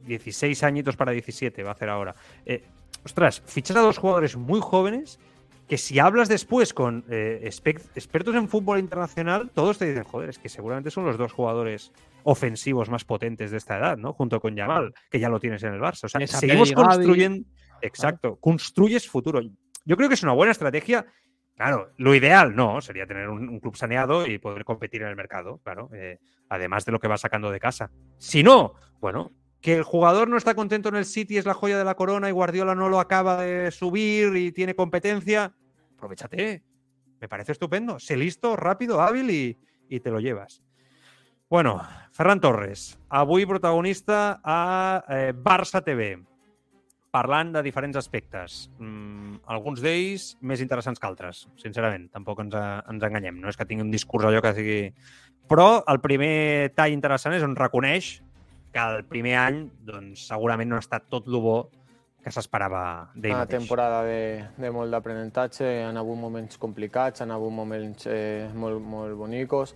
[0.07, 2.15] 16 añitos para 17 va a hacer ahora.
[2.47, 2.63] Eh,
[3.05, 5.19] ostras, fichas a dos jugadores muy jóvenes
[5.71, 10.39] que si hablas después con eh, expertos en fútbol internacional, todos te dicen, joder, es
[10.41, 11.93] que seguramente son los dos jugadores
[12.25, 14.13] ofensivos más potentes de esta edad, ¿no?
[14.13, 16.05] Junto con Yamal, que ya lo tienes en el Barça.
[16.05, 17.47] O sea, seguimos construyendo.
[17.83, 19.41] Exacto, construyes futuro.
[19.85, 21.07] Yo creo que es una buena estrategia.
[21.55, 25.61] Claro, lo ideal no, sería tener un, club saneado y poder competir en el mercado,
[25.63, 26.19] claro, eh,
[26.49, 27.91] además de lo que vas sacando de casa.
[28.17, 29.31] Si no, bueno,
[29.61, 32.29] que el jugador no está contento en el City, es la joya de la corona
[32.29, 35.53] y Guardiola no lo acaba de subir y tiene competencia,
[35.95, 36.63] aprovechate.
[37.21, 37.99] Me parece estupendo.
[37.99, 39.59] Sé listo, rápido, hábil
[39.89, 40.63] y, te lo llevas.
[41.51, 41.83] Bueno,
[42.13, 46.23] Ferran Torres, avui protagonista a eh, Barça TV.
[47.11, 48.69] parlant de diferents aspectes.
[48.79, 52.09] Mm, alguns d'ells més interessants que altres, sincerament.
[52.15, 53.41] Tampoc ens, ens enganyem.
[53.43, 54.81] No és que tingui un discurs allò que sigui...
[55.51, 57.57] Però primer tall interessant és on
[58.73, 61.59] que el primer any doncs, segurament no ha estat tot el bo
[62.21, 63.63] que s'esperava d'ell Una mateix.
[63.63, 69.17] temporada de, de molt d'aprenentatge, han hagut moments complicats, han hagut moments eh, molt, molt
[69.17, 69.75] bonicos.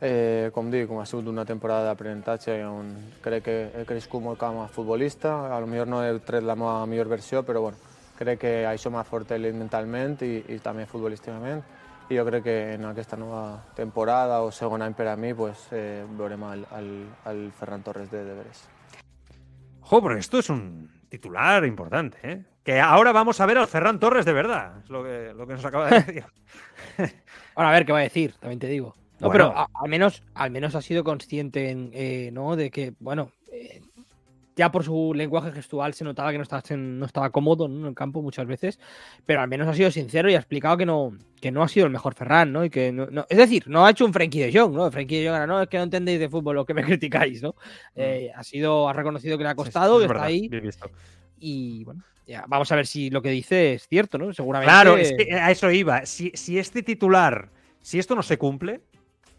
[0.00, 2.90] Eh, com dic, ha sigut una temporada d'aprenentatge on
[3.22, 5.34] crec que he crescut molt com a futbolista.
[5.54, 7.78] A lo millor no he tret la meva millor versió, però bueno,
[8.18, 11.62] crec que això m'ha fortalit mentalment i, i també futbolísticament.
[12.10, 15.68] I jo crec que en aquesta nova temporada o segon any per a mi pues,
[15.72, 16.90] eh, veurem el, el,
[17.30, 18.64] el Ferran Torres de deberes.
[19.80, 22.44] Jo, pero esto es un titular importante, ¿eh?
[22.62, 24.78] Que ahora vamos a ver al Ferran Torres de verdad.
[24.82, 26.24] Es lo que, lo que nos acaba de decir.
[27.54, 28.94] Ahora a ver qué va a decir, también te digo.
[29.20, 29.32] No, Bueno.
[29.32, 32.56] pero a- al menos, al menos ha sido consciente en, eh, ¿no?
[32.56, 33.80] de que, bueno, eh,
[34.56, 37.80] ya por su lenguaje gestual se notaba que no estaba, no estaba cómodo ¿no?
[37.80, 38.78] en el campo muchas veces,
[39.26, 41.86] pero al menos ha sido sincero y ha explicado que no, que no ha sido
[41.86, 42.64] el mejor Ferran, ¿no?
[42.64, 44.90] Y que no, no- es decir, no ha hecho un Frenkie de Jong, ¿no?
[44.90, 47.42] Frenkie de Jong era, no, es que no entendéis de fútbol lo que me criticáis,
[47.42, 47.54] ¿no?
[47.96, 50.02] Eh, ha sido, ha reconocido que le ha costado, Mm.
[50.02, 50.48] Es que está ahí
[51.38, 54.32] y bueno, ya, vamos a ver si lo que dice es cierto, ¿no?
[54.32, 54.70] Seguramente.
[54.70, 56.06] Claro, es que a eso iba.
[56.06, 57.50] Si, si este titular,
[57.82, 58.80] si esto no se cumple,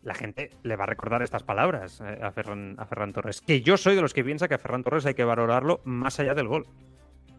[0.05, 3.41] la gente le va a recordar estas palabras eh, a Ferran, Torres.
[3.41, 6.19] Que yo soy de los que piensa que a Ferran Torres hay que valorarlo más
[6.19, 6.67] allá del gol.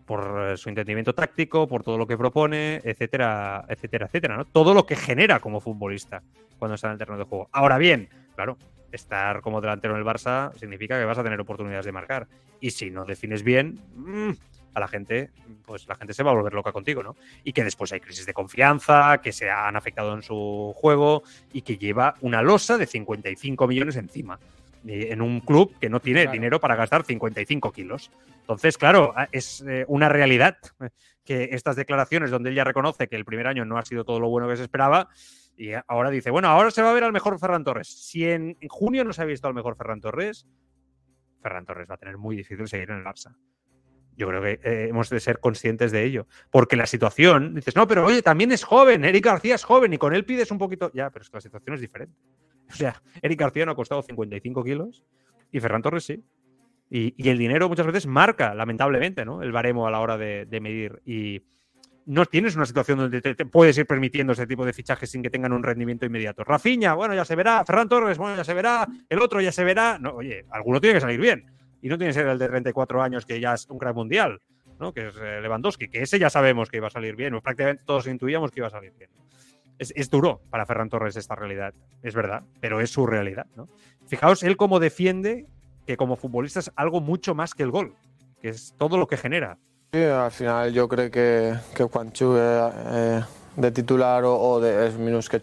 [0.05, 4.36] Por eh, su entendimiento táctico, por todo lo que propone, etcétera, etcétera, etcétera.
[4.36, 4.44] ¿no?
[4.44, 6.22] Todo lo que genera como futbolista
[6.59, 7.48] cuando está en el terreno de juego.
[7.52, 8.59] Ahora bien, claro,
[8.90, 12.26] estar como delantero en el Barça significa que vas a tener oportunidades de marcar.
[12.60, 14.32] Y si no defines bien, mm,
[14.77, 15.31] a la gente,
[15.65, 17.16] pues la gente se va a volver loca contigo, ¿no?
[17.43, 21.23] Y que después hay crisis de confianza, que se han afectado en su juego
[21.53, 24.39] y que lleva una losa de 55 millones encima.
[24.86, 26.32] eh, En un club que no tiene Claro.
[26.35, 28.11] dinero para gastar 55 kilos.
[28.43, 30.90] Entonces, claro, es eh, una realidad eh,
[31.24, 34.20] que estas declaraciones donde él ya reconoce que el primer año no ha sido todo
[34.20, 35.09] lo bueno que se esperaba,
[35.57, 37.89] y ahora dice, bueno, ahora se va a ver al mejor Ferran Torres.
[37.89, 40.47] Si en en junio no se ha visto al mejor Ferran Torres,
[41.43, 43.35] Ferran Torres va a tener muy difícil seguir en el Barça.
[44.16, 46.26] Yo creo que eh, hemos de ser conscientes de ello.
[46.51, 49.98] Porque la situación, dices, no, pero oye, también es joven, Eric García es joven y
[49.98, 50.90] con él pides un poquito.
[50.94, 52.16] Ya, pero es que la situación es diferente.
[52.68, 55.05] O sea, Eric García no ha costado 55 kilos
[55.52, 56.24] y Ferran Torres sí.
[56.90, 59.40] Y, y el dinero muchas veces marca, lamentablemente, ¿no?
[59.40, 61.01] El baremo a la hora de, de medir.
[61.05, 61.43] Y
[62.06, 65.22] no tienes una situación donde te, te puedes ir permitiendo ese tipo de fichajes sin
[65.22, 66.44] que tengan un rendimiento inmediato.
[66.44, 67.64] Rafiña, bueno, ya se verá.
[67.64, 68.86] Ferran Torres, bueno, ya se verá.
[69.09, 69.98] El otro ya se verá.
[70.01, 71.56] No, oye, alguno tiene que salir bien.
[71.82, 74.40] Y no tiene que ser el de 34 años que ya es un crack mundial,
[74.78, 74.93] ¿no?
[74.93, 77.35] Que es eh, Lewandowski, que ese ya sabemos que iba a salir bien.
[77.35, 79.11] o prácticamente todos intuíamos que iba a salir bien.
[79.78, 83.69] Es, es duro para Ferran Torres esta realidad, es verdad, pero es su realidad, ¿no?
[84.07, 85.47] Fijaos él cómo defiende
[85.86, 87.94] que como futbolista es algo mucho más que el gol,
[88.40, 89.59] que es todo lo que genera.
[89.93, 93.23] Sí, al final jo crec que, que quan jugue eh,
[93.57, 95.40] de titular o, o de, els minuts que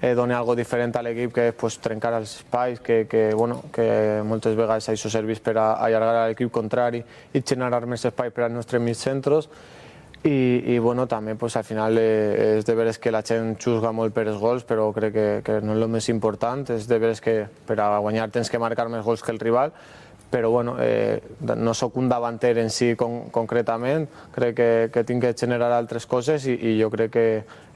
[0.00, 3.62] eh, doni algo diferent a l'equip que és pues, trencar els espais, que, que, bueno,
[3.72, 7.02] que moltes vegades això serveix per a allargar l'equip contrari
[7.32, 9.50] i generar més espai per als nostres mitjcentros
[10.22, 13.92] i, i bueno, també pues, al final eh, és de veres que la gent xusga
[13.92, 16.98] molt per els gols, però crec que, que no és el més important, és de
[17.00, 19.72] veres que per a guanyar tens que marcar més gols que el rival,
[20.30, 25.24] però bueno, eh, no sóc un davanter en si con, concretament, crec que, que tinc
[25.24, 27.26] que generar altres coses i, i jo crec que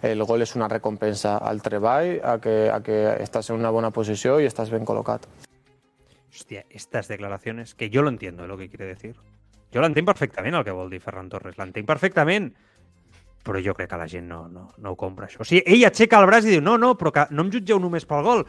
[0.07, 3.91] el gol és una recompensa al treball, a que, a que estàs en una bona
[3.91, 5.27] posició i estàs ben col·locat.
[6.31, 9.15] Hostia, estas declaraciones, que yo lo entiendo lo que quiere decir.
[9.75, 12.53] Jo l'entenc perfectament el que vol dir Ferran Torres, l'entenc perfectament,
[13.45, 15.43] però jo crec que la gent no, no, no ho compra, això.
[15.45, 17.79] O sigui, ell aixeca el braç i diu, no, no, però que no em jutgeu
[17.83, 18.43] només pel gol.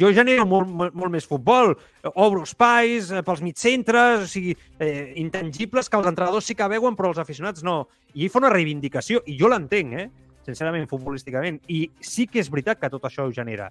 [0.00, 1.76] Jo genero molt, molt, molt més futbol,
[2.12, 6.98] obro espais eh, pels mitcentres, o sigui, eh, intangibles que els entrenadors sí que veuen,
[6.98, 7.84] però els aficionats no.
[8.18, 10.08] I ell fa una reivindicació, i jo l'entenc, eh?
[10.46, 11.60] sincerament, futbolísticament.
[11.70, 13.70] I sí que és veritat que tot això ho genera.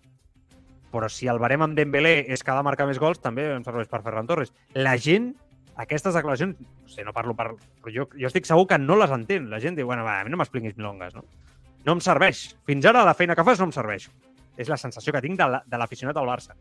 [0.96, 3.64] Però si el barem amb Dembélé és que ha de marcar més gols, també em
[3.66, 4.54] serveix per Ferran Torres.
[4.80, 5.34] La gent,
[5.76, 7.50] aquestes declaracions, no sé, no parlo per...
[7.84, 9.50] Però jo, jo estic segur que no les entén.
[9.52, 11.26] La gent diu, bueno, va, a mi no m'expliquis milongas, no?
[11.86, 12.48] No em serveix.
[12.66, 14.08] Fins ara la feina que fas no em serveix.
[14.58, 16.56] És la sensació que tinc de la- l'aficionat al Barça.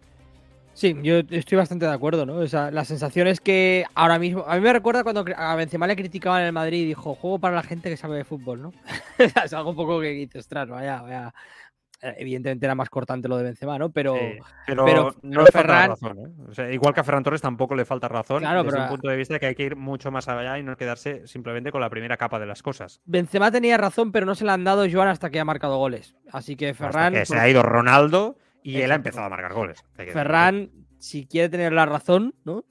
[0.74, 2.34] Sí, yo estoy bastante de acuerdo, ¿no?
[2.34, 4.44] O sea, la sensación es que ahora mismo.
[4.48, 7.38] A mí me recuerda cuando a Benzema le criticaban en el Madrid y dijo, juego
[7.38, 8.72] para la gente que sabe de fútbol, ¿no?
[9.18, 11.34] es algo un poco que dices, ostras, vaya, vaya.
[12.04, 13.90] Eh, Evidentemente era más cortante lo de Benzema, ¿no?
[13.90, 14.14] Pero.
[14.14, 16.18] Sí, pero, pero- no le falta Ferran- razón.
[16.18, 16.44] ¿eh?
[16.50, 18.40] O sea, igual que a Ferran Torres tampoco le falta razón.
[18.40, 20.62] Claro, desde pero- un punto de vista que hay que ir mucho más allá y
[20.62, 23.00] no quedarse simplemente con la primera capa de las cosas.
[23.06, 26.14] Benzema tenía razón, pero no se la han dado Joan hasta que ha marcado goles.
[26.30, 27.12] Así que Hasta Ferran.
[27.14, 29.82] que se pues, ha ido Ronaldo y él ha empezado a marcar goles.
[30.12, 30.70] Ferran,
[31.04, 32.64] si quiere tener la razón, ¿no?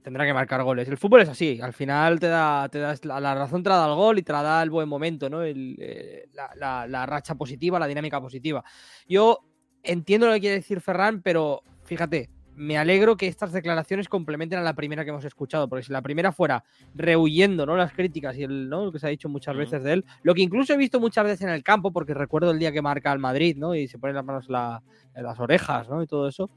[0.00, 0.88] tendrá que marcar goles.
[0.88, 3.94] El fútbol es así, al final te da, te la, razón te la da el
[3.94, 5.42] gol y te la da el buen momento, ¿no?
[5.44, 8.64] Eh, la, racha positiva, la dinámica positiva.
[9.08, 9.40] Yo
[9.82, 14.62] entiendo lo que quiere decir Ferran, pero fíjate, me alegro que estas declaraciones complementen a
[14.62, 16.64] la primera que hemos escuchado, porque si la primera fuera
[16.94, 17.76] rehuyendo ¿no?
[17.76, 18.84] las críticas y el, ¿no?
[18.84, 21.24] lo que se ha dicho muchas veces de él, lo que incluso he visto muchas
[21.24, 23.74] veces en el campo, porque recuerdo el día que marca al Madrid, ¿no?
[23.74, 26.02] Y se ponen las manos en, las orejas, ¿no?
[26.02, 26.50] Y todo eso.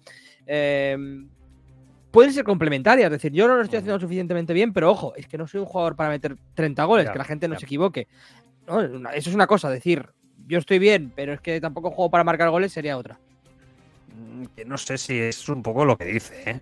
[0.45, 0.97] Eh,
[2.13, 3.07] pueden ser complementarias.
[3.07, 5.61] Es decir, yo no lo estoy haciendo suficientemente bien, pero ojo, es que no soy
[5.61, 8.07] un jugador para meter 30 goles, que la gente no se equivoque.
[8.67, 10.09] Eso es una cosa, decir,
[10.47, 13.19] yo estoy bien, pero es que tampoco juego para marcar goles sería otra.
[14.13, 16.61] Mm, que no sé si es un poco lo que dice, ¿eh?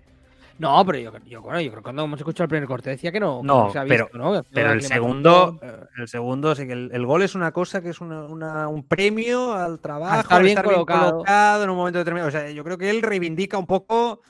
[0.58, 3.42] No, pero yo, yo, creo que cuando hemos escuchado el primer corte decía que no.
[3.42, 5.58] No, se ha visto, pero, pero el segundo,
[5.96, 10.20] el segundo, sí que el, gol es una cosa que es un premio al trabajo,
[10.20, 11.24] estar, bien, colocado.
[11.62, 12.28] en un momento determinado.
[12.28, 14.20] O sea, yo creo que él reivindica un poco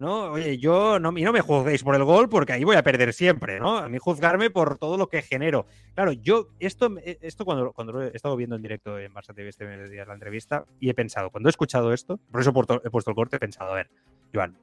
[0.00, 0.32] ¿no?
[0.32, 3.60] Oye, yo no, no me juzguéis por el gol porque ahí voy a perder siempre,
[3.60, 3.76] ¿no?
[3.76, 5.66] A mí juzgarme por todo lo que genero.
[5.94, 9.50] Claro, yo, esto, eh, esto cuando, lo he estado viendo en directo en Barça TV
[9.50, 12.50] este día la entrevista, y he pensado, cuando he escuchado esto, por eso
[12.82, 13.90] he puesto el corte, he pensado, a ver,
[14.34, 14.56] Joan,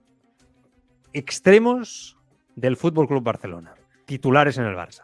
[1.14, 2.18] extremos
[2.56, 5.04] del Fútbol Club Barcelona, titulares en el Barça.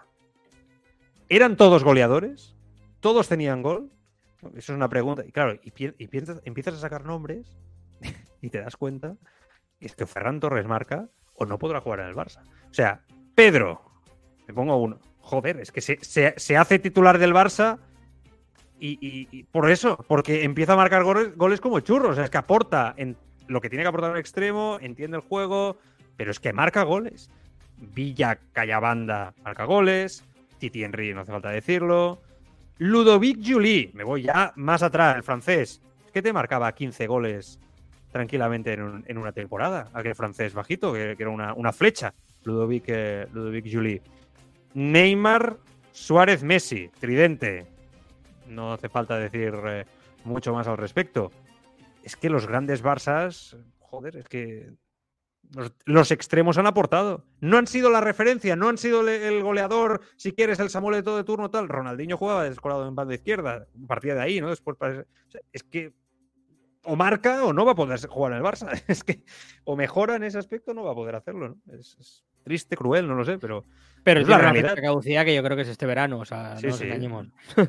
[1.30, 2.56] ¿Eran todos goleadores?
[3.02, 3.92] ¿Todos tenían gol?
[4.56, 5.24] Eso es una pregunta.
[5.26, 7.56] Y claro, y empiezas a sacar nombres
[8.42, 9.16] y te das cuenta
[9.86, 12.42] es que Ferran Torres marca o no podrá jugar en el Barça.
[12.70, 13.02] O sea,
[13.36, 13.82] Pedro,
[14.48, 15.00] me pongo uno.
[15.20, 17.80] Joder, es que se, hace titular del Barça
[18.80, 22.12] y, por eso, porque empieza a marcar goles, como churros.
[22.12, 23.16] O sea, es que aporta en
[23.48, 25.78] lo que tiene que aportar el extremo, entiende el juego,
[26.18, 27.30] pero es que marca goles.
[27.78, 30.26] Villa Callabanda marca goles.
[30.58, 32.22] Titi Henry, no hace falta decirlo.
[32.78, 35.82] Ludovic Julie, me voy ya más atrás, el francés.
[36.14, 37.60] ¿Qué te marcaba 15 goles
[38.14, 39.90] tranquilamente en, una temporada.
[39.94, 42.14] Aquel francés bajito, que, era una, flecha.
[42.44, 44.02] Ludovic, eh, Ludovic Julie.
[44.76, 45.58] Neymar,
[45.92, 47.66] Suárez, Messi, tridente.
[48.48, 49.86] No hace falta decir eh,
[50.24, 51.32] mucho más al respecto.
[52.04, 54.72] Es que los grandes Barças, joder, es que
[55.86, 57.26] los, extremos han aportado.
[57.42, 61.04] No han sido la referencia, no han sido el goleador, si quieres, el Samuel de
[61.04, 61.68] todo turno tal.
[61.68, 64.50] Ronaldinho jugaba descolado en banda izquierda, partía de ahí, ¿no?
[64.50, 64.78] Después,
[65.52, 65.94] es que
[66.84, 68.70] o marca o no va a poder jugar en el Barça.
[68.88, 69.24] Es que
[69.64, 71.74] o mejora en ese aspecto no va a poder hacerlo, ¿no?
[71.74, 73.64] Es, triste, cruel, no lo sé, pero,
[74.04, 74.76] pero es la realidad.
[74.76, 77.28] caducidad que yo creo que es este verano, o sea, no nos engañemos.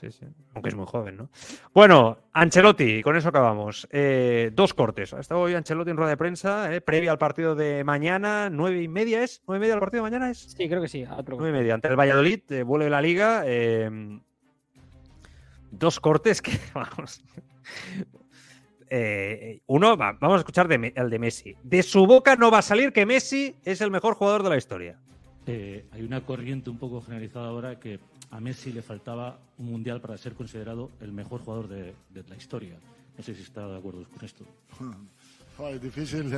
[0.00, 0.26] Sí, sí.
[0.54, 1.28] Aunque es muy joven, ¿no?
[1.74, 3.88] Bueno, Ancelotti, con eso acabamos.
[3.90, 5.12] Eh, dos cortes.
[5.12, 8.80] Ha estado hoy Ancelotti en rueda de prensa, eh, previa al partido de mañana, nueve
[8.80, 9.42] y media es.
[9.48, 10.38] ¿Nueve y media el partido de mañana es?
[10.56, 11.04] Sí, creo que sí.
[11.26, 11.74] Nueve y media.
[11.74, 13.44] Ante el Valladolid, eh, vuelve la liga.
[15.72, 17.24] dos cortes que, vamos,
[18.90, 21.54] eh, uno, vamos a escuchar el de Messi.
[21.62, 24.56] De su boca no va a salir que Messi es el mejor jugador de la
[24.56, 24.98] historia.
[25.46, 28.00] Eh, hay una corriente un poco generalizada ahora que
[28.30, 31.94] a Messi le faltaba un mundial para ser considerado el mejor jugador de,
[32.28, 32.78] la historia.
[33.16, 34.44] No sé si está de acuerdo con esto.
[35.58, 36.32] Es difícil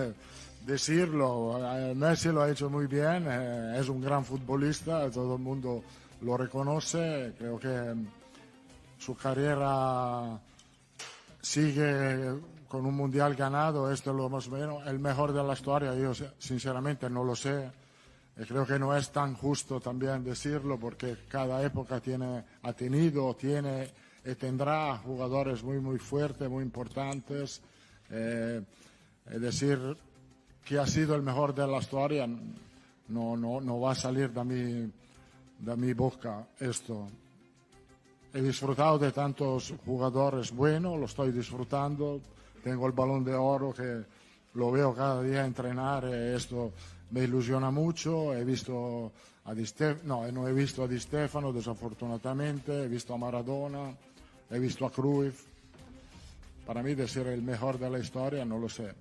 [0.64, 1.59] decirlo.
[1.77, 5.82] Eh, Messi lo ha hecho muy bien, es un gran futbolista, todo el mundo
[6.22, 7.35] lo reconoce.
[7.36, 7.94] Creo que
[8.97, 10.40] su carrera
[11.41, 12.35] sigue
[12.69, 17.11] con un mundial ganado, esto lo hemos visto, el mejor de la historia, yo sinceramente
[17.11, 17.71] no lo sé.
[18.47, 23.91] Creo que no es tan justo también decirlo porque cada época tiene, ha tenido, tiene
[24.25, 27.61] y tendrá jugadores muy, muy fuertes, muy importantes.
[28.09, 28.62] Eh,
[29.27, 29.79] es decir,
[30.65, 34.45] que ha sido el mejor de la historia, no, no, no va a salir de
[34.45, 34.93] mi,
[35.59, 37.09] de mi boca esto.
[38.32, 42.20] He disfrutado de tantos jugadores buenos, lo estoy disfrutando.
[42.62, 44.05] Tengo el balón de oro que
[44.55, 46.73] lo veo cada día entrenar y esto
[47.11, 48.32] me ilusiona mucho.
[48.32, 49.11] He visto
[49.47, 49.65] a Di
[50.05, 53.93] no, no he visto a Di Stefano desafortunadamente, he visto a Maradona,
[54.48, 55.47] he visto a Cruyff.
[56.65, 58.94] Para mí de ser el mejor de la historia no lo sé.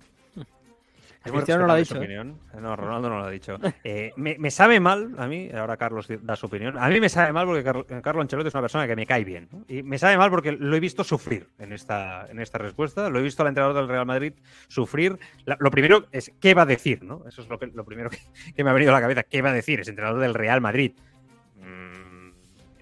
[1.22, 2.02] Cristiano no lo ha dicho.
[2.02, 2.34] ¿eh?
[2.60, 3.58] No, Ronaldo no lo ha dicho.
[3.84, 7.32] Eh, me, sabe mal, a mí, ahora Carlos da su opinión, a mí me sabe
[7.32, 7.62] mal porque
[8.02, 9.48] Carlos Ancelotti es una persona que me cae bien.
[9.68, 13.18] Y me sabe mal porque lo he visto sufrir en esta, en esta respuesta, lo
[13.18, 14.32] he visto al entrenador del Real Madrid
[14.68, 15.18] sufrir.
[15.44, 17.02] lo primero es, ¿qué va a decir?
[17.02, 17.24] ¿no?
[17.26, 18.10] Eso es lo, que, lo primero
[18.54, 19.22] que, me ha venido a la cabeza.
[19.22, 19.80] ¿Qué va a decir?
[19.80, 20.92] Es entrenador del Real Madrid.
[21.56, 22.30] Mm,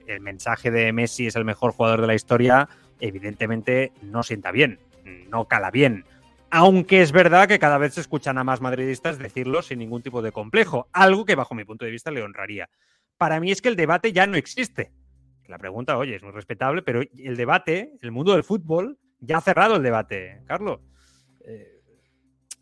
[0.06, 2.68] el mensaje de Messi es el mejor jugador de la historia,
[3.00, 4.78] evidentemente no sienta bien,
[5.28, 6.04] no cala bien
[6.50, 10.22] aunque es verdad que cada vez se escuchan a más madridistas decirlo sin ningún tipo
[10.22, 12.68] de complejo, algo que bajo mi punto de vista le honraría.
[13.16, 14.92] Para mí es que el debate ya no existe.
[15.46, 19.40] La pregunta, oye, es muy respetable, pero el debate, el mundo del fútbol, ya ha
[19.40, 20.80] cerrado el debate, Carlos.
[21.44, 21.77] Eh,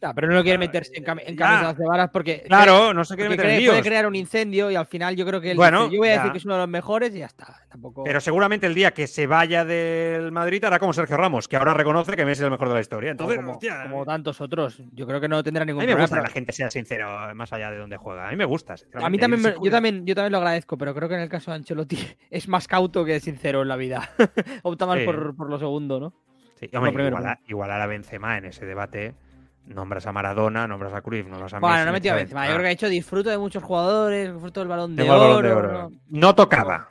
[0.02, 2.42] Ya, pero no quiere meterse en, cam en camisas de varas porque.
[2.46, 3.72] Claro, no se quiere meter en líos.
[3.76, 6.08] Puede crear un incendio y al final yo creo que él Bueno, dice, yo voy
[6.08, 6.16] a ya.
[6.18, 7.62] decir que es uno de los mejores y ya está.
[7.70, 8.04] Tampoco.
[8.04, 11.72] Pero seguramente el día que se vaya del Madrid hará como Sergio Ramos, que ahora
[11.72, 13.10] reconoce que Messi es el mejor de la historia.
[13.12, 14.82] Entonces, como, hostia, como tantos otros.
[14.92, 16.04] Yo creo que no tendrá a ningún mí me problema.
[16.04, 18.28] gusta que la gente sea sincero más allá de donde juega.
[18.28, 18.74] A mí me gusta.
[18.94, 21.30] A mí también, me- yo también, yo también lo agradezco, pero creo que en el
[21.30, 21.96] caso de Ancelotti
[22.30, 24.10] es más cauto que sincero en la vida.
[24.62, 25.06] Opta más Sí.
[25.06, 26.12] por, por lo segundo, ¿no?
[26.60, 29.14] Sí, Lo hombre, primero, igual, a, igual a la Benzema en ese debate.
[29.66, 31.84] Nombras a Maradona, nombras a Cruyff, nombras a Bueno, Messi.
[31.84, 32.46] no he metido a Benzema.
[32.46, 35.18] Yo creo que ha dicho disfruto de muchos jugadores, disfruto del balón de oro.
[35.20, 35.72] Balón de Oro.
[35.72, 35.90] ¿no?
[36.08, 36.88] No tocaba.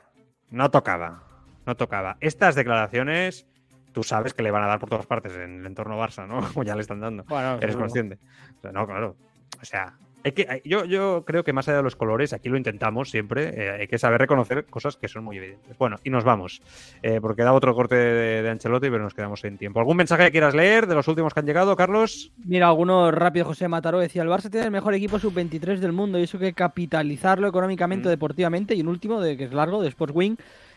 [0.50, 1.22] No tocaba.
[1.64, 2.16] No tocaba.
[2.20, 3.46] Estas declaraciones,
[3.92, 6.40] tú sabes que le van a dar por todas partes en el entorno Barça, ¿no?
[6.52, 7.24] Como ya le están dando.
[7.24, 7.80] Bueno, Eres seguro.
[7.86, 8.18] consciente.
[8.58, 9.16] O sea, no, claro.
[9.60, 9.96] O sea,
[10.26, 13.10] hay que, hay- yo, yo creo que más allá de los colores, aquí lo intentamos
[13.10, 15.78] siempre, eh, hay que saber reconocer cosas que son muy evidentes.
[15.78, 16.60] Bueno, y nos vamos,
[17.02, 19.78] eh, porque da otro corte de, de Ancelotti, pero nos quedamos sin tiempo.
[19.80, 22.32] ¿Algún mensaje que quieras leer de los últimos que han llegado, Carlos?
[22.44, 26.18] Mira, alguno rápido, José Mataró decía, el Barça tiene el mejor equipo sub-23 del mundo
[26.18, 28.10] y eso que capitalizarlo económicamente, Mm.
[28.10, 28.74] deportivamente.
[28.74, 30.36] Y un último, de que es largo, de Sports Wing.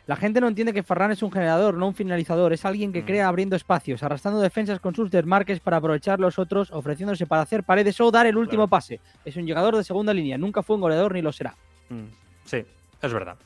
[0.10, 2.52] La gente no entiende que Ferran es un generador, no un finalizador.
[2.52, 3.06] Es alguien que Mm.
[3.06, 7.64] crea abriendo espacios, arrastrando defensas con sus desmarques para aprovechar los otros, ofreciéndose para hacer
[7.64, 8.69] paredes o dar el último Claro.
[8.72, 8.99] pase.
[9.23, 11.56] Es un llegador de segunda línea, nunca fue un goleador ni lo será.
[11.90, 12.06] Mm,
[12.44, 12.65] Sí,
[13.03, 13.38] es verdad.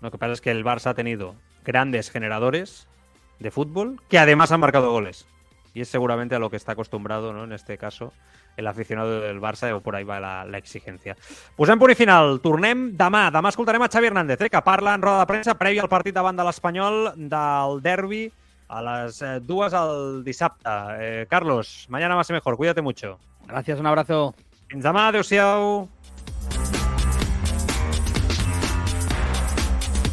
[0.00, 1.34] Lo que pasa es que el Barça ha tenido
[1.64, 2.86] grandes generadores
[3.40, 5.26] de fútbol que además han marcado goles.
[5.76, 7.44] Y es seguramente a lo que está acostumbrado, ¿no?
[7.44, 8.14] En este caso,
[8.56, 11.18] el aficionado del Barça, o por ahí va la, la exigencia.
[11.52, 12.38] Posem punt i final.
[12.40, 13.26] Tornem demà.
[13.28, 16.16] Demà escoltarem a Xavi Hernández, eh, que parla en roda de premsa prèvia al partit
[16.16, 18.22] davant de l'Espanyol del derbi
[18.72, 20.64] a les eh, dues al dissabte.
[20.96, 22.56] Eh, Carlos, mañana más y mejor.
[22.56, 23.18] Cuídate mucho.
[23.44, 24.32] Gracias, un abrazo.
[24.72, 25.10] Fins demà.
[25.12, 25.90] Adéu-siau.